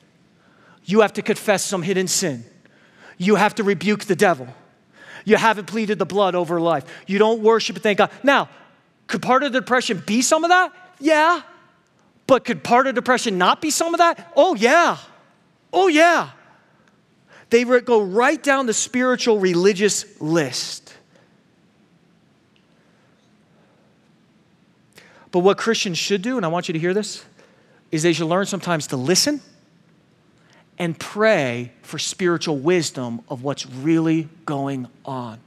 You 0.83 1.01
have 1.01 1.13
to 1.13 1.21
confess 1.21 1.63
some 1.63 1.81
hidden 1.81 2.07
sin. 2.07 2.43
You 3.17 3.35
have 3.35 3.55
to 3.55 3.63
rebuke 3.63 4.05
the 4.05 4.15
devil. 4.15 4.47
You 5.23 5.37
haven't 5.37 5.65
pleaded 5.65 5.97
the 5.97 6.05
blood 6.05 6.35
over 6.35 6.59
life. 6.59 6.85
You 7.07 7.17
don't 7.17 7.41
worship 7.41 7.77
and 7.77 7.83
thank 7.83 7.97
God. 7.97 8.11
Now, 8.21 8.49
could 9.07 9.21
part 9.21 9.43
of 9.43 9.53
the 9.53 9.61
depression 9.61 10.03
be 10.05 10.21
some 10.21 10.43
of 10.43 10.49
that? 10.49 10.73
Yeah. 10.99 11.41
But 12.27 12.45
could 12.45 12.63
part 12.63 12.87
of 12.87 12.95
depression 12.95 13.37
not 13.37 13.61
be 13.61 13.71
some 13.71 13.93
of 13.93 13.99
that? 13.99 14.31
Oh, 14.35 14.55
yeah. 14.55 14.97
Oh, 15.73 15.87
yeah. 15.87 16.29
They 17.49 17.63
go 17.63 18.01
right 18.01 18.41
down 18.41 18.65
the 18.65 18.73
spiritual 18.73 19.39
religious 19.39 20.19
list. 20.19 20.93
But 25.31 25.39
what 25.39 25.57
Christians 25.57 25.97
should 25.97 26.21
do, 26.21 26.37
and 26.37 26.45
I 26.45 26.49
want 26.49 26.69
you 26.69 26.73
to 26.73 26.79
hear 26.79 26.93
this, 26.93 27.23
is 27.91 28.03
they 28.03 28.13
should 28.13 28.27
learn 28.27 28.45
sometimes 28.45 28.87
to 28.87 28.97
listen 28.97 29.41
and 30.77 30.97
pray 30.99 31.71
for 31.81 31.99
spiritual 31.99 32.57
wisdom 32.57 33.21
of 33.29 33.43
what's 33.43 33.65
really 33.65 34.27
going 34.45 34.87
on. 35.05 35.39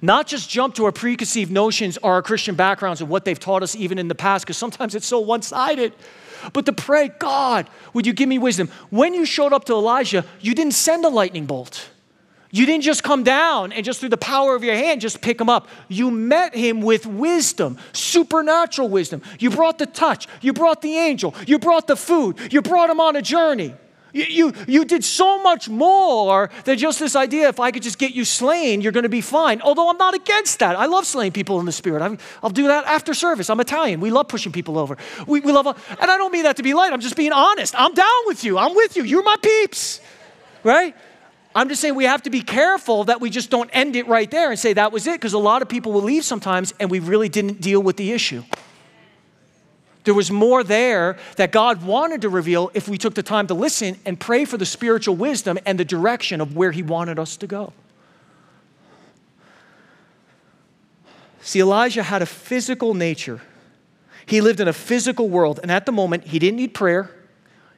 Not 0.00 0.26
just 0.26 0.48
jump 0.48 0.74
to 0.76 0.84
our 0.86 0.92
preconceived 0.92 1.50
notions 1.50 1.98
or 1.98 2.14
our 2.14 2.22
Christian 2.22 2.54
backgrounds 2.54 3.00
and 3.00 3.10
what 3.10 3.24
they've 3.24 3.38
taught 3.38 3.62
us 3.62 3.74
even 3.76 3.98
in 3.98 4.08
the 4.08 4.14
past, 4.14 4.44
because 4.44 4.56
sometimes 4.56 4.94
it's 4.94 5.06
so 5.06 5.18
one 5.20 5.42
sided 5.42 5.92
but 6.52 6.66
to 6.66 6.72
pray, 6.72 7.08
God, 7.18 7.68
would 7.92 8.06
you 8.06 8.12
give 8.12 8.28
me 8.28 8.38
wisdom? 8.38 8.68
When 8.90 9.14
you 9.14 9.24
showed 9.24 9.52
up 9.52 9.64
to 9.64 9.72
Elijah, 9.72 10.24
you 10.40 10.54
didn't 10.54 10.74
send 10.74 11.04
a 11.04 11.08
lightning 11.08 11.46
bolt. 11.46 11.90
You 12.54 12.66
didn't 12.66 12.84
just 12.84 13.02
come 13.02 13.24
down 13.24 13.72
and 13.72 13.84
just 13.84 13.98
through 13.98 14.10
the 14.10 14.16
power 14.16 14.54
of 14.54 14.62
your 14.62 14.76
hand 14.76 15.00
just 15.00 15.20
pick 15.20 15.40
him 15.40 15.48
up. 15.48 15.66
You 15.88 16.12
met 16.12 16.54
him 16.54 16.82
with 16.82 17.04
wisdom, 17.04 17.78
supernatural 17.92 18.88
wisdom. 18.88 19.22
You 19.40 19.50
brought 19.50 19.78
the 19.78 19.86
touch, 19.86 20.28
you 20.40 20.52
brought 20.52 20.80
the 20.80 20.96
angel, 20.96 21.34
you 21.48 21.58
brought 21.58 21.88
the 21.88 21.96
food, 21.96 22.38
you 22.52 22.62
brought 22.62 22.90
him 22.90 23.00
on 23.00 23.16
a 23.16 23.22
journey. 23.22 23.74
You, 24.14 24.24
you, 24.28 24.52
you 24.68 24.84
did 24.84 25.04
so 25.04 25.42
much 25.42 25.68
more 25.68 26.48
than 26.62 26.78
just 26.78 27.00
this 27.00 27.16
idea 27.16 27.48
if 27.48 27.58
I 27.58 27.72
could 27.72 27.82
just 27.82 27.98
get 27.98 28.14
you 28.14 28.24
slain, 28.24 28.80
you're 28.80 28.92
going 28.92 29.02
to 29.02 29.08
be 29.08 29.20
fine. 29.20 29.60
Although 29.60 29.90
I'm 29.90 29.96
not 29.96 30.14
against 30.14 30.60
that. 30.60 30.76
I 30.76 30.86
love 30.86 31.04
slaying 31.04 31.32
people 31.32 31.58
in 31.58 31.66
the 31.66 31.72
spirit. 31.72 32.00
i 32.00 32.16
will 32.40 32.50
do 32.50 32.68
that 32.68 32.84
after 32.84 33.12
service. 33.12 33.50
I'm 33.50 33.58
Italian. 33.58 33.98
We 33.98 34.12
love 34.12 34.28
pushing 34.28 34.52
people 34.52 34.78
over. 34.78 34.96
We, 35.26 35.40
we 35.40 35.50
love, 35.50 35.66
and 35.66 36.10
I 36.10 36.16
don't 36.16 36.32
mean 36.32 36.44
that 36.44 36.56
to 36.56 36.62
be 36.62 36.74
light. 36.74 36.92
I'm 36.92 37.00
just 37.00 37.16
being 37.16 37.32
honest. 37.32 37.74
I'm 37.76 37.92
down 37.92 38.20
with 38.26 38.44
you. 38.44 38.56
I'm 38.56 38.76
with 38.76 38.96
you. 38.96 39.02
You're 39.02 39.24
my 39.24 39.36
peeps, 39.42 40.00
right? 40.62 40.94
I'm 41.52 41.68
just 41.68 41.80
saying 41.80 41.96
we 41.96 42.04
have 42.04 42.22
to 42.22 42.30
be 42.30 42.40
careful 42.40 43.04
that 43.04 43.20
we 43.20 43.30
just 43.30 43.50
don't 43.50 43.70
end 43.72 43.96
it 43.96 44.06
right 44.06 44.30
there 44.30 44.50
and 44.50 44.58
say 44.58 44.74
that 44.74 44.92
was 44.92 45.08
it, 45.08 45.14
because 45.14 45.32
a 45.32 45.38
lot 45.38 45.60
of 45.60 45.68
people 45.68 45.92
will 45.92 46.02
leave 46.02 46.24
sometimes 46.24 46.72
and 46.78 46.88
we 46.88 47.00
really 47.00 47.28
didn't 47.28 47.60
deal 47.60 47.82
with 47.82 47.96
the 47.96 48.12
issue. 48.12 48.44
There 50.04 50.14
was 50.14 50.30
more 50.30 50.62
there 50.62 51.16
that 51.36 51.50
God 51.50 51.82
wanted 51.82 52.20
to 52.22 52.28
reveal 52.28 52.70
if 52.74 52.88
we 52.88 52.98
took 52.98 53.14
the 53.14 53.22
time 53.22 53.46
to 53.46 53.54
listen 53.54 53.98
and 54.04 54.20
pray 54.20 54.44
for 54.44 54.58
the 54.58 54.66
spiritual 54.66 55.16
wisdom 55.16 55.58
and 55.64 55.80
the 55.80 55.84
direction 55.84 56.40
of 56.40 56.54
where 56.54 56.72
He 56.72 56.82
wanted 56.82 57.18
us 57.18 57.36
to 57.38 57.46
go. 57.46 57.72
See, 61.40 61.60
Elijah 61.60 62.02
had 62.02 62.22
a 62.22 62.26
physical 62.26 62.94
nature. 62.94 63.40
He 64.26 64.40
lived 64.40 64.60
in 64.60 64.68
a 64.68 64.72
physical 64.72 65.28
world, 65.28 65.60
and 65.62 65.70
at 65.70 65.84
the 65.84 65.92
moment, 65.92 66.24
he 66.24 66.38
didn't 66.38 66.56
need 66.56 66.72
prayer, 66.72 67.10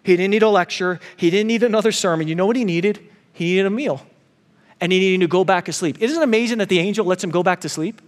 he 0.05 0.17
didn't 0.17 0.31
need 0.31 0.45
a 0.45 0.49
lecture, 0.49 1.01
he 1.17 1.31
didn't 1.31 1.49
need 1.49 1.65
another 1.65 1.91
sermon. 1.91 2.29
You 2.29 2.37
know 2.37 2.47
what 2.47 2.55
he 2.55 2.65
needed? 2.65 3.01
He 3.33 3.47
needed 3.47 3.67
a 3.67 3.71
meal, 3.71 4.07
and 4.81 4.93
he 4.93 5.01
needed 5.01 5.25
to 5.25 5.29
go 5.29 5.45
back 5.45 5.65
to 5.65 5.73
sleep. 5.73 6.01
Isn't 6.01 6.21
it 6.21 6.25
amazing 6.25 6.59
that 6.59 6.69
the 6.69 6.79
angel 6.79 7.05
lets 7.05 7.25
him 7.25 7.31
go 7.31 7.43
back 7.43 7.63
to 7.63 7.69
sleep? 7.69 8.01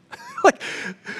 like, 0.44 0.60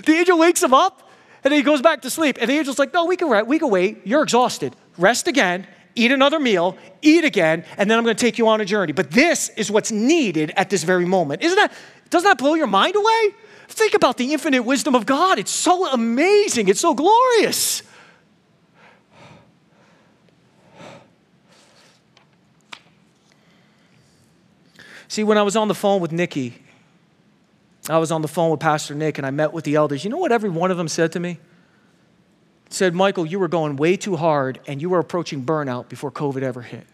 the 0.07 0.13
angel 0.13 0.39
wakes 0.39 0.63
him 0.63 0.73
up 0.73 1.12
and 1.45 1.51
then 1.51 1.59
he 1.59 1.63
goes 1.63 1.83
back 1.83 2.03
to 2.03 2.11
sleep. 2.11 2.39
And 2.41 2.49
the 2.49 2.55
angel's 2.55 2.79
like, 2.79 2.93
no, 2.93 3.05
we 3.05 3.17
can, 3.17 3.47
we 3.47 3.59
can 3.59 3.71
wait. 3.71 4.03
You're 4.05 4.23
exhausted. 4.23 4.77
Rest 4.97 5.27
again, 5.27 5.67
eat 5.95 6.13
another 6.13 6.39
meal, 6.39 6.77
eat 7.01 7.25
again, 7.25 7.65
and 7.77 7.91
then 7.91 7.99
I'm 7.99 8.05
going 8.05 8.17
to 8.17 8.21
take 8.21 8.39
you 8.39 8.49
on 8.49 8.61
a 8.61 8.65
journey. 8.65 8.93
But 8.93 9.11
this 9.11 9.49
is 9.51 9.71
what's 9.71 9.91
needed 9.91 10.53
at 10.57 10.71
this 10.71 10.85
very 10.85 11.05
moment. 11.05 11.43
Isn't 11.43 11.57
that, 11.57 11.73
doesn't 12.11 12.29
that 12.29 12.39
blow 12.39 12.55
your 12.55 12.69
mind 12.69 12.95
away? 12.95 13.35
Think 13.69 13.95
about 13.95 14.19
the 14.19 14.33
infinite 14.33 14.63
wisdom 14.63 14.95
of 14.95 15.07
God. 15.07 15.39
It's 15.39 15.51
so 15.51 15.91
amazing. 15.91 16.69
It's 16.69 16.81
so 16.81 16.95
glorious. 16.95 17.83
See, 25.09 25.25
when 25.25 25.37
I 25.37 25.43
was 25.43 25.57
on 25.57 25.69
the 25.69 25.75
phone 25.75 26.01
with 26.01 26.13
Nicky, 26.13 26.62
I 27.89 27.99
was 27.99 28.13
on 28.13 28.23
the 28.23 28.29
phone 28.29 28.51
with 28.51 28.61
Pastor 28.61 28.95
Nick 28.95 29.19
and 29.19 29.27
I 29.27 29.31
met 29.31 29.53
with 29.53 29.65
the 29.65 29.75
elders. 29.75 30.05
You 30.05 30.11
know 30.11 30.19
what 30.19 30.33
every 30.33 30.51
one 30.51 30.71
of 30.71 30.77
them 30.77 30.89
said 30.89 31.13
to 31.13 31.21
me? 31.21 31.39
said, 32.73 32.95
Michael, 32.95 33.27
you 33.27 33.39
were 33.39 33.49
going 33.49 33.77
way 33.77 33.97
too 33.97 34.17
hard 34.17 34.59
and 34.67 34.81
you 34.81 34.89
were 34.89 34.99
approaching 34.99 35.45
burnout 35.45 35.89
before 35.89 36.11
COVID 36.11 36.43
ever 36.43 36.63
hit. 36.63 36.87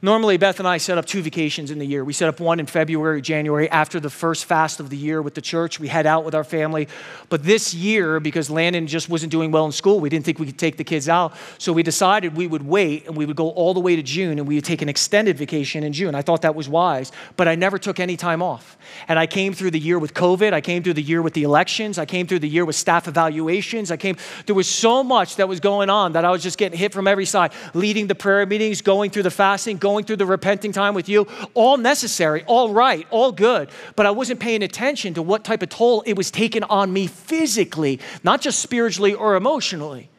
Normally, 0.00 0.36
Beth 0.36 0.60
and 0.60 0.68
I 0.68 0.76
set 0.78 0.96
up 0.96 1.06
two 1.06 1.22
vacations 1.22 1.72
in 1.72 1.80
the 1.80 1.86
year. 1.86 2.04
We 2.04 2.12
set 2.12 2.28
up 2.28 2.38
one 2.38 2.60
in 2.60 2.66
February, 2.66 3.20
January, 3.20 3.68
after 3.68 3.98
the 3.98 4.10
first 4.10 4.44
fast 4.44 4.78
of 4.78 4.90
the 4.90 4.96
year 4.96 5.20
with 5.20 5.34
the 5.34 5.40
church. 5.40 5.80
We 5.80 5.88
head 5.88 6.06
out 6.06 6.24
with 6.24 6.36
our 6.36 6.44
family. 6.44 6.86
But 7.30 7.42
this 7.42 7.74
year, 7.74 8.20
because 8.20 8.48
Landon 8.48 8.86
just 8.86 9.08
wasn't 9.08 9.32
doing 9.32 9.50
well 9.50 9.66
in 9.66 9.72
school, 9.72 9.98
we 9.98 10.08
didn't 10.08 10.24
think 10.24 10.38
we 10.38 10.46
could 10.46 10.58
take 10.58 10.76
the 10.76 10.84
kids 10.84 11.08
out. 11.08 11.34
So 11.58 11.72
we 11.72 11.82
decided 11.82 12.36
we 12.36 12.46
would 12.46 12.64
wait 12.64 13.08
and 13.08 13.16
we 13.16 13.26
would 13.26 13.34
go 13.34 13.50
all 13.50 13.74
the 13.74 13.80
way 13.80 13.96
to 13.96 14.02
June 14.02 14.38
and 14.38 14.46
we 14.46 14.54
would 14.54 14.64
take 14.64 14.82
an 14.82 14.88
extended 14.88 15.36
vacation 15.36 15.82
in 15.82 15.92
June. 15.92 16.14
I 16.14 16.22
thought 16.22 16.42
that 16.42 16.54
was 16.54 16.68
wise, 16.68 17.10
but 17.36 17.48
I 17.48 17.56
never 17.56 17.76
took 17.76 17.98
any 17.98 18.16
time 18.16 18.40
off. 18.40 18.78
And 19.08 19.18
I 19.18 19.26
came 19.26 19.52
through 19.52 19.72
the 19.72 19.80
year 19.80 19.98
with 19.98 20.14
COVID. 20.14 20.52
I 20.52 20.60
came 20.60 20.84
through 20.84 20.94
the 20.94 21.02
year 21.02 21.22
with 21.22 21.34
the 21.34 21.42
elections. 21.42 21.98
I 21.98 22.06
came 22.06 22.28
through 22.28 22.38
the 22.38 22.48
year 22.48 22.64
with 22.64 22.76
staff 22.76 23.08
evaluations. 23.08 23.90
I 23.90 23.96
came, 23.96 24.16
there 24.46 24.54
was 24.54 24.68
so 24.68 25.02
much 25.02 25.36
that 25.36 25.48
was 25.48 25.58
going 25.58 25.90
on 25.90 26.12
that 26.12 26.24
I 26.24 26.30
was 26.30 26.40
just 26.40 26.56
getting 26.56 26.78
hit 26.78 26.92
from 26.92 27.08
every 27.08 27.26
side, 27.26 27.52
leading 27.74 28.06
the 28.06 28.14
prayer 28.14 28.46
meetings, 28.46 28.80
going 28.80 29.10
through 29.10 29.24
the 29.24 29.30
fasting, 29.30 29.76
going 29.88 30.04
through 30.04 30.16
the 30.16 30.26
repenting 30.26 30.70
time 30.70 30.92
with 30.92 31.08
you, 31.08 31.26
all 31.54 31.78
necessary, 31.78 32.44
all 32.46 32.74
right, 32.74 33.06
all 33.10 33.32
good. 33.32 33.70
But 33.96 34.04
I 34.04 34.10
wasn't 34.10 34.38
paying 34.38 34.62
attention 34.62 35.14
to 35.14 35.22
what 35.22 35.44
type 35.44 35.62
of 35.62 35.70
toll 35.70 36.02
it 36.04 36.14
was 36.14 36.30
taking 36.30 36.62
on 36.64 36.92
me 36.92 37.06
physically, 37.06 38.00
not 38.22 38.42
just 38.42 38.58
spiritually 38.60 39.14
or 39.14 39.34
emotionally. 39.34 40.10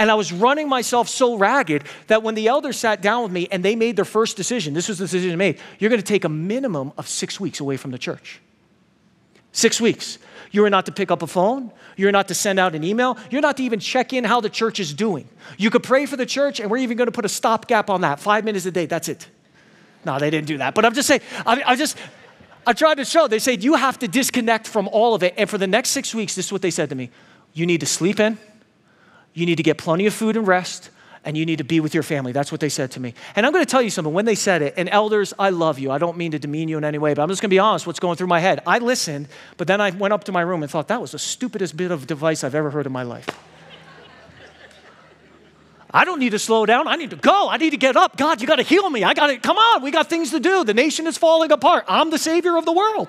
And 0.00 0.10
I 0.10 0.14
was 0.14 0.32
running 0.32 0.68
myself 0.68 1.08
so 1.08 1.36
ragged 1.36 1.84
that 2.08 2.24
when 2.24 2.34
the 2.34 2.48
elders 2.48 2.76
sat 2.76 3.00
down 3.00 3.22
with 3.22 3.32
me 3.32 3.46
and 3.52 3.64
they 3.64 3.76
made 3.76 3.94
their 3.94 4.04
first 4.04 4.36
decision, 4.36 4.74
this 4.74 4.88
was 4.88 4.98
the 4.98 5.04
decision 5.04 5.30
they 5.30 5.36
made 5.36 5.58
you're 5.78 5.90
going 5.90 6.00
to 6.00 6.06
take 6.06 6.24
a 6.24 6.28
minimum 6.28 6.92
of 6.98 7.06
six 7.08 7.38
weeks 7.38 7.60
away 7.60 7.76
from 7.76 7.92
the 7.92 7.98
church. 7.98 8.40
Six 9.52 9.80
weeks. 9.80 10.18
You 10.50 10.64
are 10.64 10.70
not 10.70 10.86
to 10.86 10.92
pick 10.92 11.10
up 11.10 11.22
a 11.22 11.26
phone. 11.26 11.70
You're 11.96 12.12
not 12.12 12.28
to 12.28 12.34
send 12.34 12.58
out 12.58 12.74
an 12.74 12.84
email. 12.84 13.18
You're 13.30 13.42
not 13.42 13.56
to 13.58 13.62
even 13.62 13.80
check 13.80 14.12
in 14.12 14.24
how 14.24 14.40
the 14.40 14.48
church 14.48 14.80
is 14.80 14.94
doing. 14.94 15.28
You 15.58 15.70
could 15.70 15.82
pray 15.82 16.06
for 16.06 16.16
the 16.16 16.26
church, 16.26 16.60
and 16.60 16.70
we're 16.70 16.78
even 16.78 16.96
going 16.96 17.06
to 17.06 17.12
put 17.12 17.24
a 17.24 17.28
stopgap 17.28 17.90
on 17.90 18.02
that 18.02 18.20
five 18.20 18.44
minutes 18.44 18.64
a 18.66 18.70
day. 18.70 18.86
That's 18.86 19.08
it. 19.08 19.28
No, 20.04 20.18
they 20.18 20.30
didn't 20.30 20.46
do 20.46 20.58
that. 20.58 20.74
But 20.74 20.84
I'm 20.84 20.94
just 20.94 21.08
saying, 21.08 21.20
I, 21.44 21.62
I 21.66 21.76
just, 21.76 21.98
I 22.66 22.72
tried 22.72 22.96
to 22.96 23.04
show. 23.04 23.28
They 23.28 23.38
said, 23.38 23.64
you 23.64 23.74
have 23.74 23.98
to 23.98 24.08
disconnect 24.08 24.68
from 24.68 24.88
all 24.88 25.14
of 25.14 25.22
it. 25.22 25.34
And 25.36 25.50
for 25.50 25.58
the 25.58 25.66
next 25.66 25.90
six 25.90 26.14
weeks, 26.14 26.34
this 26.34 26.46
is 26.46 26.52
what 26.52 26.62
they 26.62 26.70
said 26.70 26.88
to 26.90 26.94
me 26.94 27.10
you 27.54 27.66
need 27.66 27.80
to 27.80 27.86
sleep 27.86 28.20
in, 28.20 28.38
you 29.34 29.44
need 29.44 29.56
to 29.56 29.62
get 29.62 29.78
plenty 29.78 30.06
of 30.06 30.14
food 30.14 30.36
and 30.36 30.46
rest, 30.46 30.90
and 31.28 31.36
you 31.36 31.44
need 31.44 31.58
to 31.58 31.64
be 31.64 31.78
with 31.78 31.92
your 31.92 32.02
family. 32.02 32.32
That's 32.32 32.50
what 32.50 32.58
they 32.58 32.70
said 32.70 32.90
to 32.92 33.00
me. 33.00 33.12
And 33.36 33.44
I'm 33.44 33.52
going 33.52 33.62
to 33.62 33.70
tell 33.70 33.82
you 33.82 33.90
something. 33.90 34.14
When 34.14 34.24
they 34.24 34.34
said 34.34 34.62
it, 34.62 34.72
and 34.78 34.88
elders, 34.88 35.34
I 35.38 35.50
love 35.50 35.78
you. 35.78 35.90
I 35.90 35.98
don't 35.98 36.16
mean 36.16 36.30
to 36.30 36.38
demean 36.38 36.68
you 36.68 36.78
in 36.78 36.84
any 36.84 36.96
way, 36.96 37.12
but 37.12 37.20
I'm 37.20 37.28
just 37.28 37.42
going 37.42 37.50
to 37.50 37.54
be 37.54 37.58
honest 37.58 37.86
what's 37.86 38.00
going 38.00 38.16
through 38.16 38.28
my 38.28 38.40
head. 38.40 38.62
I 38.66 38.78
listened, 38.78 39.28
but 39.58 39.66
then 39.66 39.78
I 39.78 39.90
went 39.90 40.14
up 40.14 40.24
to 40.24 40.32
my 40.32 40.40
room 40.40 40.62
and 40.62 40.72
thought, 40.72 40.88
that 40.88 41.02
was 41.02 41.12
the 41.12 41.18
stupidest 41.18 41.76
bit 41.76 41.90
of 41.90 42.10
advice 42.10 42.44
I've 42.44 42.54
ever 42.54 42.70
heard 42.70 42.86
in 42.86 42.92
my 42.92 43.02
life. 43.02 43.28
I 45.90 46.06
don't 46.06 46.18
need 46.18 46.30
to 46.30 46.38
slow 46.38 46.64
down. 46.64 46.88
I 46.88 46.96
need 46.96 47.10
to 47.10 47.16
go. 47.16 47.50
I 47.50 47.58
need 47.58 47.70
to 47.70 47.76
get 47.76 47.94
up. 47.94 48.16
God, 48.16 48.40
you 48.40 48.46
got 48.46 48.56
to 48.56 48.62
heal 48.62 48.88
me. 48.88 49.04
I 49.04 49.12
got 49.12 49.26
to, 49.26 49.36
come 49.36 49.58
on. 49.58 49.82
We 49.82 49.90
got 49.90 50.08
things 50.08 50.30
to 50.30 50.40
do. 50.40 50.64
The 50.64 50.72
nation 50.72 51.06
is 51.06 51.18
falling 51.18 51.52
apart. 51.52 51.84
I'm 51.88 52.08
the 52.08 52.18
savior 52.18 52.56
of 52.56 52.64
the 52.64 52.72
world. 52.72 53.06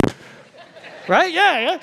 Right? 1.08 1.34
Yeah, 1.34 1.60
yeah. 1.60 1.82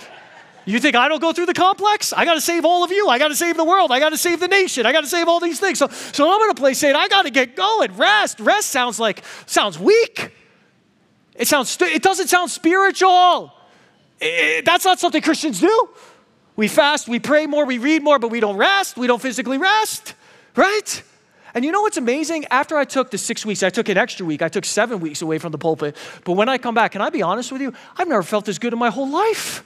You 0.67 0.81
think 0.81 0.97
I 0.97 1.09
don't 1.09 1.21
go 1.21 1.33
through 1.33 1.47
the 1.47 1.55
complex? 1.55 2.13
I 2.13 2.25
got 2.25 2.35
to 2.35 2.41
save 2.41 2.65
all 2.65 2.83
of 2.83 2.91
you. 2.91 3.09
I 3.09 3.19
got 3.19 3.29
to 3.29 3.37
save 3.37 3.57
the 3.57 3.65
world. 3.65 3.93
I 3.93 4.01
got 4.01 4.11
to 4.11 4.19
save 4.19 4.41
the 4.41 4.49
nation. 4.49 4.85
I 4.85 4.93
got 4.93 5.03
to 5.03 5.07
save 5.07 5.29
all 5.29 5.39
these 5.39 5.61
things. 5.61 5.79
So, 5.79 5.87
so 5.89 6.29
I'm 6.29 6.43
in 6.43 6.51
a 6.51 6.55
place 6.55 6.79
saying, 6.79 6.97
I 6.97 7.07
got 7.07 7.23
to 7.23 7.31
get 7.31 7.55
going. 7.55 7.97
Rest. 7.97 8.41
Rest 8.41 8.71
sounds 8.71 8.99
like, 8.99 9.23
sounds 9.47 9.79
weak. 9.79 10.35
It 11.37 11.47
sounds, 11.47 11.79
it 11.81 12.03
doesn't 12.03 12.27
sound 12.27 12.51
spiritual. 12.51 13.53
It, 14.21 14.65
that's 14.65 14.85
not 14.85 14.99
something 14.99 15.23
Christians 15.23 15.61
do. 15.61 15.89
We 16.57 16.67
fast, 16.67 17.07
we 17.07 17.21
pray 17.21 17.47
more, 17.47 17.67
we 17.67 17.79
read 17.79 18.03
more, 18.03 18.19
but 18.19 18.31
we 18.31 18.41
don't 18.41 18.57
rest. 18.57 18.97
We 18.97 19.07
don't 19.07 19.21
physically 19.23 19.59
rest, 19.59 20.15
right? 20.57 21.03
And 21.55 21.65
you 21.65 21.71
know 21.71 21.83
what's 21.83 21.99
amazing? 21.99 22.47
After 22.51 22.77
I 22.77 22.85
took 22.85 23.11
the 23.11 23.19
six 23.19 23.47
weeks, 23.47 23.63
I 23.63 23.71
took 23.71 23.89
an 23.89 23.99
extra 23.99 24.27
week. 24.27 24.43
I 24.43 24.49
took 24.49 24.65
seven 24.65 24.99
weeks 25.01 25.23
away 25.23 25.39
from 25.39 25.53
the 25.53 25.59
pulpit. 25.59 25.97
But 26.25 26.33
when 26.33 26.49
I 26.49 26.59
come 26.59 26.75
back, 26.75 26.93
can 26.93 27.03
I 27.03 27.11
be 27.11 27.23
honest 27.23 27.53
with 27.53 27.61
you? 27.61 27.73
I've 27.97 28.09
never 28.09 28.23
felt 28.23 28.47
this 28.47 28.59
good 28.59 28.73
in 28.73 28.79
my 28.79 28.91
whole 28.91 29.09
life. 29.09 29.63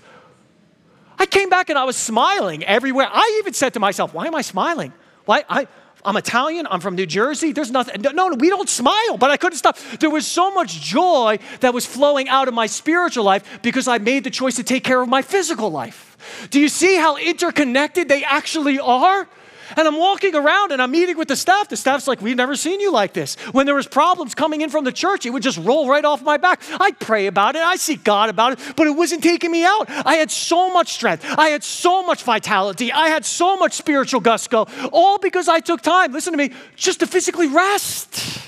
I 1.20 1.26
came 1.26 1.50
back 1.50 1.68
and 1.68 1.78
I 1.78 1.84
was 1.84 1.98
smiling 1.98 2.64
everywhere. 2.64 3.06
I 3.12 3.36
even 3.40 3.52
said 3.52 3.74
to 3.74 3.80
myself, 3.80 4.14
why 4.14 4.26
am 4.26 4.34
I 4.34 4.40
smiling? 4.40 4.94
Why? 5.26 5.44
I, 5.50 5.68
I'm 6.02 6.16
Italian. 6.16 6.66
I'm 6.70 6.80
from 6.80 6.94
New 6.94 7.04
Jersey. 7.04 7.52
There's 7.52 7.70
nothing. 7.70 8.00
No, 8.00 8.10
no, 8.10 8.36
we 8.38 8.48
don't 8.48 8.70
smile, 8.70 9.18
but 9.18 9.30
I 9.30 9.36
couldn't 9.36 9.58
stop. 9.58 9.76
There 10.00 10.08
was 10.08 10.26
so 10.26 10.50
much 10.50 10.80
joy 10.80 11.38
that 11.60 11.74
was 11.74 11.84
flowing 11.84 12.30
out 12.30 12.48
of 12.48 12.54
my 12.54 12.64
spiritual 12.64 13.24
life 13.24 13.60
because 13.60 13.86
I 13.86 13.98
made 13.98 14.24
the 14.24 14.30
choice 14.30 14.56
to 14.56 14.64
take 14.64 14.82
care 14.82 15.02
of 15.02 15.10
my 15.10 15.20
physical 15.20 15.70
life. 15.70 16.46
Do 16.48 16.58
you 16.58 16.70
see 16.70 16.96
how 16.96 17.16
interconnected 17.16 18.08
they 18.08 18.24
actually 18.24 18.78
are? 18.78 19.28
And 19.76 19.86
I'm 19.86 19.96
walking 19.96 20.34
around 20.34 20.72
and 20.72 20.80
I'm 20.82 20.90
meeting 20.90 21.16
with 21.16 21.28
the 21.28 21.36
staff. 21.36 21.68
The 21.68 21.76
staff's 21.76 22.08
like, 22.08 22.20
We've 22.20 22.36
never 22.36 22.56
seen 22.56 22.80
you 22.80 22.92
like 22.92 23.12
this. 23.12 23.36
When 23.52 23.66
there 23.66 23.74
was 23.74 23.86
problems 23.86 24.34
coming 24.34 24.60
in 24.60 24.70
from 24.70 24.84
the 24.84 24.92
church, 24.92 25.26
it 25.26 25.30
would 25.30 25.42
just 25.42 25.58
roll 25.58 25.88
right 25.88 26.04
off 26.04 26.22
my 26.22 26.36
back. 26.36 26.62
I'd 26.80 26.98
pray 26.98 27.26
about 27.26 27.56
it, 27.56 27.62
I 27.62 27.76
seek 27.76 28.04
God 28.04 28.30
about 28.30 28.52
it, 28.52 28.74
but 28.76 28.86
it 28.86 28.90
wasn't 28.90 29.22
taking 29.22 29.50
me 29.50 29.64
out. 29.64 29.86
I 29.88 30.14
had 30.14 30.30
so 30.30 30.72
much 30.72 30.92
strength, 30.92 31.24
I 31.38 31.48
had 31.48 31.64
so 31.64 32.02
much 32.02 32.22
vitality, 32.22 32.92
I 32.92 33.08
had 33.08 33.24
so 33.24 33.56
much 33.56 33.72
spiritual 33.74 34.20
gusto, 34.20 34.66
all 34.92 35.18
because 35.18 35.48
I 35.48 35.60
took 35.60 35.80
time, 35.80 36.12
listen 36.12 36.32
to 36.32 36.38
me, 36.38 36.52
just 36.76 37.00
to 37.00 37.06
physically 37.06 37.48
rest. 37.48 38.40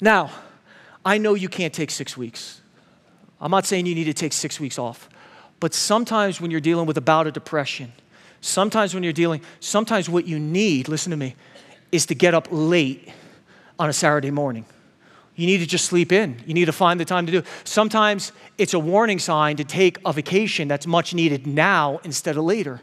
Now, 0.00 0.30
I 1.04 1.18
know 1.18 1.34
you 1.34 1.48
can't 1.48 1.72
take 1.72 1.90
six 1.90 2.16
weeks. 2.16 2.60
I'm 3.40 3.50
not 3.50 3.66
saying 3.66 3.86
you 3.86 3.94
need 3.94 4.04
to 4.04 4.14
take 4.14 4.32
six 4.32 4.58
weeks 4.58 4.78
off. 4.78 5.08
But 5.64 5.72
sometimes 5.72 6.42
when 6.42 6.50
you're 6.50 6.60
dealing 6.60 6.84
with 6.84 6.98
a 6.98 7.00
bout 7.00 7.26
of 7.26 7.32
depression, 7.32 7.90
sometimes 8.42 8.92
when 8.92 9.02
you're 9.02 9.14
dealing, 9.14 9.40
sometimes 9.60 10.10
what 10.10 10.26
you 10.26 10.38
need, 10.38 10.88
listen 10.88 11.10
to 11.10 11.16
me, 11.16 11.36
is 11.90 12.04
to 12.04 12.14
get 12.14 12.34
up 12.34 12.48
late 12.50 13.08
on 13.78 13.88
a 13.88 13.92
Saturday 13.94 14.30
morning. 14.30 14.66
You 15.36 15.46
need 15.46 15.60
to 15.60 15.66
just 15.66 15.86
sleep 15.86 16.12
in. 16.12 16.42
You 16.44 16.52
need 16.52 16.66
to 16.66 16.72
find 16.72 17.00
the 17.00 17.06
time 17.06 17.24
to 17.24 17.32
do. 17.32 17.38
It. 17.38 17.46
Sometimes 17.64 18.32
it's 18.58 18.74
a 18.74 18.78
warning 18.78 19.18
sign 19.18 19.56
to 19.56 19.64
take 19.64 19.96
a 20.04 20.12
vacation 20.12 20.68
that's 20.68 20.86
much 20.86 21.14
needed 21.14 21.46
now 21.46 21.98
instead 22.04 22.36
of 22.36 22.44
later. 22.44 22.82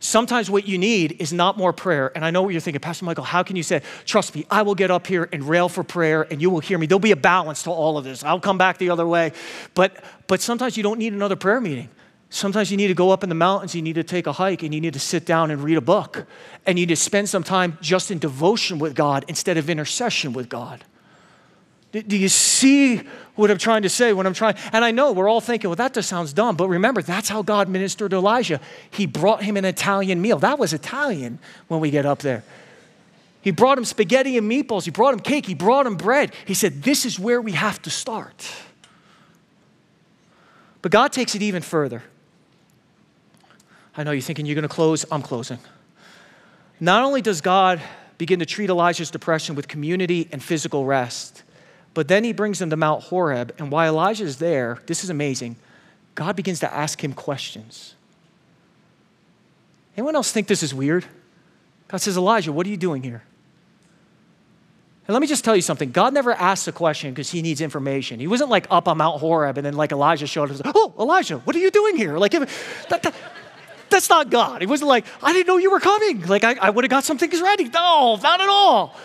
Sometimes 0.00 0.50
what 0.50 0.66
you 0.66 0.76
need 0.76 1.20
is 1.20 1.32
not 1.32 1.56
more 1.56 1.72
prayer. 1.72 2.10
And 2.16 2.24
I 2.24 2.32
know 2.32 2.42
what 2.42 2.48
you're 2.48 2.60
thinking, 2.60 2.80
Pastor 2.80 3.04
Michael, 3.04 3.22
how 3.22 3.44
can 3.44 3.54
you 3.54 3.62
say, 3.62 3.80
trust 4.06 4.34
me, 4.34 4.44
I 4.50 4.62
will 4.62 4.74
get 4.74 4.90
up 4.90 5.06
here 5.06 5.28
and 5.32 5.48
rail 5.48 5.68
for 5.68 5.84
prayer 5.84 6.26
and 6.28 6.42
you 6.42 6.50
will 6.50 6.58
hear 6.58 6.78
me. 6.78 6.86
There'll 6.86 6.98
be 6.98 7.12
a 7.12 7.16
balance 7.16 7.62
to 7.62 7.70
all 7.70 7.96
of 7.96 8.02
this. 8.02 8.24
I'll 8.24 8.40
come 8.40 8.58
back 8.58 8.78
the 8.78 8.90
other 8.90 9.06
way. 9.06 9.30
But 9.74 10.02
but 10.26 10.40
sometimes 10.40 10.76
you 10.76 10.82
don't 10.82 10.98
need 10.98 11.12
another 11.12 11.36
prayer 11.36 11.60
meeting. 11.60 11.88
Sometimes 12.30 12.70
you 12.70 12.76
need 12.76 12.88
to 12.88 12.94
go 12.94 13.10
up 13.10 13.22
in 13.22 13.30
the 13.30 13.34
mountains, 13.34 13.74
you 13.74 13.80
need 13.80 13.94
to 13.94 14.04
take 14.04 14.26
a 14.26 14.32
hike, 14.32 14.62
and 14.62 14.74
you 14.74 14.80
need 14.80 14.92
to 14.92 15.00
sit 15.00 15.24
down 15.24 15.50
and 15.50 15.62
read 15.64 15.78
a 15.78 15.82
book. 15.82 16.26
And 16.66 16.78
you 16.78 16.84
need 16.84 16.94
to 16.94 16.96
spend 16.96 17.28
some 17.28 17.42
time 17.42 17.78
just 17.80 18.10
in 18.10 18.18
devotion 18.18 18.78
with 18.78 18.94
God 18.94 19.24
instead 19.28 19.56
of 19.56 19.70
intercession 19.70 20.34
with 20.34 20.48
God. 20.48 20.84
Do 21.90 22.18
you 22.18 22.28
see 22.28 22.98
what 23.34 23.50
I'm 23.50 23.56
trying 23.56 23.82
to 23.82 23.88
say 23.88 24.12
when 24.12 24.26
I'm 24.26 24.34
trying? 24.34 24.56
And 24.72 24.84
I 24.84 24.90
know 24.90 25.12
we're 25.12 25.28
all 25.28 25.40
thinking, 25.40 25.70
well, 25.70 25.76
that 25.76 25.94
just 25.94 26.06
sounds 26.06 26.34
dumb. 26.34 26.54
But 26.54 26.68
remember, 26.68 27.00
that's 27.00 27.30
how 27.30 27.40
God 27.40 27.70
ministered 27.70 28.10
to 28.10 28.18
Elijah. 28.18 28.60
He 28.90 29.06
brought 29.06 29.42
him 29.42 29.56
an 29.56 29.64
Italian 29.64 30.20
meal. 30.20 30.38
That 30.38 30.58
was 30.58 30.74
Italian 30.74 31.38
when 31.68 31.80
we 31.80 31.90
get 31.90 32.04
up 32.04 32.18
there. 32.18 32.44
He 33.40 33.52
brought 33.52 33.78
him 33.78 33.86
spaghetti 33.86 34.36
and 34.36 34.50
meatballs. 34.50 34.84
He 34.84 34.90
brought 34.90 35.14
him 35.14 35.20
cake. 35.20 35.46
He 35.46 35.54
brought 35.54 35.86
him 35.86 35.96
bread. 35.96 36.34
He 36.44 36.52
said, 36.52 36.82
This 36.82 37.06
is 37.06 37.18
where 37.18 37.40
we 37.40 37.52
have 37.52 37.80
to 37.82 37.90
start. 37.90 38.46
But 40.82 40.92
God 40.92 41.12
takes 41.12 41.34
it 41.34 41.40
even 41.40 41.62
further. 41.62 42.02
I 43.98 44.04
know 44.04 44.12
you're 44.12 44.22
thinking 44.22 44.46
you're 44.46 44.54
going 44.54 44.62
to 44.62 44.68
close. 44.68 45.04
I'm 45.10 45.22
closing. 45.22 45.58
Not 46.78 47.02
only 47.02 47.20
does 47.20 47.40
God 47.40 47.82
begin 48.16 48.38
to 48.38 48.46
treat 48.46 48.70
Elijah's 48.70 49.10
depression 49.10 49.56
with 49.56 49.66
community 49.66 50.28
and 50.30 50.40
physical 50.40 50.86
rest, 50.86 51.42
but 51.94 52.06
then 52.06 52.22
he 52.22 52.32
brings 52.32 52.62
him 52.62 52.70
to 52.70 52.76
Mount 52.76 53.02
Horeb. 53.02 53.54
And 53.58 53.72
while 53.72 53.92
Elijah 53.92 54.22
is 54.22 54.36
there, 54.36 54.78
this 54.86 55.02
is 55.02 55.10
amazing, 55.10 55.56
God 56.14 56.36
begins 56.36 56.60
to 56.60 56.72
ask 56.72 57.02
him 57.02 57.12
questions. 57.12 57.96
Anyone 59.96 60.14
else 60.14 60.30
think 60.30 60.46
this 60.46 60.62
is 60.62 60.72
weird? 60.72 61.04
God 61.88 61.96
says, 61.96 62.16
Elijah, 62.16 62.52
what 62.52 62.66
are 62.68 62.70
you 62.70 62.76
doing 62.76 63.02
here? 63.02 63.24
And 65.08 65.12
let 65.14 65.20
me 65.20 65.26
just 65.26 65.44
tell 65.44 65.56
you 65.56 65.62
something. 65.62 65.90
God 65.90 66.14
never 66.14 66.32
asks 66.32 66.68
a 66.68 66.72
question 66.72 67.10
because 67.10 67.30
he 67.30 67.42
needs 67.42 67.60
information. 67.60 68.20
He 68.20 68.28
wasn't 68.28 68.50
like 68.50 68.68
up 68.70 68.86
on 68.86 68.98
Mount 68.98 69.18
Horeb 69.20 69.56
and 69.56 69.66
then 69.66 69.74
like 69.74 69.90
Elijah 69.90 70.28
showed 70.28 70.44
up. 70.44 70.50
And 70.50 70.58
said, 70.58 70.72
Oh, 70.72 70.94
Elijah, 71.00 71.38
what 71.38 71.56
are 71.56 71.58
you 71.58 71.72
doing 71.72 71.96
here? 71.96 72.16
Like, 72.18 72.32
that, 72.32 72.48
that, 73.02 73.14
that's 73.90 74.08
not 74.08 74.30
God. 74.30 74.60
He 74.60 74.66
wasn't 74.66 74.88
like, 74.88 75.04
I 75.22 75.32
didn't 75.32 75.46
know 75.46 75.56
you 75.56 75.70
were 75.70 75.80
coming. 75.80 76.26
Like, 76.26 76.44
I, 76.44 76.54
I 76.60 76.70
would 76.70 76.84
have 76.84 76.90
got 76.90 77.04
some 77.04 77.18
things 77.18 77.40
ready. 77.40 77.64
No, 77.64 78.18
not 78.22 78.40
at 78.40 78.48
all. 78.48 78.96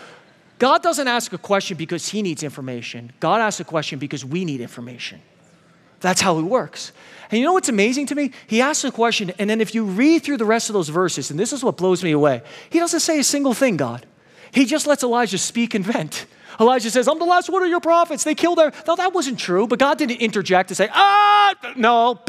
God 0.58 0.82
doesn't 0.82 1.08
ask 1.08 1.32
a 1.32 1.38
question 1.38 1.76
because 1.76 2.08
he 2.08 2.22
needs 2.22 2.42
information. 2.42 3.12
God 3.20 3.40
asks 3.40 3.60
a 3.60 3.64
question 3.64 3.98
because 3.98 4.24
we 4.24 4.44
need 4.44 4.60
information. 4.60 5.20
That's 6.00 6.20
how 6.20 6.38
it 6.38 6.42
works. 6.42 6.92
And 7.30 7.38
you 7.38 7.44
know 7.44 7.52
what's 7.54 7.68
amazing 7.68 8.06
to 8.06 8.14
me? 8.14 8.30
He 8.46 8.60
asks 8.60 8.84
a 8.84 8.92
question, 8.92 9.32
and 9.38 9.48
then 9.48 9.60
if 9.60 9.74
you 9.74 9.84
read 9.84 10.22
through 10.22 10.36
the 10.36 10.44
rest 10.44 10.68
of 10.68 10.74
those 10.74 10.88
verses, 10.88 11.30
and 11.30 11.40
this 11.40 11.52
is 11.52 11.64
what 11.64 11.76
blows 11.76 12.04
me 12.04 12.12
away, 12.12 12.42
he 12.70 12.78
doesn't 12.78 13.00
say 13.00 13.18
a 13.18 13.24
single 13.24 13.54
thing, 13.54 13.76
God. 13.76 14.06
He 14.52 14.66
just 14.66 14.86
lets 14.86 15.02
Elijah 15.02 15.38
speak 15.38 15.74
and 15.74 15.84
vent. 15.84 16.26
Elijah 16.60 16.90
says, 16.90 17.08
I'm 17.08 17.18
the 17.18 17.24
last 17.24 17.48
one 17.48 17.62
of 17.62 17.68
your 17.68 17.80
prophets. 17.80 18.24
They 18.24 18.34
killed 18.34 18.58
their. 18.58 18.72
No, 18.86 18.96
that 18.96 19.12
wasn't 19.12 19.38
true. 19.38 19.66
But 19.66 19.78
God 19.78 19.98
didn't 19.98 20.20
interject 20.20 20.68
to 20.68 20.74
say, 20.74 20.88
ah, 20.92 21.54
no, 21.76 22.20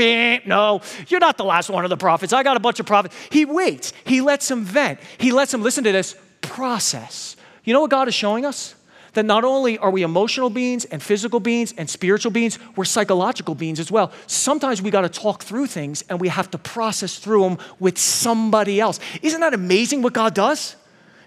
no, 0.45 0.81
you're 1.07 1.19
not 1.19 1.37
the 1.37 1.45
last 1.45 1.69
one 1.69 1.83
of 1.83 1.89
the 1.89 1.97
prophets. 1.97 2.33
I 2.33 2.43
got 2.43 2.57
a 2.57 2.59
bunch 2.59 2.79
of 2.79 2.85
prophets. 2.85 3.15
He 3.29 3.45
waits. 3.45 3.93
He 4.05 4.21
lets 4.21 4.47
them 4.47 4.63
vent. 4.63 4.99
He 5.17 5.31
lets 5.31 5.51
them 5.51 5.61
listen 5.61 5.83
to 5.83 5.91
this 5.91 6.15
process. 6.41 7.35
You 7.63 7.73
know 7.73 7.81
what 7.81 7.91
God 7.91 8.07
is 8.07 8.13
showing 8.13 8.45
us? 8.45 8.75
That 9.13 9.25
not 9.25 9.45
only 9.45 9.77
are 9.77 9.91
we 9.91 10.03
emotional 10.03 10.49
beings 10.49 10.83
and 10.85 11.01
physical 11.01 11.39
beings 11.39 11.73
and 11.77 11.89
spiritual 11.89 12.31
beings, 12.31 12.59
we're 12.75 12.85
psychological 12.85 13.55
beings 13.55 13.79
as 13.79 13.89
well. 13.89 14.11
Sometimes 14.27 14.81
we 14.81 14.91
got 14.91 15.01
to 15.01 15.09
talk 15.09 15.43
through 15.43 15.67
things 15.67 16.03
and 16.09 16.19
we 16.19 16.27
have 16.27 16.51
to 16.51 16.57
process 16.57 17.17
through 17.17 17.43
them 17.43 17.57
with 17.79 17.97
somebody 17.97 18.79
else. 18.81 18.99
Isn't 19.21 19.39
that 19.39 19.53
amazing 19.53 20.01
what 20.01 20.13
God 20.13 20.33
does? 20.33 20.75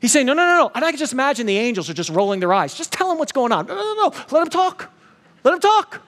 He's 0.01 0.13
saying, 0.13 0.27
no, 0.27 0.35
no, 0.35 0.45
no, 0.45 0.57
no. 0.57 0.71
And 0.75 0.85
I 0.85 0.91
can 0.91 0.99
just 0.99 1.13
imagine 1.13 1.47
the 1.47 1.59
angels 1.59 1.91
are 1.91 1.95
just 1.95 2.11
rolling 2.11 2.41
their 2.41 2.53
eyes. 2.53 2.75
Just 2.75 2.93
tell 2.93 3.11
him 3.11 3.19
what's 3.19 3.33
going 3.33 3.53
on. 3.53 3.67
No, 3.67 3.75
no, 3.75 3.83
no, 3.83 4.09
no. 4.09 4.25
Let 4.31 4.43
him 4.43 4.51
talk. 4.51 4.91
Let 5.45 5.55
him 5.55 5.61
talk. 5.61 6.03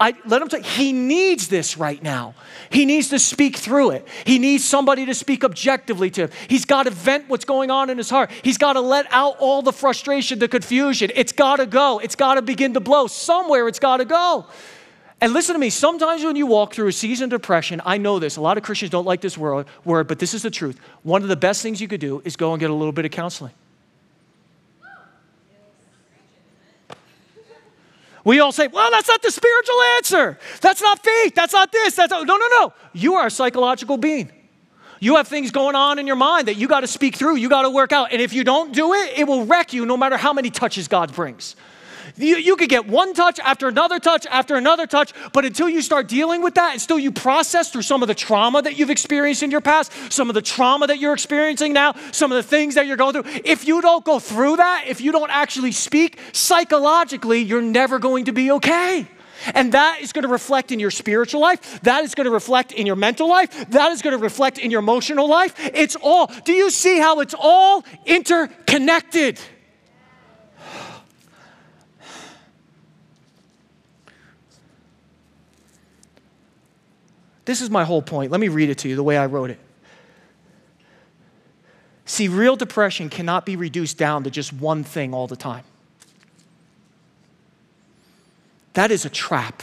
I, 0.00 0.14
let 0.24 0.40
him 0.40 0.48
talk. 0.48 0.62
He 0.62 0.92
needs 0.92 1.48
this 1.48 1.76
right 1.76 2.02
now. 2.02 2.34
He 2.70 2.86
needs 2.86 3.10
to 3.10 3.18
speak 3.18 3.56
through 3.56 3.90
it. 3.90 4.08
He 4.24 4.38
needs 4.38 4.64
somebody 4.64 5.04
to 5.04 5.14
speak 5.14 5.44
objectively 5.44 6.10
to 6.12 6.22
him. 6.22 6.30
He's 6.48 6.64
got 6.64 6.84
to 6.84 6.90
vent 6.90 7.28
what's 7.28 7.44
going 7.44 7.70
on 7.70 7.90
in 7.90 7.98
his 7.98 8.08
heart. 8.08 8.30
He's 8.42 8.56
got 8.56 8.72
to 8.72 8.80
let 8.80 9.06
out 9.12 9.36
all 9.38 9.60
the 9.60 9.74
frustration, 9.74 10.38
the 10.38 10.48
confusion. 10.48 11.10
It's 11.14 11.32
got 11.32 11.56
to 11.56 11.66
go. 11.66 11.98
It's 11.98 12.16
got 12.16 12.34
to 12.34 12.42
begin 12.42 12.72
to 12.74 12.80
blow. 12.80 13.08
Somewhere 13.08 13.68
it's 13.68 13.78
got 13.78 13.98
to 13.98 14.06
go. 14.06 14.46
And 15.22 15.34
listen 15.34 15.54
to 15.54 15.58
me, 15.58 15.68
sometimes 15.68 16.24
when 16.24 16.34
you 16.34 16.46
walk 16.46 16.72
through 16.72 16.88
a 16.88 16.92
season 16.92 17.24
of 17.24 17.30
depression, 17.30 17.82
I 17.84 17.98
know 17.98 18.18
this, 18.18 18.36
a 18.36 18.40
lot 18.40 18.56
of 18.56 18.62
Christians 18.62 18.90
don't 18.90 19.04
like 19.04 19.20
this 19.20 19.36
word, 19.36 19.66
but 19.84 20.18
this 20.18 20.32
is 20.32 20.42
the 20.42 20.50
truth. 20.50 20.80
One 21.02 21.22
of 21.22 21.28
the 21.28 21.36
best 21.36 21.62
things 21.62 21.80
you 21.80 21.88
could 21.88 22.00
do 22.00 22.22
is 22.24 22.36
go 22.36 22.52
and 22.52 22.60
get 22.60 22.70
a 22.70 22.74
little 22.74 22.92
bit 22.92 23.04
of 23.04 23.10
counseling. 23.10 23.52
We 28.24 28.40
all 28.40 28.52
say, 28.52 28.66
well, 28.66 28.90
that's 28.90 29.08
not 29.08 29.22
the 29.22 29.30
spiritual 29.30 29.82
answer. 29.96 30.38
That's 30.60 30.82
not 30.82 31.02
faith. 31.02 31.34
That's 31.34 31.52
not 31.52 31.72
this. 31.72 31.96
That's 31.96 32.10
not... 32.10 32.26
no, 32.26 32.36
no, 32.36 32.48
no. 32.48 32.72
You 32.92 33.14
are 33.14 33.26
a 33.26 33.30
psychological 33.30 33.96
being. 33.96 34.30
You 35.00 35.16
have 35.16 35.26
things 35.26 35.50
going 35.50 35.74
on 35.74 35.98
in 35.98 36.06
your 36.06 36.16
mind 36.16 36.48
that 36.48 36.56
you 36.56 36.68
got 36.68 36.80
to 36.80 36.86
speak 36.86 37.16
through, 37.16 37.36
you 37.36 37.48
got 37.48 37.62
to 37.62 37.70
work 37.70 37.92
out. 37.92 38.12
And 38.12 38.20
if 38.20 38.34
you 38.34 38.44
don't 38.44 38.74
do 38.74 38.92
it, 38.92 39.18
it 39.18 39.26
will 39.26 39.46
wreck 39.46 39.72
you 39.72 39.86
no 39.86 39.96
matter 39.96 40.18
how 40.18 40.34
many 40.34 40.50
touches 40.50 40.88
God 40.88 41.14
brings. 41.14 41.56
You, 42.16 42.36
you 42.36 42.56
could 42.56 42.68
get 42.68 42.86
one 42.86 43.14
touch 43.14 43.38
after 43.40 43.68
another 43.68 43.98
touch 43.98 44.26
after 44.26 44.56
another 44.56 44.86
touch, 44.86 45.12
but 45.32 45.44
until 45.44 45.68
you 45.68 45.82
start 45.82 46.08
dealing 46.08 46.42
with 46.42 46.54
that 46.54 46.72
and 46.72 46.80
still 46.80 46.98
you 46.98 47.12
process 47.12 47.70
through 47.70 47.82
some 47.82 48.02
of 48.02 48.08
the 48.08 48.14
trauma 48.14 48.62
that 48.62 48.78
you've 48.78 48.90
experienced 48.90 49.42
in 49.42 49.50
your 49.50 49.60
past, 49.60 49.92
some 50.12 50.28
of 50.28 50.34
the 50.34 50.42
trauma 50.42 50.86
that 50.86 50.98
you're 50.98 51.14
experiencing 51.14 51.72
now, 51.72 51.94
some 52.12 52.32
of 52.32 52.36
the 52.36 52.42
things 52.42 52.74
that 52.74 52.86
you're 52.86 52.96
going 52.96 53.12
through, 53.12 53.30
if 53.44 53.66
you 53.66 53.80
don't 53.80 54.04
go 54.04 54.18
through 54.18 54.56
that, 54.56 54.84
if 54.86 55.00
you 55.00 55.12
don't 55.12 55.30
actually 55.30 55.72
speak 55.72 56.18
psychologically, 56.32 57.40
you're 57.40 57.62
never 57.62 57.98
going 57.98 58.24
to 58.26 58.32
be 58.32 58.50
okay. 58.52 59.06
And 59.54 59.72
that 59.72 60.00
is 60.00 60.12
going 60.12 60.24
to 60.24 60.28
reflect 60.28 60.70
in 60.72 60.80
your 60.80 60.90
spiritual 60.90 61.40
life. 61.40 61.80
That 61.82 62.04
is 62.04 62.14
going 62.14 62.26
to 62.26 62.30
reflect 62.30 62.72
in 62.72 62.86
your 62.86 62.96
mental 62.96 63.28
life. 63.28 63.70
That 63.70 63.92
is 63.92 64.02
going 64.02 64.16
to 64.16 64.22
reflect 64.22 64.58
in 64.58 64.70
your 64.70 64.80
emotional 64.80 65.28
life. 65.28 65.54
It's 65.58 65.96
all, 65.96 66.30
do 66.44 66.52
you 66.52 66.70
see 66.70 66.98
how 66.98 67.20
it's 67.20 67.34
all 67.38 67.84
interconnected? 68.04 69.40
This 77.44 77.60
is 77.60 77.70
my 77.70 77.84
whole 77.84 78.02
point. 78.02 78.30
Let 78.30 78.40
me 78.40 78.48
read 78.48 78.70
it 78.70 78.78
to 78.78 78.88
you 78.88 78.96
the 78.96 79.02
way 79.02 79.16
I 79.16 79.26
wrote 79.26 79.50
it. 79.50 79.58
See, 82.04 82.28
real 82.28 82.56
depression 82.56 83.08
cannot 83.08 83.46
be 83.46 83.56
reduced 83.56 83.96
down 83.96 84.24
to 84.24 84.30
just 84.30 84.52
one 84.52 84.82
thing 84.82 85.14
all 85.14 85.26
the 85.26 85.36
time. 85.36 85.64
That 88.74 88.90
is 88.90 89.04
a 89.04 89.10
trap. 89.10 89.62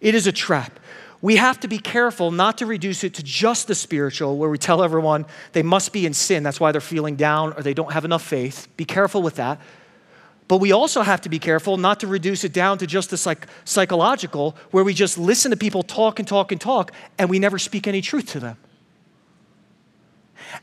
It 0.00 0.14
is 0.14 0.26
a 0.26 0.32
trap. 0.32 0.78
We 1.22 1.36
have 1.36 1.60
to 1.60 1.68
be 1.68 1.78
careful 1.78 2.30
not 2.30 2.58
to 2.58 2.66
reduce 2.66 3.04
it 3.04 3.14
to 3.14 3.22
just 3.22 3.68
the 3.68 3.74
spiritual, 3.74 4.38
where 4.38 4.48
we 4.48 4.56
tell 4.56 4.82
everyone 4.82 5.26
they 5.52 5.62
must 5.62 5.92
be 5.92 6.06
in 6.06 6.14
sin. 6.14 6.42
That's 6.42 6.60
why 6.60 6.72
they're 6.72 6.80
feeling 6.80 7.16
down 7.16 7.52
or 7.52 7.62
they 7.62 7.74
don't 7.74 7.92
have 7.92 8.06
enough 8.06 8.22
faith. 8.22 8.68
Be 8.76 8.86
careful 8.86 9.22
with 9.22 9.36
that. 9.36 9.60
But 10.50 10.56
we 10.56 10.72
also 10.72 11.02
have 11.02 11.20
to 11.20 11.28
be 11.28 11.38
careful 11.38 11.76
not 11.76 12.00
to 12.00 12.08
reduce 12.08 12.42
it 12.42 12.52
down 12.52 12.78
to 12.78 12.86
just 12.88 13.10
the 13.10 13.16
psych- 13.16 13.46
psychological, 13.64 14.56
where 14.72 14.82
we 14.82 14.92
just 14.92 15.16
listen 15.16 15.52
to 15.52 15.56
people 15.56 15.84
talk 15.84 16.18
and 16.18 16.26
talk 16.26 16.50
and 16.50 16.60
talk, 16.60 16.90
and 17.18 17.30
we 17.30 17.38
never 17.38 17.56
speak 17.56 17.86
any 17.86 18.00
truth 18.00 18.26
to 18.30 18.40
them. 18.40 18.56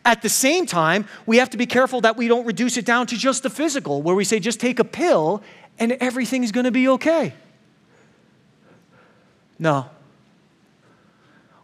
At 0.03 0.21
the 0.21 0.27
same 0.27 0.65
time, 0.65 1.05
we 1.25 1.38
have 1.38 1.51
to 1.51 1.57
be 1.57 1.65
careful 1.65 2.01
that 2.01 2.17
we 2.17 2.27
don't 2.27 2.45
reduce 2.45 2.75
it 2.75 2.83
down 2.83 3.07
to 3.07 3.15
just 3.15 3.43
the 3.43 3.49
physical, 3.49 4.01
where 4.01 4.13
we 4.13 4.25
say 4.25 4.41
just 4.41 4.59
take 4.59 4.79
a 4.79 4.83
pill 4.83 5.41
and 5.79 5.93
everything's 5.93 6.51
gonna 6.51 6.69
be 6.69 6.89
okay. 6.89 7.33
No. 9.57 9.85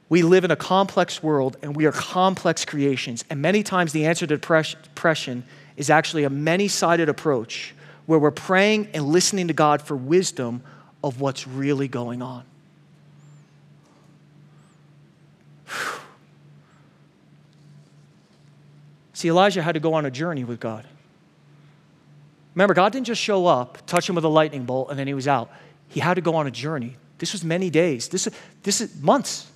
We 0.08 0.22
live 0.22 0.46
in 0.46 0.52
a 0.52 0.56
complex 0.56 1.22
world 1.22 1.58
and 1.62 1.76
we 1.76 1.86
are 1.88 1.92
complex 1.92 2.64
creations. 2.64 3.26
And 3.30 3.42
many 3.42 3.64
times 3.64 3.92
the 3.92 4.06
answer 4.06 4.26
to 4.26 4.38
depression 4.38 5.44
is 5.76 5.90
actually 5.90 6.24
a 6.24 6.30
many 6.30 6.70
sided 6.70 7.10
approach 7.10 7.74
where 8.06 8.20
we're 8.20 8.32
praying 8.32 8.90
and 8.94 9.06
listening 9.06 9.48
to 9.48 9.54
God 9.54 9.82
for 9.82 9.96
wisdom 9.96 10.62
of 11.04 11.22
what's 11.22 11.48
really 11.48 11.88
going 11.88 12.22
on. 12.22 12.44
See, 19.14 19.30
Elijah 19.30 19.62
had 19.62 19.74
to 19.74 19.80
go 19.80 19.94
on 19.94 20.06
a 20.06 20.12
journey 20.12 20.44
with 20.44 20.60
God. 20.60 20.86
Remember, 22.56 22.74
God 22.74 22.92
didn't 22.92 23.08
just 23.08 23.22
show 23.22 23.48
up, 23.48 23.86
touch 23.88 24.08
him 24.08 24.16
with 24.16 24.24
a 24.24 24.30
lightning 24.30 24.66
bolt, 24.66 24.90
and 24.90 25.00
then 25.00 25.08
he 25.08 25.14
was 25.14 25.28
out. 25.28 25.50
He 25.88 26.00
had 26.00 26.16
to 26.16 26.22
go 26.22 26.36
on 26.36 26.48
a 26.48 26.52
journey. 26.52 26.96
This 27.18 27.34
was 27.34 27.44
many 27.44 27.70
days. 27.70 28.10
This, 28.10 28.28
this 28.64 28.82
is 28.82 29.02
months. 29.02 29.50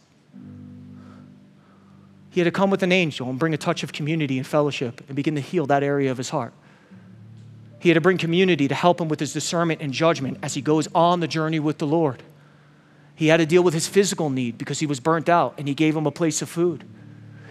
He 2.32 2.40
had 2.40 2.46
to 2.46 2.52
come 2.52 2.70
with 2.70 2.84
an 2.84 2.92
angel 2.92 3.30
and 3.30 3.40
bring 3.40 3.54
a 3.54 3.58
touch 3.58 3.84
of 3.84 3.92
community 3.94 4.38
and 4.38 4.46
fellowship 4.46 5.02
and 5.08 5.16
begin 5.16 5.36
to 5.36 5.42
heal 5.42 5.66
that 5.68 5.84
area 5.84 6.12
of 6.12 6.18
his 6.18 6.30
heart. 6.30 6.54
He 7.88 7.92
had 7.92 7.96
to 7.96 8.02
bring 8.02 8.18
community 8.18 8.68
to 8.68 8.76
help 8.76 9.00
him 9.00 9.08
with 9.08 9.22
his 9.22 9.32
discernment 9.32 9.80
and 9.82 9.94
judgment 9.94 10.40
as 10.44 10.56
he 10.56 10.62
goes 10.62 10.90
on 10.94 11.22
the 11.22 11.28
journey 11.28 11.58
with 11.58 11.78
the 11.78 11.88
Lord. 11.88 12.22
He 13.16 13.28
had 13.28 13.38
to 13.38 13.46
deal 13.46 13.64
with 13.64 13.74
his 13.74 13.88
physical 13.88 14.30
need 14.30 14.58
because 14.58 14.80
he 14.82 14.86
was 14.86 15.00
burnt 15.00 15.30
out 15.30 15.54
and 15.58 15.70
he 15.70 15.74
gave 15.74 15.96
him 15.96 16.06
a 16.06 16.12
place 16.12 16.42
of 16.42 16.50
food. 16.50 16.84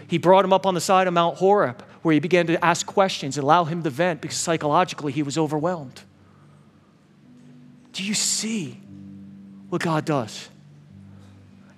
He 0.06 0.18
brought 0.18 0.44
him 0.44 0.52
up 0.52 0.66
on 0.66 0.74
the 0.74 0.80
side 0.82 1.06
of 1.06 1.14
Mount 1.14 1.38
Horeb 1.38 1.82
where 2.02 2.12
he 2.12 2.20
began 2.20 2.46
to 2.48 2.62
ask 2.62 2.84
questions 2.84 3.38
and 3.38 3.44
allow 3.44 3.64
him 3.64 3.82
to 3.82 3.88
vent 3.88 4.20
because 4.20 4.36
psychologically 4.36 5.10
he 5.10 5.22
was 5.22 5.38
overwhelmed. 5.38 6.02
Do 7.94 8.04
you 8.04 8.12
see 8.12 8.78
what 9.70 9.80
God 9.80 10.04
does? 10.04 10.50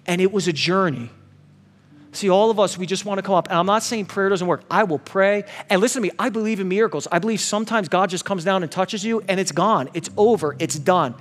And 0.04 0.20
it 0.20 0.32
was 0.32 0.48
a 0.48 0.52
journey. 0.52 1.10
See, 2.12 2.30
all 2.30 2.50
of 2.50 2.58
us, 2.58 2.78
we 2.78 2.86
just 2.86 3.04
want 3.04 3.18
to 3.18 3.22
come 3.22 3.34
up. 3.34 3.48
And 3.48 3.58
I'm 3.58 3.66
not 3.66 3.82
saying 3.82 4.06
prayer 4.06 4.28
doesn't 4.28 4.46
work. 4.46 4.62
I 4.70 4.84
will 4.84 4.98
pray. 4.98 5.44
And 5.68 5.80
listen 5.80 6.02
to 6.02 6.08
me, 6.08 6.14
I 6.18 6.30
believe 6.30 6.58
in 6.58 6.68
miracles. 6.68 7.06
I 7.12 7.18
believe 7.18 7.40
sometimes 7.40 7.88
God 7.88 8.10
just 8.10 8.24
comes 8.24 8.44
down 8.44 8.62
and 8.62 8.72
touches 8.72 9.04
you 9.04 9.22
and 9.28 9.38
it's 9.38 9.52
gone, 9.52 9.90
it's 9.94 10.10
over, 10.16 10.56
it's 10.58 10.78
done. 10.78 11.14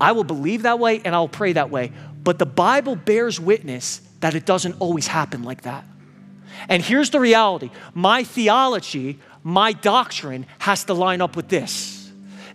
I 0.00 0.12
will 0.12 0.24
believe 0.24 0.62
that 0.62 0.78
way 0.78 1.00
and 1.04 1.14
I'll 1.14 1.28
pray 1.28 1.54
that 1.54 1.70
way. 1.70 1.92
But 2.22 2.38
the 2.38 2.46
Bible 2.46 2.94
bears 2.96 3.40
witness 3.40 4.00
that 4.20 4.34
it 4.34 4.44
doesn't 4.44 4.76
always 4.80 5.06
happen 5.06 5.44
like 5.44 5.62
that. 5.62 5.84
And 6.68 6.82
here's 6.82 7.10
the 7.10 7.20
reality 7.20 7.70
my 7.94 8.24
theology, 8.24 9.18
my 9.42 9.72
doctrine 9.72 10.46
has 10.58 10.84
to 10.84 10.94
line 10.94 11.20
up 11.20 11.36
with 11.36 11.48
this 11.48 12.01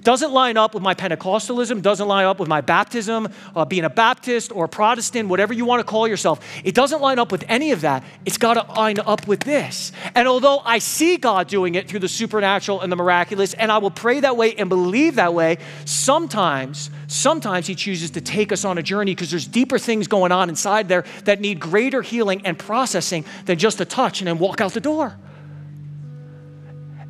doesn't 0.07 0.31
line 0.31 0.55
up 0.55 0.73
with 0.73 0.81
my 0.81 0.93
Pentecostalism, 0.93 1.81
doesn't 1.81 2.07
line 2.07 2.25
up 2.25 2.39
with 2.39 2.47
my 2.47 2.61
baptism, 2.61 3.27
uh, 3.53 3.65
being 3.65 3.83
a 3.83 3.89
Baptist 3.89 4.53
or 4.53 4.63
a 4.63 4.69
Protestant, 4.69 5.27
whatever 5.27 5.53
you 5.53 5.65
want 5.65 5.81
to 5.81 5.83
call 5.83 6.07
yourself. 6.07 6.39
It 6.63 6.73
doesn't 6.73 7.01
line 7.01 7.19
up 7.19 7.29
with 7.29 7.43
any 7.49 7.71
of 7.71 7.81
that. 7.81 8.05
It's 8.23 8.37
got 8.37 8.53
to 8.53 8.73
line 8.73 8.99
up 8.99 9.27
with 9.27 9.41
this. 9.41 9.91
And 10.15 10.25
although 10.25 10.59
I 10.59 10.79
see 10.79 11.17
God 11.17 11.49
doing 11.49 11.75
it 11.75 11.89
through 11.89 11.99
the 11.99 12.07
supernatural 12.07 12.79
and 12.79 12.89
the 12.89 12.95
miraculous, 12.95 13.53
and 13.53 13.69
I 13.69 13.79
will 13.79 13.91
pray 13.91 14.21
that 14.21 14.37
way 14.37 14.55
and 14.55 14.69
believe 14.69 15.15
that 15.15 15.33
way, 15.33 15.57
sometimes, 15.83 16.89
sometimes 17.07 17.67
He 17.67 17.75
chooses 17.75 18.11
to 18.11 18.21
take 18.21 18.53
us 18.53 18.63
on 18.63 18.77
a 18.77 18.83
journey 18.83 19.13
because 19.13 19.29
there's 19.29 19.45
deeper 19.45 19.77
things 19.77 20.07
going 20.07 20.31
on 20.31 20.47
inside 20.47 20.87
there 20.87 21.03
that 21.25 21.41
need 21.41 21.59
greater 21.59 22.01
healing 22.01 22.43
and 22.45 22.57
processing 22.57 23.25
than 23.43 23.57
just 23.57 23.81
a 23.81 23.85
touch 23.85 24.21
and 24.21 24.27
then 24.29 24.39
walk 24.39 24.61
out 24.61 24.71
the 24.71 24.79
door. 24.79 25.17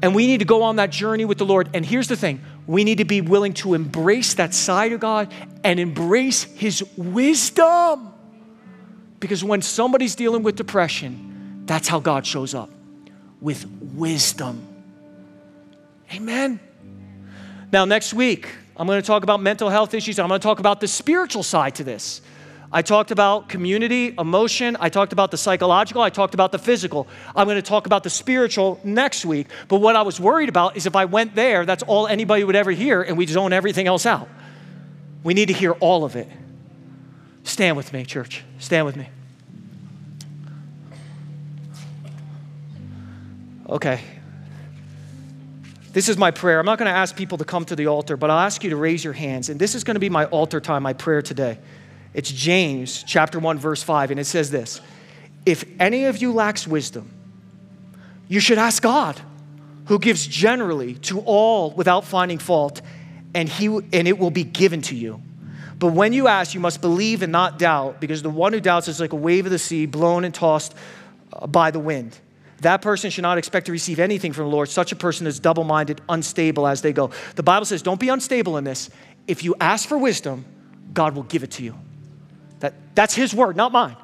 And 0.01 0.15
we 0.15 0.25
need 0.25 0.39
to 0.39 0.45
go 0.45 0.63
on 0.63 0.77
that 0.77 0.89
journey 0.89 1.25
with 1.25 1.37
the 1.37 1.45
Lord. 1.45 1.69
And 1.75 1.85
here's 1.85 2.07
the 2.07 2.15
thing 2.15 2.41
we 2.67 2.83
need 2.83 2.97
to 2.97 3.05
be 3.05 3.21
willing 3.21 3.53
to 3.53 3.73
embrace 3.73 4.33
that 4.35 4.53
side 4.53 4.91
of 4.91 4.99
God 4.99 5.33
and 5.63 5.79
embrace 5.79 6.43
His 6.43 6.83
wisdom. 6.97 8.13
Because 9.19 9.43
when 9.43 9.61
somebody's 9.61 10.15
dealing 10.15 10.43
with 10.43 10.57
depression, 10.57 11.63
that's 11.65 11.87
how 11.87 11.99
God 11.99 12.25
shows 12.25 12.53
up 12.53 12.69
with 13.41 13.65
wisdom. 13.95 14.67
Amen. 16.13 16.59
Now, 17.71 17.85
next 17.85 18.13
week, 18.13 18.49
I'm 18.75 18.85
going 18.85 19.01
to 19.01 19.05
talk 19.05 19.23
about 19.23 19.41
mental 19.41 19.69
health 19.69 19.93
issues. 19.93 20.19
I'm 20.19 20.27
going 20.27 20.39
to 20.39 20.43
talk 20.43 20.59
about 20.59 20.79
the 20.79 20.87
spiritual 20.87 21.43
side 21.43 21.75
to 21.75 21.83
this. 21.83 22.21
I 22.71 22.81
talked 22.81 23.11
about 23.11 23.47
community, 23.47 24.13
emotion. 24.17 24.75
I 24.79 24.89
talked 24.89 25.13
about 25.13 25.31
the 25.31 25.37
psychological. 25.37 26.01
I 26.01 26.09
talked 26.09 26.33
about 26.33 26.51
the 26.51 26.59
physical. 26.59 27.07
I'm 27.35 27.47
going 27.47 27.55
to 27.55 27.61
talk 27.61 27.85
about 27.85 28.03
the 28.03 28.09
spiritual 28.09 28.79
next 28.83 29.25
week. 29.25 29.47
But 29.69 29.79
what 29.79 29.95
I 29.95 30.01
was 30.01 30.19
worried 30.19 30.49
about 30.49 30.75
is 30.75 30.85
if 30.85 30.95
I 30.95 31.05
went 31.05 31.33
there, 31.33 31.65
that's 31.65 31.83
all 31.83 32.07
anybody 32.07 32.43
would 32.43 32.57
ever 32.57 32.71
hear, 32.71 33.01
and 33.01 33.17
we 33.17 33.25
zone 33.25 33.53
everything 33.53 33.87
else 33.87 34.05
out. 34.05 34.27
We 35.23 35.33
need 35.33 35.47
to 35.47 35.53
hear 35.53 35.71
all 35.73 36.03
of 36.03 36.15
it. 36.15 36.29
Stand 37.43 37.77
with 37.77 37.93
me, 37.93 38.03
church. 38.03 38.43
Stand 38.59 38.85
with 38.85 38.97
me. 38.97 39.07
Okay. 43.69 44.01
This 45.93 46.09
is 46.09 46.17
my 46.17 46.31
prayer. 46.31 46.59
I'm 46.59 46.65
not 46.65 46.77
going 46.77 46.91
to 46.91 46.95
ask 46.95 47.15
people 47.15 47.37
to 47.37 47.45
come 47.45 47.65
to 47.65 47.75
the 47.75 47.87
altar, 47.87 48.17
but 48.17 48.29
I'll 48.29 48.39
ask 48.39 48.63
you 48.63 48.69
to 48.71 48.75
raise 48.75 49.03
your 49.03 49.13
hands. 49.13 49.49
And 49.49 49.59
this 49.59 49.73
is 49.73 49.83
going 49.83 49.95
to 49.95 49.99
be 49.99 50.09
my 50.09 50.25
altar 50.25 50.59
time, 50.59 50.83
my 50.83 50.93
prayer 50.93 51.21
today. 51.21 51.57
It's 52.17 52.31
James 52.31 53.03
chapter 53.03 53.37
1 53.37 53.59
verse 53.59 53.83
5 53.83 54.09
and 54.09 54.19
it 54.19 54.25
says 54.25 54.49
this. 54.49 54.81
If 55.45 55.63
any 55.79 56.05
of 56.05 56.17
you 56.17 56.33
lacks 56.33 56.67
wisdom, 56.67 57.13
you 58.27 58.39
should 58.39 58.57
ask 58.57 58.81
God, 58.81 59.21
who 59.85 59.99
gives 59.99 60.25
generally 60.25 60.95
to 60.95 61.19
all 61.19 61.69
without 61.69 62.05
finding 62.05 62.39
fault, 62.39 62.81
and 63.35 63.47
he 63.47 63.67
and 63.67 64.07
it 64.07 64.17
will 64.17 64.31
be 64.31 64.43
given 64.43 64.81
to 64.81 64.95
you. 64.95 65.21
But 65.77 65.93
when 65.93 66.11
you 66.11 66.27
ask, 66.27 66.55
you 66.55 66.59
must 66.59 66.81
believe 66.81 67.21
and 67.21 67.31
not 67.31 67.59
doubt, 67.59 68.01
because 68.01 68.23
the 68.23 68.31
one 68.31 68.51
who 68.51 68.59
doubts 68.59 68.87
is 68.87 68.99
like 68.99 69.13
a 69.13 69.15
wave 69.15 69.45
of 69.45 69.51
the 69.51 69.59
sea 69.59 69.85
blown 69.85 70.25
and 70.25 70.33
tossed 70.33 70.73
uh, 71.31 71.45
by 71.45 71.69
the 71.69 71.79
wind. 71.79 72.17
That 72.61 72.81
person 72.81 73.11
should 73.11 73.21
not 73.21 73.37
expect 73.37 73.67
to 73.67 73.71
receive 73.71 73.99
anything 73.99 74.33
from 74.33 74.45
the 74.45 74.49
Lord. 74.49 74.69
Such 74.69 74.91
a 74.91 74.95
person 74.95 75.27
is 75.27 75.39
double 75.39 75.63
minded, 75.63 76.01
unstable 76.09 76.65
as 76.65 76.81
they 76.81 76.93
go. 76.93 77.11
The 77.35 77.43
Bible 77.43 77.65
says, 77.65 77.83
don't 77.83 77.99
be 77.99 78.09
unstable 78.09 78.57
in 78.57 78.63
this. 78.63 78.89
If 79.27 79.43
you 79.43 79.55
ask 79.61 79.87
for 79.87 79.99
wisdom, 79.99 80.45
God 80.93 81.15
will 81.15 81.23
give 81.23 81.43
it 81.43 81.51
to 81.51 81.63
you. 81.63 81.75
That, 82.59 82.73
that's 82.95 83.13
His 83.13 83.33
word, 83.33 83.55
not 83.55 83.71
mine. 83.71 83.95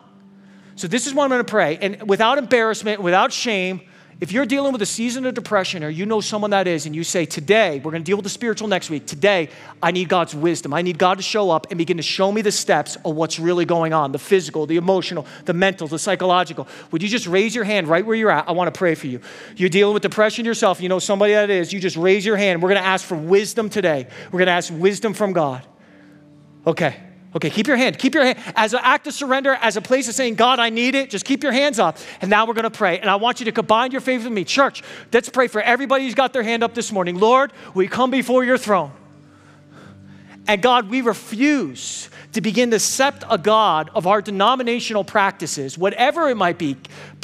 So, 0.76 0.88
this 0.88 1.08
is 1.08 1.14
what 1.14 1.24
I'm 1.24 1.30
going 1.30 1.45
to 1.45 1.49
pray. 1.49 1.78
And 1.82 2.08
without 2.08 2.38
embarrassment, 2.38 3.01
without 3.01 3.32
shame, 3.32 3.82
if 4.24 4.32
you're 4.32 4.45
dealing 4.45 4.72
with 4.72 4.82
a 4.82 4.86
season 4.86 5.26
of 5.26 5.34
depression 5.34 5.84
or 5.84 5.89
you 5.89 6.06
know 6.06 6.22
someone 6.22 6.51
that 6.51 6.66
is, 6.66 6.86
and 6.86 6.95
you 6.95 7.04
say, 7.04 7.26
Today, 7.26 7.82
we're 7.84 7.91
going 7.91 8.04
to 8.04 8.06
deal 8.06 8.16
with 8.16 8.24
the 8.24 8.30
spiritual 8.30 8.68
next 8.68 8.89
week. 8.89 9.06
Today, 9.06 9.49
I 9.82 9.91
need 9.91 10.08
God's 10.08 10.34
wisdom. 10.34 10.74
I 10.74 10.82
need 10.82 10.97
God 10.97 11.18
to 11.18 11.24
show 11.24 11.51
up 11.51 11.68
and 11.70 11.78
begin 11.78 11.97
to 11.97 12.04
show 12.04 12.32
me 12.32 12.41
the 12.41 12.51
steps 12.51 12.95
of 13.04 13.16
what's 13.16 13.38
really 13.38 13.66
going 13.66 13.91
on 13.91 14.12
the 14.12 14.20
physical, 14.20 14.66
the 14.66 14.78
emotional, 14.78 15.26
the 15.45 15.54
mental, 15.54 15.88
the 15.88 15.99
psychological. 15.99 16.68
Would 16.91 17.04
you 17.04 17.10
just 17.10 17.28
raise 17.28 17.54
your 17.54 17.66
hand 17.66 17.88
right 17.88 18.06
where 18.06 18.16
you're 18.16 18.32
at? 18.32 18.47
I 18.47 18.54
want 18.54 18.74
to 18.74 18.78
pray 18.78 18.95
for 18.95 19.08
you. 19.08 19.20
You're 19.58 19.70
dealing 19.70 19.93
with 19.93 20.04
depression 20.04 20.45
yourself, 20.45 20.80
you 20.80 20.89
know 20.89 20.99
somebody 20.99 21.34
that 21.34 21.49
is, 21.49 21.74
you 21.74 21.80
just 21.80 21.97
raise 21.97 22.26
your 22.26 22.38
hand. 22.38 22.62
We're 22.62 22.70
going 22.70 22.82
to 22.82 22.88
ask 22.88 23.06
for 23.06 23.16
wisdom 23.18 23.70
today. 23.70 24.08
We're 24.32 24.39
going 24.39 24.47
to 24.47 24.54
ask 24.54 24.72
wisdom 24.74 25.14
from 25.14 25.34
God. 25.34 25.68
Okay. 26.66 26.95
Okay, 27.36 27.49
keep 27.49 27.67
your 27.67 27.77
hand. 27.77 27.97
Keep 27.97 28.13
your 28.13 28.25
hand 28.25 28.39
as 28.55 28.73
an 28.73 28.81
act 28.84 29.07
of 29.07 29.13
surrender, 29.13 29.53
as 29.55 29.75
a 29.75 29.81
place 29.81 30.07
of 30.07 30.13
saying, 30.13 30.36
God, 30.36 30.59
I 30.59 30.69
need 30.69 30.93
it. 30.93 31.09
Just 31.09 31.25
keep 31.25 31.41
your 31.41 31.51
hands 31.51 31.79
up. 31.79 31.97
And 32.21 32.29
now 32.29 32.45
we're 32.45 32.53
going 32.53 32.63
to 32.63 32.69
pray. 32.69 32.99
And 32.99 33.09
I 33.09 33.15
want 33.15 33.39
you 33.39 33.45
to 33.45 33.51
combine 33.51 33.91
your 33.91 34.01
faith 34.01 34.23
with 34.23 34.34
me. 34.34 34.43
Church, 34.43 34.84
let's 35.11 35.29
pray 35.29 35.47
for 35.47 35.61
everybody 35.61 36.05
who's 36.05 36.15
got 36.15 36.34
their 36.34 36.43
hand 36.43 36.63
up 36.63 36.75
this 36.75 36.91
morning. 36.91 37.19
Lord, 37.19 37.51
we 37.73 37.88
come 37.88 38.11
before 38.11 38.43
your 38.43 38.57
throne. 38.57 38.91
And 40.47 40.61
God, 40.61 40.89
we 40.89 41.01
refuse 41.01 42.09
to 42.34 42.41
begin 42.41 42.71
to 42.71 42.75
accept 42.75 43.23
a 43.29 43.38
God 43.38 43.89
of 43.95 44.07
our 44.07 44.21
denominational 44.21 45.03
practices, 45.03 45.77
whatever 45.77 46.29
it 46.29 46.36
might 46.36 46.57
be. 46.57 46.75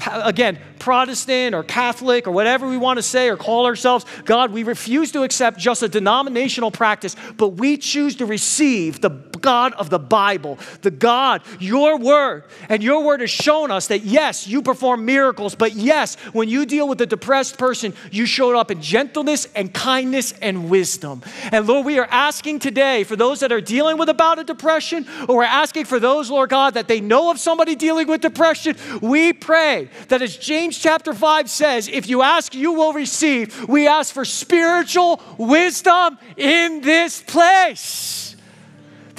Again, 0.07 0.57
Protestant 0.77 1.53
or 1.53 1.63
Catholic 1.63 2.27
or 2.27 2.31
whatever 2.31 2.67
we 2.67 2.77
want 2.77 2.97
to 2.97 3.03
say 3.03 3.27
or 3.27 3.35
call 3.35 3.65
ourselves. 3.65 4.05
God, 4.23 4.51
we 4.51 4.63
refuse 4.63 5.11
to 5.11 5.23
accept 5.23 5.59
just 5.59 5.83
a 5.83 5.89
denominational 5.89 6.71
practice, 6.71 7.15
but 7.37 7.49
we 7.49 7.77
choose 7.77 8.15
to 8.17 8.25
receive 8.25 9.01
the 9.01 9.28
God 9.41 9.73
of 9.73 9.89
the 9.89 9.99
Bible, 9.99 10.57
the 10.81 10.91
God, 10.91 11.41
your 11.59 11.97
word. 11.97 12.43
And 12.67 12.83
your 12.83 13.03
word 13.03 13.21
has 13.21 13.29
shown 13.29 13.71
us 13.71 13.87
that 13.87 14.03
yes, 14.03 14.47
you 14.47 14.61
perform 14.61 15.05
miracles, 15.05 15.55
but 15.55 15.73
yes, 15.73 16.15
when 16.33 16.49
you 16.49 16.65
deal 16.65 16.87
with 16.87 17.01
a 17.01 17.05
depressed 17.05 17.57
person, 17.57 17.93
you 18.11 18.25
showed 18.25 18.55
up 18.55 18.71
in 18.71 18.81
gentleness 18.81 19.47
and 19.55 19.73
kindness 19.73 20.33
and 20.41 20.69
wisdom. 20.69 21.21
And 21.51 21.67
Lord, 21.67 21.85
we 21.85 21.99
are 21.99 22.07
asking 22.09 22.59
today 22.59 23.03
for 23.03 23.15
those 23.15 23.39
that 23.39 23.51
are 23.51 23.61
dealing 23.61 23.97
with 23.97 24.09
about 24.09 24.39
a 24.39 24.43
depression, 24.43 25.07
or 25.27 25.37
we're 25.37 25.43
asking 25.43 25.85
for 25.85 25.99
those, 25.99 26.29
Lord 26.29 26.49
God, 26.49 26.73
that 26.75 26.87
they 26.87 27.01
know 27.01 27.31
of 27.31 27.39
somebody 27.39 27.75
dealing 27.75 28.07
with 28.07 28.21
depression, 28.21 28.75
we 29.01 29.33
pray 29.33 29.89
that 30.07 30.21
as 30.21 30.37
James 30.37 30.77
chapter 30.77 31.13
5 31.13 31.49
says, 31.49 31.87
if 31.87 32.07
you 32.07 32.21
ask, 32.21 32.53
you 32.53 32.73
will 32.73 32.93
receive. 32.93 33.67
We 33.67 33.87
ask 33.87 34.13
for 34.13 34.25
spiritual 34.25 35.21
wisdom 35.37 36.17
in 36.37 36.81
this 36.81 37.21
place 37.21 38.28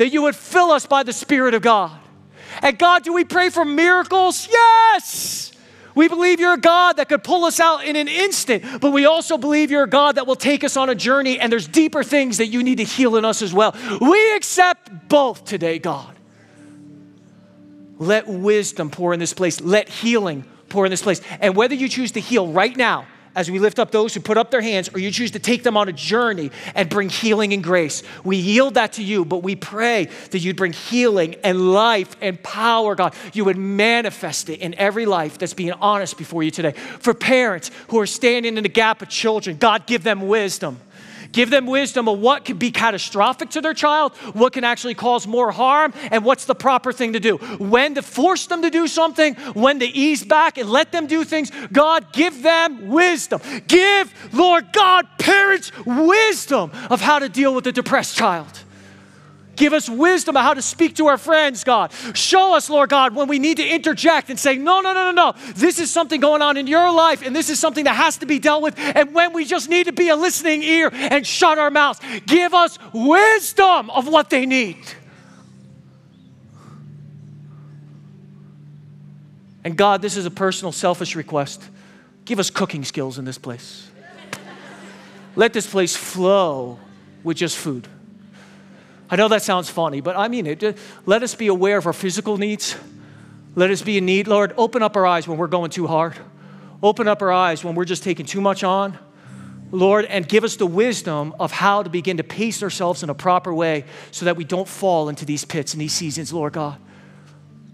that 0.00 0.08
you 0.08 0.22
would 0.22 0.34
fill 0.34 0.70
us 0.70 0.86
by 0.86 1.02
the 1.02 1.12
Spirit 1.12 1.52
of 1.52 1.60
God. 1.60 1.92
And 2.62 2.78
God, 2.78 3.02
do 3.02 3.12
we 3.12 3.22
pray 3.22 3.50
for 3.50 3.66
miracles? 3.66 4.48
Yes. 4.50 5.52
We 5.94 6.08
believe 6.08 6.40
you're 6.40 6.54
a 6.54 6.58
God 6.58 6.96
that 6.96 7.10
could 7.10 7.22
pull 7.22 7.44
us 7.44 7.60
out 7.60 7.84
in 7.84 7.96
an 7.96 8.08
instant, 8.08 8.80
but 8.80 8.92
we 8.92 9.04
also 9.04 9.36
believe 9.36 9.70
you're 9.70 9.82
a 9.82 9.90
God 9.90 10.14
that 10.14 10.26
will 10.26 10.36
take 10.36 10.64
us 10.64 10.78
on 10.78 10.88
a 10.88 10.94
journey, 10.94 11.38
and 11.38 11.52
there's 11.52 11.68
deeper 11.68 12.02
things 12.02 12.38
that 12.38 12.46
you 12.46 12.62
need 12.62 12.76
to 12.76 12.84
heal 12.84 13.14
in 13.16 13.26
us 13.26 13.42
as 13.42 13.52
well. 13.52 13.76
We 14.00 14.34
accept 14.36 15.10
both 15.10 15.44
today, 15.44 15.78
God. 15.78 16.16
Let 17.98 18.26
wisdom 18.26 18.88
pour 18.88 19.12
in 19.12 19.20
this 19.20 19.34
place, 19.34 19.60
let 19.60 19.90
healing 19.90 20.46
pour 20.70 20.86
in 20.86 20.90
this 20.90 21.02
place. 21.02 21.20
And 21.40 21.54
whether 21.54 21.74
you 21.74 21.90
choose 21.90 22.12
to 22.12 22.20
heal 22.20 22.48
right 22.48 22.74
now, 22.74 23.06
as 23.34 23.50
we 23.50 23.58
lift 23.58 23.78
up 23.78 23.90
those 23.90 24.14
who 24.14 24.20
put 24.20 24.36
up 24.36 24.50
their 24.50 24.60
hands, 24.60 24.90
or 24.94 24.98
you 24.98 25.10
choose 25.10 25.30
to 25.32 25.38
take 25.38 25.62
them 25.62 25.76
on 25.76 25.88
a 25.88 25.92
journey 25.92 26.50
and 26.74 26.88
bring 26.88 27.08
healing 27.08 27.52
and 27.52 27.62
grace. 27.62 28.02
We 28.24 28.36
yield 28.36 28.74
that 28.74 28.94
to 28.94 29.02
you, 29.02 29.24
but 29.24 29.42
we 29.42 29.56
pray 29.56 30.08
that 30.30 30.38
you'd 30.38 30.56
bring 30.56 30.72
healing 30.72 31.36
and 31.44 31.72
life 31.72 32.16
and 32.20 32.42
power, 32.42 32.94
God. 32.94 33.14
You 33.32 33.44
would 33.44 33.56
manifest 33.56 34.48
it 34.50 34.60
in 34.60 34.74
every 34.74 35.06
life 35.06 35.38
that's 35.38 35.54
being 35.54 35.72
honest 35.72 36.18
before 36.18 36.42
you 36.42 36.50
today. 36.50 36.72
For 36.72 37.14
parents 37.14 37.70
who 37.88 38.00
are 38.00 38.06
standing 38.06 38.56
in 38.56 38.62
the 38.62 38.68
gap 38.68 39.02
of 39.02 39.08
children, 39.08 39.56
God, 39.56 39.86
give 39.86 40.02
them 40.02 40.26
wisdom. 40.28 40.80
Give 41.32 41.50
them 41.50 41.66
wisdom 41.66 42.08
of 42.08 42.18
what 42.18 42.44
can 42.44 42.56
be 42.56 42.70
catastrophic 42.70 43.50
to 43.50 43.60
their 43.60 43.74
child, 43.74 44.16
what 44.34 44.52
can 44.52 44.64
actually 44.64 44.94
cause 44.94 45.26
more 45.26 45.50
harm, 45.50 45.92
and 46.10 46.24
what's 46.24 46.44
the 46.44 46.54
proper 46.54 46.92
thing 46.92 47.12
to 47.12 47.20
do. 47.20 47.36
When 47.36 47.94
to 47.94 48.02
force 48.02 48.46
them 48.46 48.62
to 48.62 48.70
do 48.70 48.88
something, 48.88 49.34
when 49.54 49.78
to 49.80 49.86
ease 49.86 50.24
back 50.24 50.58
and 50.58 50.70
let 50.70 50.92
them 50.92 51.06
do 51.06 51.24
things. 51.24 51.50
God, 51.72 52.12
give 52.12 52.42
them 52.42 52.88
wisdom. 52.88 53.40
Give, 53.66 54.12
Lord 54.32 54.72
God, 54.72 55.06
parents 55.18 55.72
wisdom 55.84 56.72
of 56.90 57.00
how 57.00 57.18
to 57.18 57.28
deal 57.28 57.54
with 57.54 57.66
a 57.66 57.72
depressed 57.72 58.16
child. 58.16 58.64
Give 59.60 59.74
us 59.74 59.90
wisdom 59.90 60.38
of 60.38 60.42
how 60.42 60.54
to 60.54 60.62
speak 60.62 60.96
to 60.96 61.08
our 61.08 61.18
friends, 61.18 61.64
God. 61.64 61.92
Show 62.14 62.56
us, 62.56 62.70
Lord 62.70 62.88
God, 62.88 63.14
when 63.14 63.28
we 63.28 63.38
need 63.38 63.58
to 63.58 63.68
interject 63.68 64.30
and 64.30 64.40
say, 64.40 64.56
no, 64.56 64.80
no, 64.80 64.94
no, 64.94 65.12
no, 65.12 65.32
no. 65.32 65.52
This 65.52 65.78
is 65.78 65.90
something 65.90 66.18
going 66.18 66.40
on 66.40 66.56
in 66.56 66.66
your 66.66 66.90
life, 66.90 67.20
and 67.20 67.36
this 67.36 67.50
is 67.50 67.60
something 67.60 67.84
that 67.84 67.94
has 67.94 68.16
to 68.16 68.26
be 68.26 68.38
dealt 68.38 68.62
with. 68.62 68.74
And 68.78 69.12
when 69.14 69.34
we 69.34 69.44
just 69.44 69.68
need 69.68 69.84
to 69.84 69.92
be 69.92 70.08
a 70.08 70.16
listening 70.16 70.62
ear 70.62 70.88
and 70.90 71.26
shut 71.26 71.58
our 71.58 71.70
mouths, 71.70 72.00
give 72.26 72.54
us 72.54 72.78
wisdom 72.94 73.90
of 73.90 74.08
what 74.08 74.30
they 74.30 74.46
need. 74.46 74.78
And 79.62 79.76
God, 79.76 80.00
this 80.00 80.16
is 80.16 80.24
a 80.24 80.30
personal, 80.30 80.72
selfish 80.72 81.14
request. 81.14 81.68
Give 82.24 82.38
us 82.38 82.48
cooking 82.48 82.82
skills 82.82 83.18
in 83.18 83.26
this 83.26 83.36
place. 83.36 83.90
Let 85.36 85.52
this 85.52 85.66
place 85.66 85.94
flow 85.94 86.78
with 87.22 87.36
just 87.36 87.58
food. 87.58 87.86
I 89.10 89.16
know 89.16 89.28
that 89.28 89.42
sounds 89.42 89.68
funny, 89.68 90.00
but 90.00 90.16
I 90.16 90.28
mean 90.28 90.46
it. 90.46 90.78
Let 91.04 91.22
us 91.22 91.34
be 91.34 91.48
aware 91.48 91.78
of 91.78 91.86
our 91.86 91.92
physical 91.92 92.36
needs. 92.36 92.76
Let 93.56 93.70
us 93.70 93.82
be 93.82 93.98
in 93.98 94.06
need. 94.06 94.28
Lord, 94.28 94.54
open 94.56 94.82
up 94.82 94.96
our 94.96 95.04
eyes 95.04 95.26
when 95.26 95.36
we're 95.36 95.48
going 95.48 95.70
too 95.70 95.88
hard. 95.88 96.16
Open 96.82 97.08
up 97.08 97.20
our 97.20 97.32
eyes 97.32 97.64
when 97.64 97.74
we're 97.74 97.84
just 97.84 98.04
taking 98.04 98.24
too 98.24 98.40
much 98.40 98.62
on. 98.62 98.96
Lord, 99.72 100.04
and 100.04 100.28
give 100.28 100.44
us 100.44 100.56
the 100.56 100.66
wisdom 100.66 101.34
of 101.38 101.52
how 101.52 101.82
to 101.82 101.90
begin 101.90 102.16
to 102.16 102.24
pace 102.24 102.62
ourselves 102.62 103.02
in 103.02 103.10
a 103.10 103.14
proper 103.14 103.52
way 103.52 103.84
so 104.10 104.24
that 104.24 104.36
we 104.36 104.44
don't 104.44 104.66
fall 104.68 105.08
into 105.08 105.24
these 105.24 105.44
pits 105.44 105.74
and 105.74 105.80
these 105.80 105.92
seasons, 105.92 106.32
Lord 106.32 106.52
God. 106.52 106.78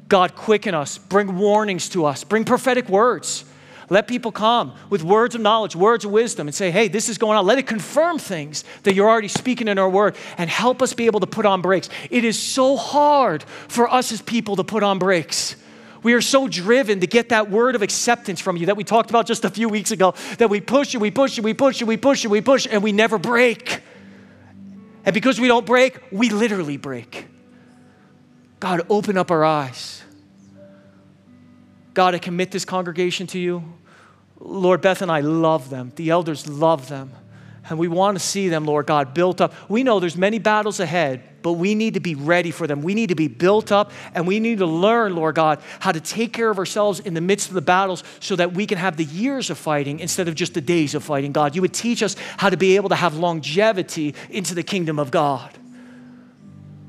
God, 0.08 0.34
quicken 0.36 0.74
us, 0.74 0.98
bring 0.98 1.36
warnings 1.36 1.88
to 1.90 2.04
us, 2.04 2.24
bring 2.24 2.44
prophetic 2.44 2.88
words. 2.88 3.44
Let 3.88 4.08
people 4.08 4.32
come 4.32 4.74
with 4.90 5.04
words 5.04 5.34
of 5.34 5.40
knowledge, 5.40 5.76
words 5.76 6.04
of 6.04 6.10
wisdom, 6.10 6.48
and 6.48 6.54
say, 6.54 6.70
hey, 6.70 6.88
this 6.88 7.08
is 7.08 7.18
going 7.18 7.38
on. 7.38 7.46
Let 7.46 7.58
it 7.58 7.66
confirm 7.66 8.18
things 8.18 8.64
that 8.82 8.94
you're 8.94 9.08
already 9.08 9.28
speaking 9.28 9.68
in 9.68 9.78
our 9.78 9.88
word 9.88 10.16
and 10.38 10.50
help 10.50 10.82
us 10.82 10.92
be 10.92 11.06
able 11.06 11.20
to 11.20 11.26
put 11.26 11.46
on 11.46 11.62
brakes. 11.62 11.88
It 12.10 12.24
is 12.24 12.38
so 12.38 12.76
hard 12.76 13.44
for 13.68 13.92
us 13.92 14.10
as 14.10 14.20
people 14.20 14.56
to 14.56 14.64
put 14.64 14.82
on 14.82 14.98
brakes. 14.98 15.54
We 16.02 16.14
are 16.14 16.20
so 16.20 16.48
driven 16.48 17.00
to 17.00 17.06
get 17.06 17.30
that 17.30 17.50
word 17.50 17.74
of 17.74 17.82
acceptance 17.82 18.40
from 18.40 18.56
you 18.56 18.66
that 18.66 18.76
we 18.76 18.84
talked 18.84 19.10
about 19.10 19.26
just 19.26 19.44
a 19.44 19.50
few 19.50 19.68
weeks 19.68 19.90
ago 19.90 20.14
that 20.38 20.50
we 20.50 20.60
push 20.60 20.94
and 20.94 21.02
we 21.02 21.10
push 21.10 21.38
and 21.38 21.44
we 21.44 21.54
push 21.54 21.80
and 21.80 21.88
we 21.88 21.96
push 21.96 22.24
and 22.24 22.30
we 22.30 22.40
push 22.40 22.66
and 22.70 22.82
we 22.82 22.92
never 22.92 23.18
brake. 23.18 23.82
And 25.04 25.14
because 25.14 25.40
we 25.40 25.48
don't 25.48 25.66
brake, 25.66 25.98
we 26.10 26.30
literally 26.30 26.76
break. 26.76 27.26
God, 28.58 28.82
open 28.88 29.16
up 29.16 29.30
our 29.30 29.44
eyes. 29.44 30.02
God, 31.96 32.14
I 32.14 32.18
commit 32.18 32.50
this 32.50 32.66
congregation 32.66 33.26
to 33.28 33.38
you. 33.38 33.64
Lord, 34.38 34.82
Beth 34.82 35.00
and 35.00 35.10
I 35.10 35.20
love 35.20 35.70
them. 35.70 35.92
The 35.96 36.10
elders 36.10 36.46
love 36.46 36.90
them. 36.90 37.10
And 37.70 37.78
we 37.78 37.88
want 37.88 38.18
to 38.18 38.22
see 38.22 38.50
them, 38.50 38.66
Lord 38.66 38.84
God, 38.84 39.14
built 39.14 39.40
up. 39.40 39.54
We 39.70 39.82
know 39.82 39.98
there's 39.98 40.14
many 40.14 40.38
battles 40.38 40.78
ahead, 40.78 41.22
but 41.40 41.52
we 41.54 41.74
need 41.74 41.94
to 41.94 42.00
be 42.00 42.14
ready 42.14 42.50
for 42.50 42.66
them. 42.66 42.82
We 42.82 42.92
need 42.92 43.08
to 43.08 43.14
be 43.14 43.28
built 43.28 43.72
up 43.72 43.92
and 44.12 44.26
we 44.26 44.40
need 44.40 44.58
to 44.58 44.66
learn, 44.66 45.16
Lord 45.16 45.36
God, 45.36 45.62
how 45.80 45.90
to 45.90 46.00
take 46.00 46.34
care 46.34 46.50
of 46.50 46.58
ourselves 46.58 47.00
in 47.00 47.14
the 47.14 47.22
midst 47.22 47.48
of 47.48 47.54
the 47.54 47.62
battles 47.62 48.04
so 48.20 48.36
that 48.36 48.52
we 48.52 48.66
can 48.66 48.76
have 48.76 48.98
the 48.98 49.04
years 49.04 49.48
of 49.48 49.56
fighting 49.56 49.98
instead 49.98 50.28
of 50.28 50.34
just 50.34 50.52
the 50.52 50.60
days 50.60 50.94
of 50.94 51.02
fighting, 51.02 51.32
God. 51.32 51.56
You 51.56 51.62
would 51.62 51.72
teach 51.72 52.02
us 52.02 52.14
how 52.36 52.50
to 52.50 52.58
be 52.58 52.76
able 52.76 52.90
to 52.90 52.94
have 52.94 53.16
longevity 53.16 54.14
into 54.28 54.54
the 54.54 54.62
kingdom 54.62 54.98
of 54.98 55.10
God. 55.10 55.50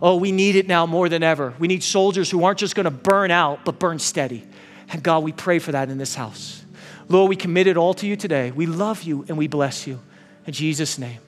Oh, 0.01 0.17
we 0.17 0.33
need 0.33 0.57
it 0.57 0.67
now 0.67 0.85
more 0.85 1.07
than 1.07 1.23
ever. 1.23 1.53
We 1.59 1.69
need 1.69 1.81
soldiers 1.81 2.29
who 2.29 2.43
aren't 2.43 2.59
just 2.59 2.75
going 2.75 2.83
to 2.83 2.91
burn 2.91 3.31
out, 3.31 3.63
but 3.63 3.79
burn 3.79 3.99
steady. 3.99 4.43
And 4.89 5.03
God, 5.03 5.23
we 5.23 5.31
pray 5.31 5.59
for 5.59 5.71
that 5.71 5.89
in 5.89 5.97
this 5.97 6.15
house. 6.15 6.63
Lord, 7.09 7.29
we 7.29 7.35
commit 7.35 7.67
it 7.67 7.77
all 7.77 7.93
to 7.95 8.07
you 8.07 8.15
today. 8.15 8.51
We 8.51 8.65
love 8.65 9.03
you 9.03 9.25
and 9.27 9.37
we 9.37 9.47
bless 9.47 9.87
you. 9.87 9.99
In 10.45 10.53
Jesus' 10.53 10.97
name. 10.97 11.19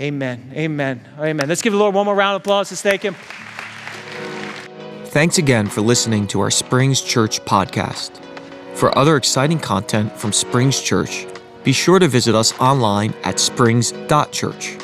Amen. 0.00 0.52
Amen. 0.54 1.06
Amen. 1.18 1.48
Let's 1.48 1.62
give 1.62 1.72
the 1.72 1.78
Lord 1.78 1.94
one 1.94 2.06
more 2.06 2.14
round 2.14 2.36
of 2.36 2.42
applause. 2.42 2.70
Let's 2.70 2.82
thank 2.82 3.02
him. 3.02 3.14
Thanks 5.06 5.38
again 5.38 5.66
for 5.66 5.80
listening 5.80 6.26
to 6.28 6.40
our 6.40 6.50
Springs 6.50 7.00
Church 7.02 7.40
podcast. 7.40 8.10
For 8.74 8.96
other 8.96 9.16
exciting 9.16 9.58
content 9.58 10.12
from 10.16 10.32
Springs 10.32 10.80
Church, 10.80 11.26
be 11.64 11.72
sure 11.72 11.98
to 11.98 12.08
visit 12.08 12.34
us 12.34 12.58
online 12.58 13.12
at 13.24 13.38
springs.church. 13.38 14.78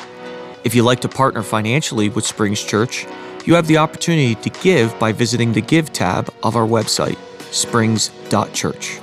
If 0.63 0.75
you'd 0.75 0.83
like 0.83 0.99
to 0.99 1.09
partner 1.09 1.41
financially 1.41 2.09
with 2.09 2.25
Springs 2.25 2.61
Church, 2.61 3.07
you 3.45 3.55
have 3.55 3.67
the 3.67 3.77
opportunity 3.77 4.35
to 4.35 4.49
give 4.61 4.99
by 4.99 5.13
visiting 5.13 5.53
the 5.53 5.61
Give 5.61 5.91
tab 5.91 6.31
of 6.43 6.55
our 6.55 6.67
website, 6.67 7.17
springs.church. 7.51 8.99